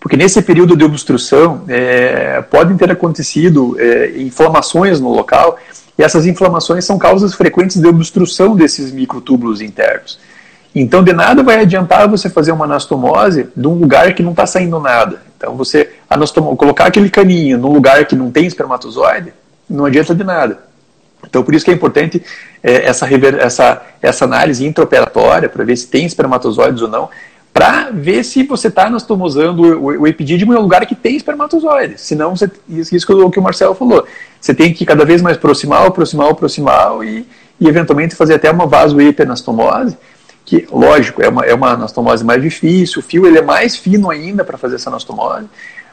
Porque 0.00 0.16
nesse 0.16 0.42
período 0.42 0.76
de 0.76 0.84
obstrução 0.84 1.62
é, 1.68 2.42
podem 2.42 2.76
ter 2.76 2.90
acontecido 2.90 3.76
é, 3.78 4.20
inflamações 4.20 5.00
no 5.00 5.10
local, 5.10 5.58
e 5.96 6.02
essas 6.02 6.26
inflamações 6.26 6.84
são 6.84 6.98
causas 6.98 7.34
frequentes 7.34 7.80
de 7.80 7.86
obstrução 7.86 8.56
desses 8.56 8.90
microtúbulos 8.90 9.60
internos. 9.60 10.18
Então, 10.74 11.04
de 11.04 11.12
nada 11.12 11.42
vai 11.42 11.60
adiantar 11.60 12.08
você 12.08 12.30
fazer 12.30 12.50
uma 12.50 12.64
anastomose 12.64 13.46
de 13.54 13.66
um 13.68 13.74
lugar 13.74 14.14
que 14.14 14.22
não 14.22 14.30
está 14.30 14.46
saindo 14.46 14.80
nada. 14.80 15.22
Então, 15.36 15.54
você 15.54 15.90
colocar 16.56 16.86
aquele 16.86 17.10
caninho 17.10 17.58
num 17.58 17.72
lugar 17.72 18.06
que 18.06 18.16
não 18.16 18.30
tem 18.30 18.46
espermatozoide, 18.46 19.34
não 19.68 19.84
adianta 19.84 20.14
de 20.14 20.24
nada. 20.24 20.71
Então, 21.26 21.42
por 21.42 21.54
isso 21.54 21.64
que 21.64 21.70
é 21.70 21.74
importante 21.74 22.22
é, 22.62 22.86
essa, 22.86 23.08
essa, 23.38 23.82
essa 24.00 24.24
análise 24.24 24.66
intraoperatória, 24.66 25.48
para 25.48 25.64
ver 25.64 25.76
se 25.76 25.86
tem 25.86 26.04
espermatozoides 26.04 26.82
ou 26.82 26.88
não, 26.88 27.08
para 27.52 27.90
ver 27.90 28.24
se 28.24 28.42
você 28.44 28.68
está 28.68 28.86
anastomosando 28.86 29.62
o, 29.62 29.78
o, 29.78 30.00
o 30.02 30.06
epidídimo 30.06 30.54
em 30.54 30.56
um 30.56 30.62
lugar 30.62 30.84
que 30.86 30.94
tem 30.94 31.16
espermatozoides. 31.16 32.00
Senão, 32.00 32.34
você, 32.34 32.50
isso, 32.68 32.96
isso 32.96 33.30
que 33.30 33.38
o 33.38 33.42
Marcelo 33.42 33.74
falou, 33.74 34.06
você 34.40 34.54
tem 34.54 34.72
que 34.72 34.86
cada 34.86 35.04
vez 35.04 35.20
mais 35.20 35.36
proximal, 35.36 35.90
proximal, 35.90 36.34
proximal 36.34 37.04
e, 37.04 37.26
e 37.60 37.68
eventualmente 37.68 38.14
fazer 38.14 38.34
até 38.34 38.50
uma 38.50 38.66
vasoepianastomose, 38.66 39.96
que, 40.44 40.66
lógico, 40.72 41.22
é 41.22 41.28
uma, 41.28 41.44
é 41.44 41.54
uma 41.54 41.72
anastomose 41.72 42.24
mais 42.24 42.42
difícil, 42.42 43.00
o 43.00 43.02
fio 43.02 43.26
ele 43.26 43.38
é 43.38 43.42
mais 43.42 43.76
fino 43.76 44.10
ainda 44.10 44.44
para 44.44 44.58
fazer 44.58 44.76
essa 44.76 44.90
anastomose, 44.90 45.46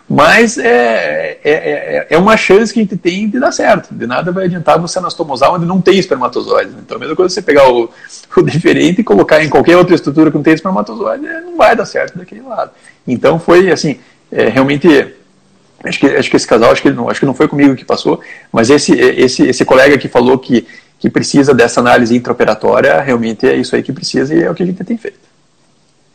mas 0.09 0.57
é, 0.57 1.37
é, 1.43 1.51
é, 1.51 2.07
é, 2.09 2.17
uma 2.17 2.35
chance 2.35 2.73
que 2.73 2.79
a 2.79 2.83
gente 2.83 2.97
tem 2.97 3.29
de 3.29 3.39
dar 3.39 3.51
certo. 3.51 3.93
De 3.93 4.07
nada 4.07 4.31
vai 4.31 4.45
adiantar 4.45 4.79
você 4.79 4.97
anastomosar 4.97 5.53
onde 5.53 5.67
não 5.67 5.79
tem 5.79 5.99
espermatozoide. 5.99 6.71
Então, 6.83 6.97
a 6.97 6.99
mesma 6.99 7.15
coisa 7.15 7.31
você 7.31 7.43
pegar 7.43 7.71
o, 7.71 7.87
o 8.35 8.41
diferente 8.41 9.01
e 9.01 9.03
colocar 9.03 9.43
em 9.43 9.49
qualquer 9.49 9.77
outra 9.77 9.93
estrutura 9.93 10.31
que 10.31 10.37
não 10.37 10.43
tem 10.43 10.55
espermatozoide, 10.55 11.27
é, 11.27 11.41
não 11.41 11.55
vai 11.55 11.75
dar 11.75 11.85
certo 11.85 12.17
daquele 12.17 12.41
lado. 12.41 12.71
Então, 13.07 13.39
foi 13.39 13.71
assim, 13.71 13.99
é, 14.31 14.49
realmente. 14.49 15.13
Acho 15.83 15.99
que, 15.99 16.07
acho 16.07 16.29
que 16.29 16.35
esse 16.35 16.47
casal, 16.47 16.71
acho 16.71 16.81
que, 16.81 16.89
não, 16.89 17.07
acho 17.07 17.19
que 17.19 17.25
não 17.25 17.33
foi 17.33 17.47
comigo 17.47 17.75
que 17.75 17.85
passou, 17.85 18.19
mas 18.51 18.69
esse, 18.69 18.91
esse, 18.91 19.47
esse 19.47 19.63
colega 19.63 19.97
que 19.97 20.09
falou 20.09 20.37
que, 20.37 20.67
que 20.99 21.09
precisa 21.09 21.53
dessa 21.53 21.79
análise 21.79 22.13
intraoperatória, 22.13 22.99
realmente 22.99 23.47
é 23.47 23.55
isso 23.55 23.75
aí 23.75 23.81
que 23.81 23.93
precisa 23.93 24.35
e 24.35 24.43
é 24.43 24.51
o 24.51 24.55
que 24.55 24.63
a 24.63 24.65
gente 24.65 24.83
tem 24.83 24.97
feito. 24.97 25.28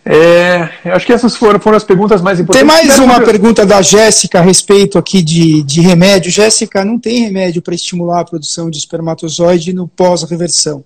É, 0.07 0.69
eu 0.85 0.93
acho 0.93 1.07
que 1.07 1.13
essas 1.13 1.35
foram, 1.35 1.59
foram 1.59 1.79
as 1.79 1.85
perguntas 1.85 2.21
mais 2.21 2.39
importantes. 2.39 2.75
Tem 2.75 2.87
mais 2.87 2.99
uma 2.99 3.21
pergunta 3.23 3.65
da 3.65 3.81
Jéssica 3.81 4.39
a 4.39 4.43
respeito 4.43 4.99
aqui 4.99 5.23
de, 5.23 5.63
de 5.63 5.81
remédio. 5.81 6.31
Jéssica, 6.31 6.85
não 6.85 6.99
tem 6.99 7.23
remédio 7.23 7.63
para 7.63 7.75
estimular 7.75 8.21
a 8.21 8.25
produção 8.25 8.69
de 8.69 8.77
espermatozoide 8.77 9.73
no 9.73 9.89
pós-reversão. 9.89 10.85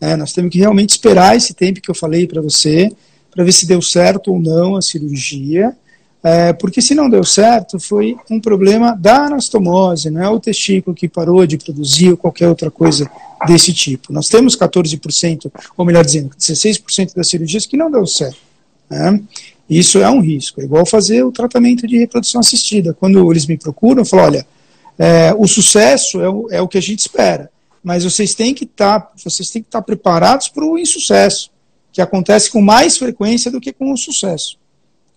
É, 0.00 0.16
nós 0.16 0.32
temos 0.32 0.52
que 0.52 0.58
realmente 0.58 0.90
esperar 0.90 1.34
esse 1.34 1.54
tempo 1.54 1.80
que 1.80 1.90
eu 1.90 1.94
falei 1.94 2.26
para 2.26 2.42
você, 2.42 2.90
para 3.30 3.42
ver 3.42 3.52
se 3.52 3.66
deu 3.66 3.80
certo 3.80 4.32
ou 4.32 4.38
não 4.38 4.76
a 4.76 4.82
cirurgia, 4.82 5.74
é, 6.22 6.52
porque 6.52 6.82
se 6.82 6.94
não 6.94 7.08
deu 7.08 7.24
certo, 7.24 7.80
foi 7.80 8.16
um 8.30 8.40
problema 8.40 8.94
da 8.94 9.26
anastomose, 9.26 10.10
não 10.10 10.22
é 10.22 10.28
o 10.28 10.38
testículo 10.38 10.94
que 10.94 11.08
parou 11.08 11.46
de 11.46 11.56
produzir 11.56 12.10
ou 12.10 12.16
qualquer 12.16 12.48
outra 12.48 12.70
coisa 12.70 13.10
desse 13.46 13.72
tipo. 13.72 14.12
Nós 14.12 14.28
temos 14.28 14.56
14%, 14.56 15.50
ou 15.76 15.84
melhor 15.86 16.04
dizendo, 16.04 16.30
16% 16.30 17.14
das 17.14 17.28
cirurgias 17.28 17.66
que 17.66 17.76
não 17.76 17.90
deu 17.90 18.06
certo. 18.06 18.47
Né? 18.90 19.20
Isso 19.68 19.98
é 19.98 20.08
um 20.08 20.20
risco. 20.20 20.60
É 20.60 20.64
igual 20.64 20.86
fazer 20.86 21.22
o 21.22 21.32
tratamento 21.32 21.86
de 21.86 21.98
reprodução 21.98 22.40
assistida. 22.40 22.94
Quando 22.94 23.30
eles 23.30 23.46
me 23.46 23.58
procuram, 23.58 24.02
eu 24.02 24.06
falo, 24.06 24.22
olha, 24.22 24.46
é, 24.98 25.32
o 25.36 25.46
sucesso 25.46 26.20
é 26.20 26.28
o, 26.28 26.48
é 26.50 26.60
o 26.60 26.66
que 26.66 26.78
a 26.78 26.82
gente 26.82 26.98
espera, 26.98 27.50
mas 27.84 28.02
vocês 28.02 28.34
têm 28.34 28.52
que 28.52 28.66
tá, 28.66 29.10
estar 29.16 29.62
tá 29.70 29.82
preparados 29.82 30.48
para 30.48 30.64
o 30.64 30.76
insucesso, 30.76 31.50
que 31.92 32.02
acontece 32.02 32.50
com 32.50 32.60
mais 32.60 32.98
frequência 32.98 33.50
do 33.50 33.60
que 33.60 33.72
com 33.72 33.92
o 33.92 33.96
sucesso. 33.96 34.58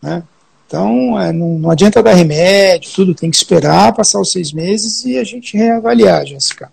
Né? 0.02 0.22
Então, 0.68 1.20
é, 1.20 1.34
não, 1.34 1.58
não, 1.58 1.72
adianta 1.72 2.02
dar 2.04 2.14
remédio, 2.14 2.92
tudo, 2.94 3.16
tem 3.16 3.30
que 3.30 3.36
esperar 3.36 3.94
passar 3.94 4.22
os 4.22 4.32
seis 4.32 4.54
meses 4.54 5.04
e 5.04 5.18
a 5.18 5.24
gente 5.24 5.58
reavaliar, 5.58 6.26
Jéssica. 6.26 6.72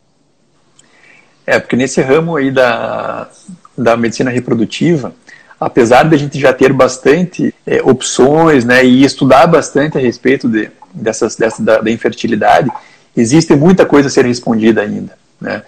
É, 1.46 1.58
porque 1.58 1.76
nesse 1.76 2.02
ramo 2.02 2.36
aí 2.36 2.50
da, 2.50 3.28
da 3.76 3.96
medicina 3.96 4.30
reprodutiva, 4.30 5.14
apesar 5.60 6.04
de 6.08 6.14
a 6.14 6.18
gente 6.18 6.38
já 6.38 6.52
ter 6.52 6.72
bastante 6.72 7.54
é, 7.66 7.82
opções, 7.82 8.64
né, 8.64 8.84
e 8.84 9.04
estudar 9.04 9.46
bastante 9.46 9.98
a 9.98 10.00
respeito 10.00 10.48
de, 10.48 10.70
dessas, 10.94 11.36
dessa, 11.36 11.62
da, 11.62 11.80
da 11.80 11.90
infertilidade, 11.90 12.70
existe 13.16 13.54
muita 13.54 13.84
coisa 13.84 14.08
a 14.08 14.10
ser 14.10 14.24
respondida 14.24 14.82
ainda, 14.82 15.16
né. 15.40 15.62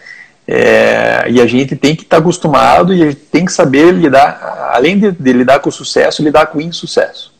É, 0.52 1.26
e 1.28 1.40
a 1.40 1.46
gente 1.46 1.76
tem 1.76 1.94
que 1.94 2.02
estar 2.02 2.16
tá 2.16 2.20
acostumado 2.20 2.92
e 2.92 3.14
tem 3.14 3.44
que 3.44 3.52
saber 3.52 3.92
lidar, 3.92 4.70
além 4.72 4.98
de, 4.98 5.12
de 5.12 5.32
lidar 5.32 5.60
com 5.60 5.68
o 5.68 5.72
sucesso, 5.72 6.24
lidar 6.24 6.46
com 6.46 6.58
o 6.58 6.60
insucesso. 6.60 7.32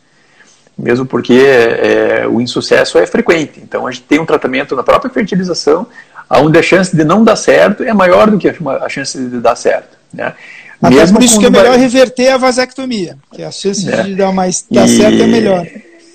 Mesmo 0.79 1.05
porque 1.05 1.35
é, 1.35 2.27
o 2.29 2.41
insucesso 2.41 2.99
é 2.99 3.07
frequente. 3.07 3.61
Então 3.61 3.85
a 3.85 3.91
gente 3.91 4.05
tem 4.05 4.21
um 4.21 4.25
tratamento 4.25 4.77
na 4.77 4.85
própria 4.85 5.11
fertilização, 5.11 5.89
onde 6.31 6.57
a 6.57 6.63
chance 6.63 6.95
de 6.97 7.03
não 7.03 7.25
dar 7.25 7.35
certo 7.35 7.83
é 7.83 7.93
maior 7.93 8.31
do 8.31 8.39
que 8.39 8.49
a 8.49 8.89
chance 8.89 9.19
de 9.19 9.41
dar 9.41 9.57
certo. 9.57 9.99
Né? 10.13 10.33
Até 10.83 10.97
Mesmo 10.97 11.19
por 11.19 11.25
isso 11.25 11.39
que 11.39 11.47
é 11.47 11.51
melhor 11.51 11.79
reverter 11.79 12.29
a 12.29 12.39
vasectomia, 12.39 13.19
que 13.35 13.43
a 13.43 13.51
chance 13.51 13.91
é. 13.91 14.03
de 14.03 14.15
dar, 14.15 14.33
mais, 14.33 14.65
dar 14.71 14.87
e... 14.87 14.97
certo 14.97 15.23
é 15.23 15.27
melhor. 15.27 15.67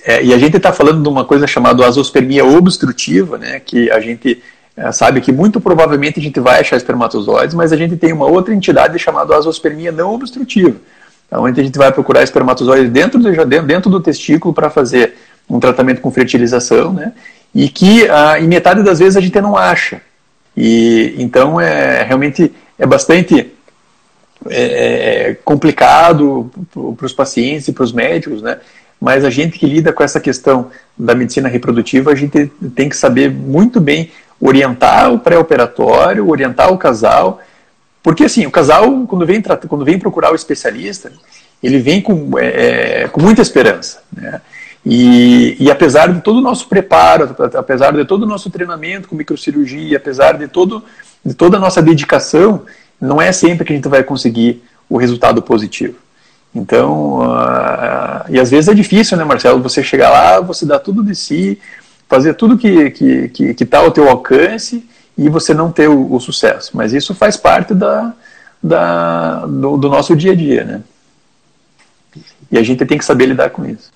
É, 0.05 0.23
e 0.23 0.33
a 0.33 0.37
gente 0.37 0.57
está 0.57 0.71
falando 0.71 1.01
de 1.01 1.09
uma 1.09 1.25
coisa 1.25 1.45
chamada 1.45 1.85
azospermia 1.85 2.45
obstrutiva, 2.45 3.37
né, 3.37 3.59
que 3.59 3.89
a 3.91 3.99
gente 3.99 4.41
é, 4.77 4.91
sabe 4.91 5.21
que 5.21 5.31
muito 5.31 5.59
provavelmente 5.59 6.19
a 6.19 6.23
gente 6.23 6.39
vai 6.39 6.59
achar 6.59 6.77
espermatozoides, 6.77 7.55
mas 7.55 7.71
a 7.71 7.77
gente 7.77 7.95
tem 7.95 8.13
uma 8.13 8.25
outra 8.25 8.53
entidade 8.53 8.97
chamada 8.99 9.35
azospermia 9.35 9.91
não 9.91 10.13
obstrutiva, 10.13 10.75
onde 11.31 11.59
a 11.59 11.63
gente 11.63 11.77
vai 11.77 11.91
procurar 11.91 12.23
espermatozoides 12.23 12.91
dentro 12.91 13.19
do, 13.19 13.45
dentro 13.45 13.89
do 13.89 13.99
testículo 13.99 14.53
para 14.53 14.69
fazer 14.69 15.15
um 15.49 15.59
tratamento 15.59 16.01
com 16.01 16.11
fertilização, 16.11 16.93
né, 16.93 17.11
e 17.53 17.67
que 17.69 18.07
ah, 18.09 18.39
em 18.39 18.47
metade 18.47 18.83
das 18.83 18.99
vezes 18.99 19.15
a 19.17 19.21
gente 19.21 19.39
não 19.41 19.55
acha. 19.55 20.01
E 20.55 21.15
então 21.17 21.59
é 21.59 22.03
realmente 22.03 22.51
é 22.77 22.85
bastante 22.85 23.51
é, 24.49 25.29
é 25.29 25.33
complicado 25.43 26.51
para 26.97 27.05
os 27.05 27.13
pacientes 27.13 27.67
e 27.67 27.73
para 27.73 27.83
os 27.83 27.91
médicos, 27.91 28.41
né? 28.41 28.59
Mas 28.99 29.25
a 29.25 29.29
gente 29.29 29.59
que 29.59 29.65
lida 29.65 29.91
com 29.91 30.03
essa 30.03 30.19
questão 30.19 30.71
da 30.97 31.13
medicina 31.13 31.49
reprodutiva, 31.49 32.11
a 32.11 32.15
gente 32.15 32.47
tem 32.75 32.87
que 32.89 32.95
saber 32.95 33.29
muito 33.29 33.81
bem 33.81 34.11
orientar 34.39 35.13
o 35.13 35.19
pré-operatório, 35.19 36.29
orientar 36.29 36.71
o 36.71 36.77
casal, 36.77 37.41
porque 38.01 38.25
assim, 38.25 38.45
o 38.45 38.51
casal, 38.51 39.05
quando 39.07 39.25
vem, 39.25 39.41
quando 39.67 39.83
vem 39.83 39.97
procurar 39.97 40.31
o 40.31 40.35
especialista, 40.35 41.11
ele 41.61 41.79
vem 41.79 42.01
com, 42.01 42.37
é, 42.37 43.03
é, 43.03 43.07
com 43.07 43.21
muita 43.21 43.41
esperança, 43.41 44.03
né? 44.15 44.41
E, 44.85 45.57
e, 45.59 45.71
apesar 45.71 46.13
de 46.13 46.21
todo 46.21 46.37
o 46.37 46.41
nosso 46.41 46.67
preparo, 46.69 47.35
apesar 47.55 47.91
de 47.91 48.05
todo 48.05 48.21
o 48.21 48.27
nosso 48.27 48.51
treinamento 48.51 49.07
com 49.07 49.15
microcirurgia, 49.15 49.97
apesar 49.97 50.37
de, 50.37 50.47
todo, 50.47 50.83
de 51.25 51.33
toda 51.33 51.57
a 51.57 51.59
nossa 51.59 51.81
dedicação, 51.81 52.61
não 52.99 53.21
é 53.21 53.31
sempre 53.31 53.65
que 53.65 53.73
a 53.73 53.75
gente 53.75 53.87
vai 53.87 54.03
conseguir 54.03 54.63
o 54.89 54.97
resultado 54.97 55.41
positivo. 55.41 55.95
Então, 56.53 57.19
uh, 57.19 58.25
e 58.29 58.39
às 58.39 58.49
vezes 58.49 58.69
é 58.69 58.73
difícil, 58.73 59.17
né, 59.17 59.25
Marcelo? 59.25 59.61
Você 59.61 59.83
chegar 59.83 60.09
lá, 60.09 60.39
você 60.39 60.65
dá 60.65 60.79
tudo 60.79 61.03
de 61.03 61.13
si, 61.13 61.59
fazer 62.07 62.33
tudo 62.35 62.57
que 62.57 62.67
está 62.67 62.91
que, 62.91 63.27
que, 63.29 63.53
que 63.53 63.65
tá 63.65 63.79
ao 63.79 63.91
teu 63.91 64.09
alcance 64.09 64.87
e 65.17 65.29
você 65.29 65.53
não 65.53 65.69
ter 65.71 65.89
o, 65.89 66.13
o 66.13 66.19
sucesso. 66.19 66.71
Mas 66.73 66.93
isso 66.93 67.13
faz 67.13 67.35
parte 67.35 67.73
da, 67.73 68.13
da, 68.63 69.45
do, 69.45 69.75
do, 69.75 69.89
nosso 69.89 70.15
dia 70.15 70.31
a 70.31 70.35
dia, 70.35 70.63
né? 70.63 70.81
E 72.49 72.57
a 72.57 72.63
gente 72.63 72.85
tem 72.85 72.97
que 72.97 73.05
saber 73.05 73.25
lidar 73.25 73.49
com 73.49 73.65
isso. 73.65 73.91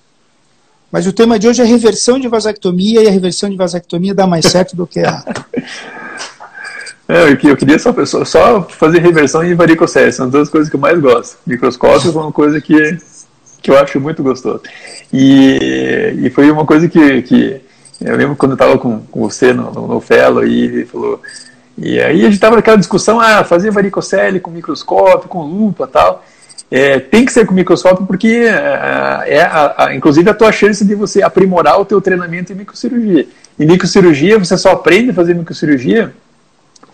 Mas 0.91 1.07
o 1.07 1.13
tema 1.13 1.39
de 1.39 1.47
hoje 1.47 1.61
é 1.61 1.65
reversão 1.65 2.19
de 2.19 2.27
vasectomia 2.27 3.03
e 3.03 3.07
a 3.07 3.11
reversão 3.11 3.49
de 3.49 3.55
vasectomia 3.55 4.13
dá 4.13 4.27
mais 4.27 4.45
certo 4.45 4.75
do 4.75 4.85
que 4.85 4.99
a. 4.99 5.23
É, 7.09 7.27
eu 7.27 7.57
queria 7.57 7.79
só, 7.79 7.91
só 8.23 8.61
fazer 8.61 8.99
reversão 8.99 9.43
em 9.43 9.55
varicocele, 9.55 10.11
são 10.11 10.29
duas 10.29 10.47
coisas 10.47 10.69
que 10.69 10.75
eu 10.75 10.79
mais 10.79 10.99
gosto. 10.99 11.39
Microscópio 11.43 12.11
é 12.11 12.13
uma 12.15 12.31
coisa 12.31 12.61
que, 12.61 12.99
que 13.63 13.71
eu 13.71 13.79
acho 13.79 13.99
muito 13.99 14.21
gostoso. 14.21 14.61
E, 15.11 16.13
e 16.21 16.29
foi 16.29 16.51
uma 16.51 16.67
coisa 16.67 16.87
que, 16.87 17.23
que 17.23 17.61
eu 17.99 18.15
lembro 18.15 18.35
quando 18.35 18.51
eu 18.51 18.55
estava 18.55 18.77
com, 18.77 18.99
com 18.99 19.21
você 19.21 19.51
no, 19.51 19.71
no, 19.71 19.87
no 19.87 19.99
Fellow 19.99 20.45
e 20.45 20.85
falou. 20.85 21.19
E 21.75 21.99
aí 21.99 22.21
a 22.21 22.25
gente 22.25 22.33
estava 22.33 22.57
naquela 22.57 22.77
discussão, 22.77 23.19
ah, 23.19 23.43
fazer 23.43 23.71
varicocele 23.71 24.39
com 24.39 24.51
microscópio, 24.51 25.27
com 25.27 25.41
lupa 25.41 25.87
tal. 25.87 26.23
É, 26.69 26.99
tem 26.99 27.25
que 27.25 27.33
ser 27.33 27.47
com 27.47 27.55
microscópio 27.55 28.05
porque 28.05 28.27
é, 28.27 29.23
é 29.25 29.41
a, 29.41 29.85
a, 29.85 29.95
inclusive 29.95 30.29
a 30.29 30.33
tua 30.35 30.51
chance 30.51 30.85
de 30.85 30.93
você 30.93 31.23
aprimorar 31.23 31.81
o 31.81 31.85
teu 31.85 31.99
treinamento 31.99 32.53
em 32.53 32.55
microcirurgia. 32.55 33.25
Em 33.59 33.65
microcirurgia 33.65 34.37
você 34.37 34.55
só 34.55 34.73
aprende 34.73 35.09
a 35.09 35.13
fazer 35.15 35.33
microcirurgia 35.33 36.13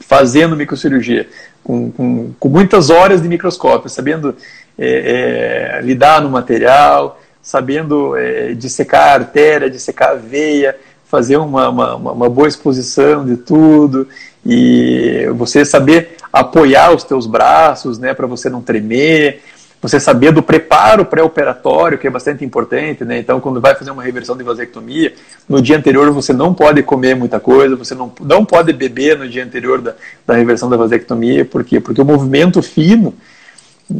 fazendo 0.08 0.56
microcirurgia, 0.56 1.28
com, 1.64 1.92
com, 1.92 2.34
com 2.40 2.50
muitas 2.50 2.90
horas 2.90 3.22
de 3.22 3.28
microscópio, 3.28 3.90
sabendo 3.90 4.36
é, 4.78 5.78
é, 5.78 5.82
lidar 5.82 6.22
no 6.22 6.30
material, 6.30 7.20
sabendo 7.42 8.16
é, 8.16 8.54
dissecar 8.54 9.10
a 9.10 9.14
artéria, 9.14 9.70
dissecar 9.70 10.12
a 10.12 10.16
veia, 10.16 10.76
fazer 11.06 11.38
uma, 11.38 11.70
uma, 11.70 11.96
uma 11.96 12.30
boa 12.30 12.48
exposição 12.48 13.26
de 13.26 13.38
tudo 13.38 14.08
e 14.46 15.28
você 15.36 15.64
saber 15.64 16.18
apoiar 16.32 16.94
os 16.94 17.04
teus 17.04 17.26
braços, 17.26 17.98
né, 17.98 18.14
para 18.14 18.28
você 18.28 18.50
não 18.50 18.62
tremer, 18.62 19.42
você 19.82 20.00
saber 20.00 20.32
do 20.32 20.42
preparo 20.42 21.06
pré-operatório, 21.06 21.98
que 21.98 22.08
é 22.08 22.10
bastante 22.10 22.44
importante, 22.44 23.06
né? 23.06 23.20
Então, 23.20 23.40
quando 23.40 23.62
vai 23.62 23.76
fazer 23.76 23.92
uma 23.92 24.02
reversão 24.02 24.36
de 24.36 24.44
vasectomia, 24.44 25.14
no 25.48 25.62
dia 25.62 25.78
anterior 25.78 26.10
você 26.12 26.34
não 26.34 26.54
pode 26.54 26.82
comer 26.82 27.16
muita 27.16 27.40
coisa, 27.40 27.76
você 27.76 27.94
não, 27.94 28.12
não 28.22 28.44
pode 28.44 28.74
beber 28.74 29.18
no 29.18 29.30
dia 29.30 29.44
anterior 29.44 29.82
da, 29.82 29.94
da 30.26 30.34
reversão 30.34 30.70
da 30.70 30.78
vasectomia, 30.78 31.46
por 31.46 31.64
quê? 31.64 31.80
Porque 31.80 32.02
o 32.02 32.06
movimento 32.06 32.62
fino 32.62 33.14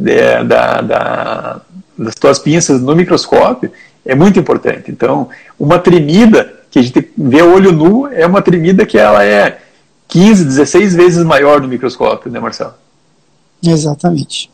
é, 0.06 0.42
da, 0.42 0.80
da, 0.80 1.60
das 1.96 2.14
tuas 2.14 2.38
pinças 2.38 2.80
no 2.80 2.96
microscópio 2.96 3.70
é 4.04 4.14
muito 4.14 4.38
importante. 4.38 4.90
Então, 4.90 5.28
uma 5.58 5.78
tremida 5.78 6.52
que 6.70 6.78
a 6.78 6.82
gente 6.82 7.10
vê 7.16 7.42
olho 7.42 7.72
nu 7.72 8.06
é 8.08 8.26
uma 8.26 8.42
tremida 8.42 8.84
que 8.84 8.98
ela 8.98 9.24
é 9.24 9.60
15, 10.08 10.44
16 10.44 10.94
vezes 10.94 11.24
maior 11.24 11.60
no 11.60 11.68
microscópio, 11.68 12.30
né, 12.30 12.38
Marcelo? 12.38 12.74
Exatamente. 13.64 14.50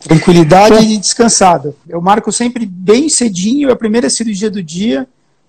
Tranquilidade 0.00 0.92
e 0.92 0.96
descansada. 0.96 1.74
Eu 1.88 2.00
marco 2.00 2.30
sempre 2.30 2.64
bem 2.64 3.08
cedinho, 3.08 3.72
a 3.72 3.76
primeira 3.76 4.08
cirurgia 4.08 4.48
do 4.48 4.62
dia, 4.62 5.08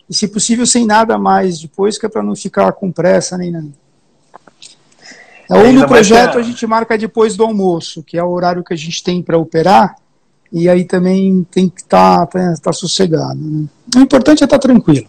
e 0.10 0.14
se 0.14 0.28
possível 0.28 0.66
sem 0.66 0.86
nada 0.86 1.18
mais 1.18 1.60
depois, 1.60 1.98
que 2.00 2.06
é 2.06 2.10
para 2.10 2.24
não 2.24 2.36
ficar 2.36 2.72
com 2.74 2.92
pressa 2.92 3.38
nem 3.38 3.52
nada. 3.52 3.70
É, 5.50 5.56
ou 5.56 5.72
no 5.72 5.88
projeto 5.88 6.38
a 6.38 6.42
gente 6.42 6.66
marca 6.66 6.98
depois 6.98 7.36
do 7.36 7.44
almoço, 7.44 8.04
que 8.04 8.18
é 8.18 8.24
o 8.24 8.30
horário 8.30 8.64
que 8.64 8.74
a 8.74 8.78
gente 8.78 9.04
tem 9.04 9.22
para 9.22 9.38
operar, 9.38 9.96
e 10.52 10.68
aí 10.68 10.84
também 10.84 11.46
tem 11.52 11.70
que 11.70 11.82
estar 11.82 12.26
tá, 12.26 12.40
tá, 12.40 12.54
tá 12.62 12.74
sossegado. 12.74 13.40
Né? 13.40 13.68
O 13.96 14.00
importante 14.00 14.44
é 14.44 14.46
estar 14.46 14.58
tá 14.58 14.68
tranquilo. 14.68 15.08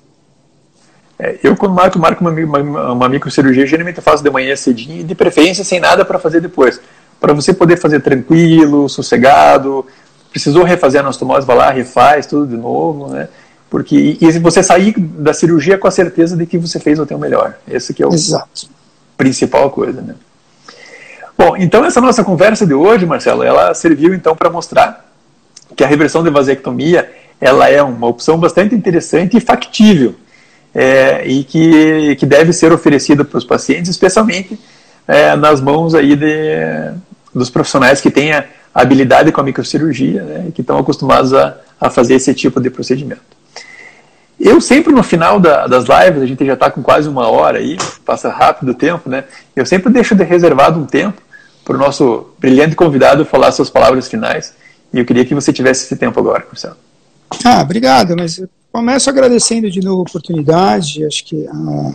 É, 1.19 1.39
eu, 1.43 1.57
quando 1.57 1.75
marco, 1.75 1.99
marco 1.99 2.23
uma, 2.23 2.31
uma, 2.31 2.93
uma 2.93 3.09
microcirurgia, 3.09 3.67
geralmente 3.67 3.97
eu 3.97 4.03
faço 4.03 4.23
de 4.23 4.31
manhã 4.31 4.55
cedinho, 4.55 5.01
e 5.01 5.03
de 5.03 5.15
preferência 5.15 5.65
sem 5.65 5.81
nada 5.81 6.05
para 6.05 6.19
fazer 6.19 6.41
depois 6.41 6.79
para 7.21 7.33
você 7.33 7.53
poder 7.53 7.77
fazer 7.77 8.01
tranquilo, 8.01 8.89
sossegado. 8.89 9.87
Precisou 10.31 10.65
refazer 10.65 11.01
a 11.01 11.05
anastomose, 11.05 11.47
vai 11.47 11.57
lá, 11.57 11.71
refaz 11.71 12.27
tudo 12.27 12.47
de 12.47 12.57
novo, 12.57 13.09
né? 13.09 13.29
Porque 13.69 14.17
e, 14.21 14.39
você 14.39 14.63
sair 14.63 14.99
da 14.99 15.33
cirurgia 15.33 15.79
com 15.79 15.87
a 15.87 15.91
certeza 15.91 16.37
de 16.37 16.47
que 16.47 16.59
você 16.59 16.81
fez 16.81 16.99
o 16.99 17.07
teu 17.07 17.19
melhor. 17.19 17.55
Esse 17.69 17.93
que 17.95 18.03
é 18.03 18.07
o 18.07 18.13
Exato. 18.13 18.69
principal 19.17 19.71
coisa, 19.71 20.01
né? 20.01 20.15
Bom, 21.39 21.57
então 21.57 21.85
essa 21.85 22.01
nossa 22.01 22.23
conversa 22.25 22.67
de 22.67 22.75
hoje, 22.75 23.07
Marcelo, 23.07 23.43
ela 23.43 23.73
serviu 23.75 24.13
então 24.13 24.37
para 24.37 24.51
mostrar 24.51 25.09
que 25.77 25.85
a 25.85 25.87
reversão 25.87 26.23
de 26.23 26.31
vasectomia 26.31 27.11
ela 27.41 27.69
é 27.69 27.83
uma 27.83 28.07
opção 28.07 28.37
bastante 28.39 28.75
interessante 28.75 29.37
e 29.37 29.41
factível 29.41 30.15
é, 30.75 31.27
e 31.27 31.43
que, 31.45 32.17
que 32.17 32.27
deve 32.27 32.53
ser 32.53 32.73
oferecida 32.73 33.25
para 33.25 33.39
os 33.39 33.45
pacientes, 33.45 33.91
especialmente 33.91 34.59
é, 35.07 35.35
nas 35.35 35.61
mãos 35.61 35.95
aí 35.95 36.15
de, 36.15 36.93
dos 37.35 37.51
profissionais 37.51 38.01
que 38.01 38.11
têm 38.11 38.33
habilidade 38.75 39.33
com 39.33 39.41
a 39.41 39.45
microcirurgia 39.45 40.23
né, 40.23 40.51
que 40.55 40.61
estão 40.61 40.79
acostumados 40.79 41.33
a, 41.35 41.57
a 41.81 41.91
fazer 41.91 42.15
esse 42.15 42.33
tipo 42.35 42.61
de 42.61 42.71
procedimento. 42.71 43.23
Eu 44.39 44.61
sempre 44.61 44.93
no 44.93 45.03
final 45.03 45.39
da, 45.39 45.67
das 45.67 45.85
lives, 45.85 46.23
a 46.23 46.27
gente 46.27 46.47
já 46.47 46.55
está 46.55 46.71
com 46.71 46.83
quase 46.83 47.09
uma 47.09 47.29
hora 47.29 47.59
aí, 47.59 47.77
passa 48.07 48.31
rápido 48.31 48.71
o 48.71 48.75
tempo, 48.75 49.11
né? 49.11 49.25
Eu 49.55 49.67
sempre 49.67 49.93
deixo 49.93 50.15
de 50.15 50.25
reservado 50.25 50.81
um 50.81 50.87
tempo 50.87 51.21
para 51.63 51.77
o 51.77 51.79
nosso 51.79 52.31
brilhante 52.39 52.75
convidado 52.75 53.25
falar 53.27 53.53
suas 53.53 53.69
palavras 53.69 54.09
finais. 54.09 54.55
E 54.95 54.99
eu 54.99 55.05
queria 55.05 55.27
que 55.27 55.35
você 55.35 55.53
tivesse 55.53 55.85
esse 55.85 55.95
tempo 55.95 56.19
agora, 56.19 56.45
Marcelo. 56.47 56.77
Ah, 57.45 57.61
obrigado, 57.61 58.17
mas 58.17 58.43
começo 58.73 59.11
agradecendo 59.11 59.71
de 59.71 59.81
novo 59.81 60.01
a 60.01 60.03
oportunidade. 60.03 61.05
Acho 61.05 61.25
que 61.25 61.47
a, 61.47 61.93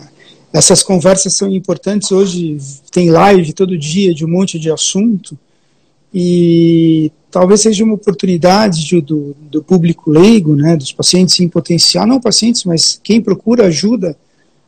essas 0.55 0.81
conversas 0.81 1.33
são 1.33 1.49
importantes. 1.49 2.13
Hoje 2.13 2.57
tem 2.89 3.09
live 3.09 3.51
todo 3.51 3.77
dia 3.77 4.13
de 4.13 4.23
um 4.23 4.29
monte 4.29 4.57
de 4.57 4.71
assunto 4.71 5.37
e 6.13 7.11
talvez 7.29 7.59
seja 7.59 7.83
uma 7.83 7.95
oportunidade 7.95 8.85
de, 8.85 9.01
do, 9.01 9.35
do 9.51 9.61
público 9.61 10.09
leigo, 10.09 10.55
né, 10.55 10.77
dos 10.77 10.93
pacientes 10.93 11.37
em 11.41 11.49
potencial, 11.49 12.07
não 12.07 12.21
pacientes, 12.21 12.63
mas 12.63 12.97
quem 13.03 13.19
procura 13.19 13.65
ajuda, 13.65 14.15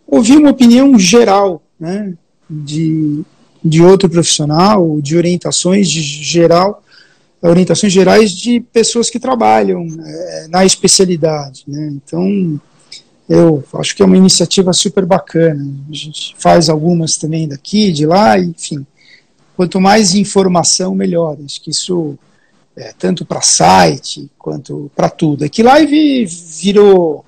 ouvir 0.06 0.36
uma 0.36 0.50
opinião 0.50 1.00
geral 1.00 1.64
né, 1.80 2.14
de, 2.50 3.24
de 3.64 3.82
outro 3.82 4.10
profissional, 4.10 5.00
de 5.00 5.16
orientações 5.16 5.90
de 5.90 6.02
geral, 6.02 6.84
orientações 7.42 7.94
gerais 7.94 8.32
de 8.32 8.60
pessoas 8.60 9.10
que 9.10 9.22
trabalham 9.22 9.88
é, 10.04 10.48
na 10.50 10.66
especialidade. 10.66 11.64
Né? 11.66 11.94
Então, 11.94 12.60
eu 13.28 13.64
acho 13.76 13.96
que 13.96 14.02
é 14.02 14.06
uma 14.06 14.18
iniciativa 14.18 14.72
super 14.74 15.06
bacana. 15.06 15.66
A 15.90 15.94
gente 15.94 16.36
faz 16.38 16.70
algumas 16.70 17.18
também 17.18 17.48
daqui, 17.48 17.92
de 17.92 18.06
lá, 18.06 18.40
enfim. 18.40 18.86
Quanto 19.56 19.82
mais 19.82 20.16
informação, 20.16 20.96
melhor. 20.96 21.38
Acho 21.44 21.62
que 21.62 21.72
isso 21.72 22.18
é 22.76 22.94
tanto 22.98 23.26
para 23.26 23.42
site 23.42 24.30
quanto 24.38 24.90
para 24.96 25.10
tudo. 25.10 25.44
É 25.44 25.50
que 25.50 25.64
live 25.64 26.26
virou 26.26 27.26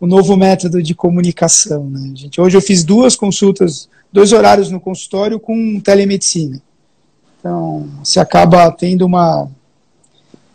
o 0.00 0.06
novo 0.06 0.36
método 0.36 0.82
de 0.82 0.94
comunicação. 0.94 1.88
Né, 1.88 2.12
gente? 2.14 2.40
Hoje 2.40 2.56
eu 2.56 2.62
fiz 2.62 2.82
duas 2.82 3.14
consultas, 3.14 3.88
dois 4.12 4.32
horários 4.32 4.70
no 4.70 4.80
consultório 4.80 5.38
com 5.38 5.78
telemedicina. 5.80 6.60
Então, 7.38 7.88
você 8.02 8.18
acaba 8.18 8.70
tendo 8.72 9.06
uma. 9.06 9.48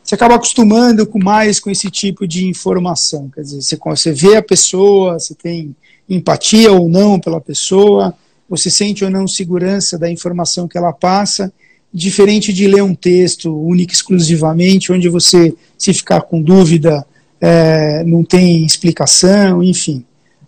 Você 0.05 0.13
acaba 0.13 0.35
acostumando 0.35 1.07
com 1.07 1.17
mais 1.17 1.59
com 1.59 1.71
esse 1.71 1.89
tipo 1.89 2.27
de 2.27 2.45
informação. 2.45 3.27
Quer 3.33 3.41
dizer, 3.41 3.61
você, 3.63 3.75
você 3.75 4.11
vê 4.13 4.35
a 4.35 4.41
pessoa, 4.41 5.17
você 5.17 5.33
tem 5.33 5.75
empatia 6.07 6.71
ou 6.71 6.87
não 6.87 7.19
pela 7.19 7.41
pessoa, 7.41 8.13
você 8.47 8.69
sente 8.69 9.03
ou 9.03 9.09
não 9.09 9.27
segurança 9.27 9.97
da 9.97 10.07
informação 10.07 10.67
que 10.67 10.77
ela 10.77 10.93
passa, 10.93 11.51
diferente 11.91 12.53
de 12.53 12.67
ler 12.67 12.83
um 12.83 12.93
texto 12.93 13.51
único 13.51 13.93
exclusivamente, 13.93 14.91
onde 14.91 15.09
você, 15.09 15.55
se 15.75 15.91
ficar 15.91 16.21
com 16.21 16.39
dúvida, 16.39 17.03
é, 17.41 18.03
não 18.03 18.23
tem 18.23 18.63
explicação, 18.63 19.63
enfim. 19.63 20.05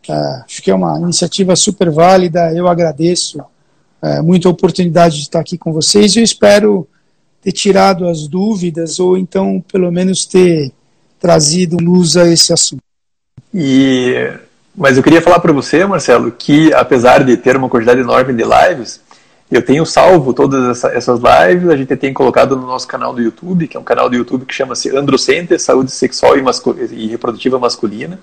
É, 0.08 0.14
acho 0.46 0.62
que 0.62 0.70
é 0.70 0.76
uma 0.76 1.00
iniciativa 1.00 1.56
super 1.56 1.90
válida, 1.90 2.54
eu 2.54 2.68
agradeço 2.68 3.42
é, 4.04 4.22
muito 4.22 4.48
a 4.48 4.52
oportunidade 4.52 5.16
de 5.16 5.24
estar 5.24 5.40
aqui 5.40 5.58
com 5.58 5.74
vocês 5.74 6.16
e 6.16 6.20
eu 6.20 6.24
espero 6.24 6.88
ter 7.42 7.52
tirado 7.52 8.08
as 8.08 8.28
dúvidas 8.28 9.00
ou 9.00 9.18
então 9.18 9.64
pelo 9.72 9.92
menos 9.92 10.26
ter 10.26 10.72
trazido 11.20 11.78
luz 11.78 12.18
a 12.18 12.28
esse 12.28 12.54
assunto. 12.54 12.82
E, 13.54 14.32
mas 14.76 14.98
eu 14.98 15.04
queria 15.04 15.22
falar 15.22 15.40
para 15.40 15.54
você, 15.54 15.86
Marcelo, 15.86 16.32
que 16.32 16.74
apesar 16.74 17.24
de 17.24 17.38
ter 17.38 17.56
uma 17.56 17.70
quantidade 17.70 18.02
enorme 18.02 18.34
de 18.34 18.44
lives, 18.44 19.02
eu 19.50 19.62
tenho 19.62 19.86
salvo 19.86 20.34
todas 20.34 20.64
essa, 20.70 20.90
essas 20.90 21.20
lives, 21.20 21.70
a 21.70 21.78
gente 21.78 21.96
tem 21.96 22.14
colocado 22.14 22.56
no 22.56 22.68
nosso 22.68 22.86
canal 22.86 23.14
do 23.14 23.22
YouTube, 23.22 23.68
que 23.68 23.78
é 23.78 23.80
um 23.80 23.84
canal 23.84 24.10
do 24.10 24.16
YouTube 24.16 24.46
que 24.46 24.54
chama-se 24.54 24.96
Androcenter, 24.96 25.60
Saúde 25.60 25.92
Sexual 25.92 26.38
e, 26.38 26.44
e, 26.92 27.08
Reprodutiva 27.08 27.58
Masculina. 27.58 28.20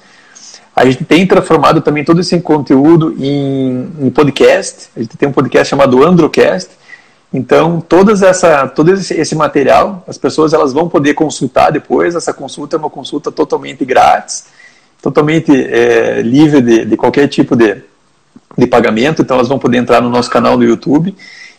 A 0.77 0.85
gente 0.85 1.05
tem 1.05 1.27
transformado 1.27 1.81
também 1.81 2.05
todo 2.05 2.21
esse 2.21 2.39
conteúdo 2.41 3.15
em, 3.19 3.91
em, 4.01 4.11
podcast. 4.11 4.91
A 4.95 5.01
gente 5.01 5.17
tem 5.17 5.29
um 5.29 5.33
podcast 5.33 5.71
chamado 5.71 6.05
Androcast. 6.05 6.71
Então, 7.35 7.81
todas 7.81 8.23
essa, 8.23 8.69
todo 8.69 8.93
esse, 8.93 9.35
material, 9.35 10.05
as 10.07 10.17
pessoas 10.17 10.53
elas 10.53 10.73
vão 10.73 10.89
poder 10.89 11.15
consultar 11.15 11.73
depois. 11.73 12.15
Essa 12.15 12.33
consulta 12.33 12.77
é 12.77 12.79
uma 12.79 12.89
consulta 12.89 13.33
totalmente 13.33 13.85
grátis, 13.85 14.45
totalmente 15.03 15.51
é, 15.53 16.23
livre 16.23 16.63
de, 16.63 16.85
de 16.85 16.97
qualquer 16.97 17.27
tipo 17.27 17.57
de, 17.57 17.83
de 18.57 18.67
pagamento, 18.69 19.21
então 19.21 19.37
elas 19.37 19.49
vão 19.49 19.59
poder 19.59 19.79
entrar 19.79 20.01
no 20.01 20.09
nosso 20.09 20.31
canal 20.31 20.57
do 20.57 20.63
YouTube 20.63 21.13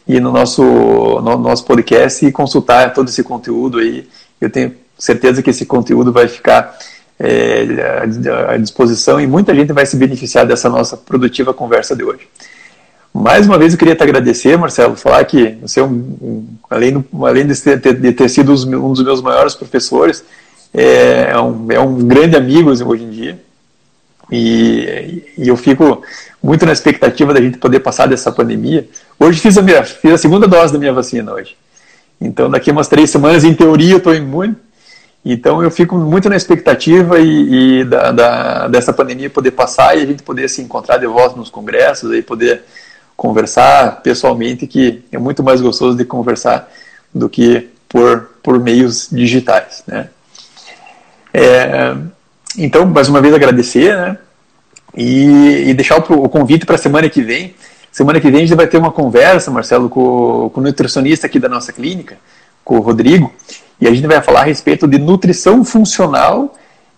e 0.08 0.18
no 0.18 0.32
nosso, 0.32 0.64
no 0.64 1.38
nosso 1.38 1.66
podcast 1.66 2.26
e 2.26 2.32
consultar 2.32 2.94
todo 2.94 3.10
esse 3.10 3.22
conteúdo 3.22 3.80
aí. 3.80 4.08
Eu 4.40 4.50
tenho 4.50 4.74
certeza 4.98 5.44
que 5.44 5.50
esse 5.50 5.66
conteúdo 5.66 6.10
vai 6.10 6.30
ficar 6.30 6.74
é, 7.20 7.66
à 8.48 8.56
disposição 8.56 9.20
e 9.20 9.28
muita 9.28 9.54
gente 9.54 9.74
vai 9.74 9.86
se 9.86 9.98
beneficiar 9.98 10.46
dessa 10.46 10.70
nossa 10.70 10.96
produtiva 10.96 11.54
conversa 11.54 11.94
de 11.98 12.06
hoje. 12.06 12.30
Mais 13.18 13.48
uma 13.48 13.58
vez 13.58 13.72
eu 13.72 13.80
queria 13.80 13.96
te 13.96 14.04
agradecer, 14.04 14.58
Marcelo, 14.58 14.98
falar 14.98 15.24
que 15.24 15.58
você 15.62 15.80
é 15.80 15.84
um, 15.86 16.46
além, 16.70 17.06
além 17.24 17.48
de 17.48 17.62
ter, 17.62 17.94
de 17.94 18.12
ter 18.12 18.28
sido 18.28 18.52
um 18.52 18.92
dos 18.92 19.02
meus 19.06 19.22
maiores 19.22 19.56
professores, 19.56 20.22
é, 20.74 21.30
é 21.32 21.40
um, 21.40 21.72
é 21.72 21.80
um 21.80 22.06
grande 22.06 22.36
amigo 22.36 22.70
hoje 22.70 23.04
em 23.06 23.10
dia. 23.10 23.40
E, 24.30 25.24
e, 25.38 25.48
eu 25.48 25.56
fico 25.56 26.02
muito 26.44 26.66
na 26.66 26.74
expectativa 26.74 27.34
da 27.34 27.40
gente 27.40 27.58
poder 27.58 27.80
passar 27.80 28.06
dessa 28.06 28.34
pandemia. 28.34 28.86
Hoje 29.18 29.40
fiz 29.40 29.58
a, 29.58 29.62
minha, 29.62 29.82
fiz 29.86 30.12
a 30.12 30.18
segunda 30.18 30.46
dose 30.46 30.74
da 30.74 30.80
minha 30.80 30.92
vacina 30.92 31.32
hoje. 31.32 31.56
Então 32.20 32.50
daqui 32.50 32.70
umas 32.70 32.90
três 32.90 33.12
semanas, 33.12 33.46
em 33.46 33.54
teoria, 33.54 33.94
eu 33.94 34.00
estou 34.00 34.14
imune. 34.14 34.58
Então 35.24 35.64
eu 35.64 35.72
fico 35.72 35.96
muito 35.96 36.28
na 36.28 36.36
expectativa 36.36 37.18
e, 37.22 37.80
e 37.80 37.86
da, 37.86 38.12
da, 38.12 38.68
dessa 38.68 38.92
pandemia 38.92 39.30
poder 39.30 39.52
passar 39.52 39.98
e 39.98 40.02
a 40.02 40.06
gente 40.06 40.22
poder 40.22 40.50
se 40.50 40.62
encontrar 40.62 40.98
de 40.98 41.08
volta 41.08 41.38
nos 41.38 41.50
congressos 41.50 42.14
e 42.14 42.22
poder 42.22 42.62
conversar 43.16 44.02
pessoalmente, 44.02 44.68
que 44.68 45.04
é 45.12 45.18
muito 45.18 45.44
mais 45.44 45.62
gostoso 45.62 45.98
de 45.98 46.06
conversar 46.06 46.70
do 47.14 47.30
que 47.30 47.70
por, 47.88 48.30
por 48.44 48.60
meios 48.60 49.08
digitais, 49.12 49.84
né? 49.88 50.10
É, 51.34 51.96
então, 52.58 52.86
mais 52.86 53.10
uma 53.10 53.22
vez 53.22 53.34
agradecer, 53.34 53.96
né? 53.96 54.18
E, 54.96 55.70
e 55.70 55.74
deixar 55.74 56.00
o, 56.00 56.24
o 56.24 56.30
convite 56.30 56.66
para 56.66 56.76
a 56.76 56.78
semana 56.78 57.10
que 57.10 57.22
vem. 57.22 57.54
Semana 57.92 58.20
que 58.20 58.30
vem 58.30 58.44
a 58.44 58.46
gente 58.46 58.56
vai 58.56 58.68
ter 58.68 58.78
uma 58.78 58.92
conversa, 58.92 59.52
Marcelo, 59.52 59.90
com, 59.90 60.50
com 60.54 60.60
o 60.60 60.64
nutricionista 60.64 61.28
aqui 61.28 61.40
da 61.40 61.50
nossa 61.50 61.72
clínica, 61.72 62.18
com 62.64 62.78
o 62.78 62.82
Rodrigo, 62.82 63.34
e 63.80 63.88
a 63.88 63.94
gente 63.94 64.08
vai 64.08 64.22
falar 64.22 64.42
a 64.42 64.46
respeito 64.46 64.88
de 64.88 64.98
nutrição 64.98 65.64
funcional 65.64 66.54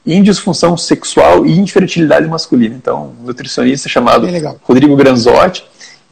em 0.06 0.24
disfunção 0.24 0.78
sexual 0.78 1.46
e 1.46 1.60
infertilidade 1.60 2.28
masculina. 2.28 2.76
Então, 2.76 3.14
um 3.20 3.26
nutricionista 3.26 3.90
chamado 3.90 4.28
Rodrigo 4.64 4.96
Granzotti, 4.96 5.66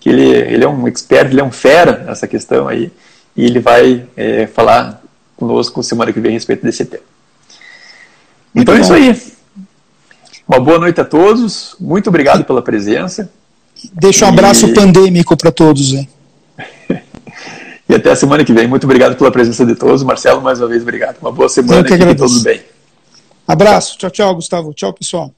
que 0.06 0.10
ele, 0.10 0.22
ele 0.22 0.64
é 0.64 0.68
um 0.68 0.88
expert, 0.88 1.32
ele 1.32 1.42
é 1.42 1.44
um 1.44 1.52
fera 1.52 2.04
nessa 2.06 2.28
questão 2.28 2.68
aí, 2.68 2.92
e 3.36 3.44
ele 3.44 3.60
vai 3.60 4.06
é, 4.16 4.46
falar 4.46 5.02
conosco 5.36 5.82
semana 5.82 6.14
que 6.14 6.20
vem 6.20 6.30
a 6.30 6.34
respeito 6.36 6.64
desse 6.64 6.86
tema. 6.86 7.02
Muito 8.54 8.72
então 8.72 8.88
bom. 8.88 8.94
é 8.94 9.00
isso 9.10 9.26
aí. 9.26 9.34
Uma 10.48 10.60
boa 10.60 10.78
noite 10.78 11.02
a 11.02 11.06
todos, 11.06 11.76
muito 11.80 12.08
obrigado 12.08 12.46
pela 12.46 12.62
presença. 12.62 13.32
Deixa 13.94 14.28
um 14.28 14.30
abraço 14.30 14.68
e... 14.68 14.76
pandêmico 14.76 15.36
para 15.36 15.52
todos. 15.52 15.94
Hein? 15.94 16.08
e 17.90 17.96
até 17.96 18.12
a 18.12 18.16
semana 18.16 18.46
que 18.46 18.54
vem. 18.54 18.68
Muito 18.68 18.84
obrigado 18.84 19.16
pela 19.16 19.32
presença 19.32 19.66
de 19.66 19.74
todos. 19.74 20.04
Marcelo, 20.04 20.40
mais 20.40 20.60
uma 20.60 20.68
vez, 20.68 20.84
obrigado. 20.84 21.18
Uma 21.20 21.32
boa 21.32 21.50
semana 21.50 21.80
e 21.80 21.84
que 21.84 22.16
todos 22.16 22.44
bem. 22.44 22.62
Abraço. 23.48 23.98
Tchau, 23.98 24.12
tchau, 24.12 24.36
Gustavo. 24.36 24.72
Tchau, 24.72 24.94
pessoal. 24.94 25.34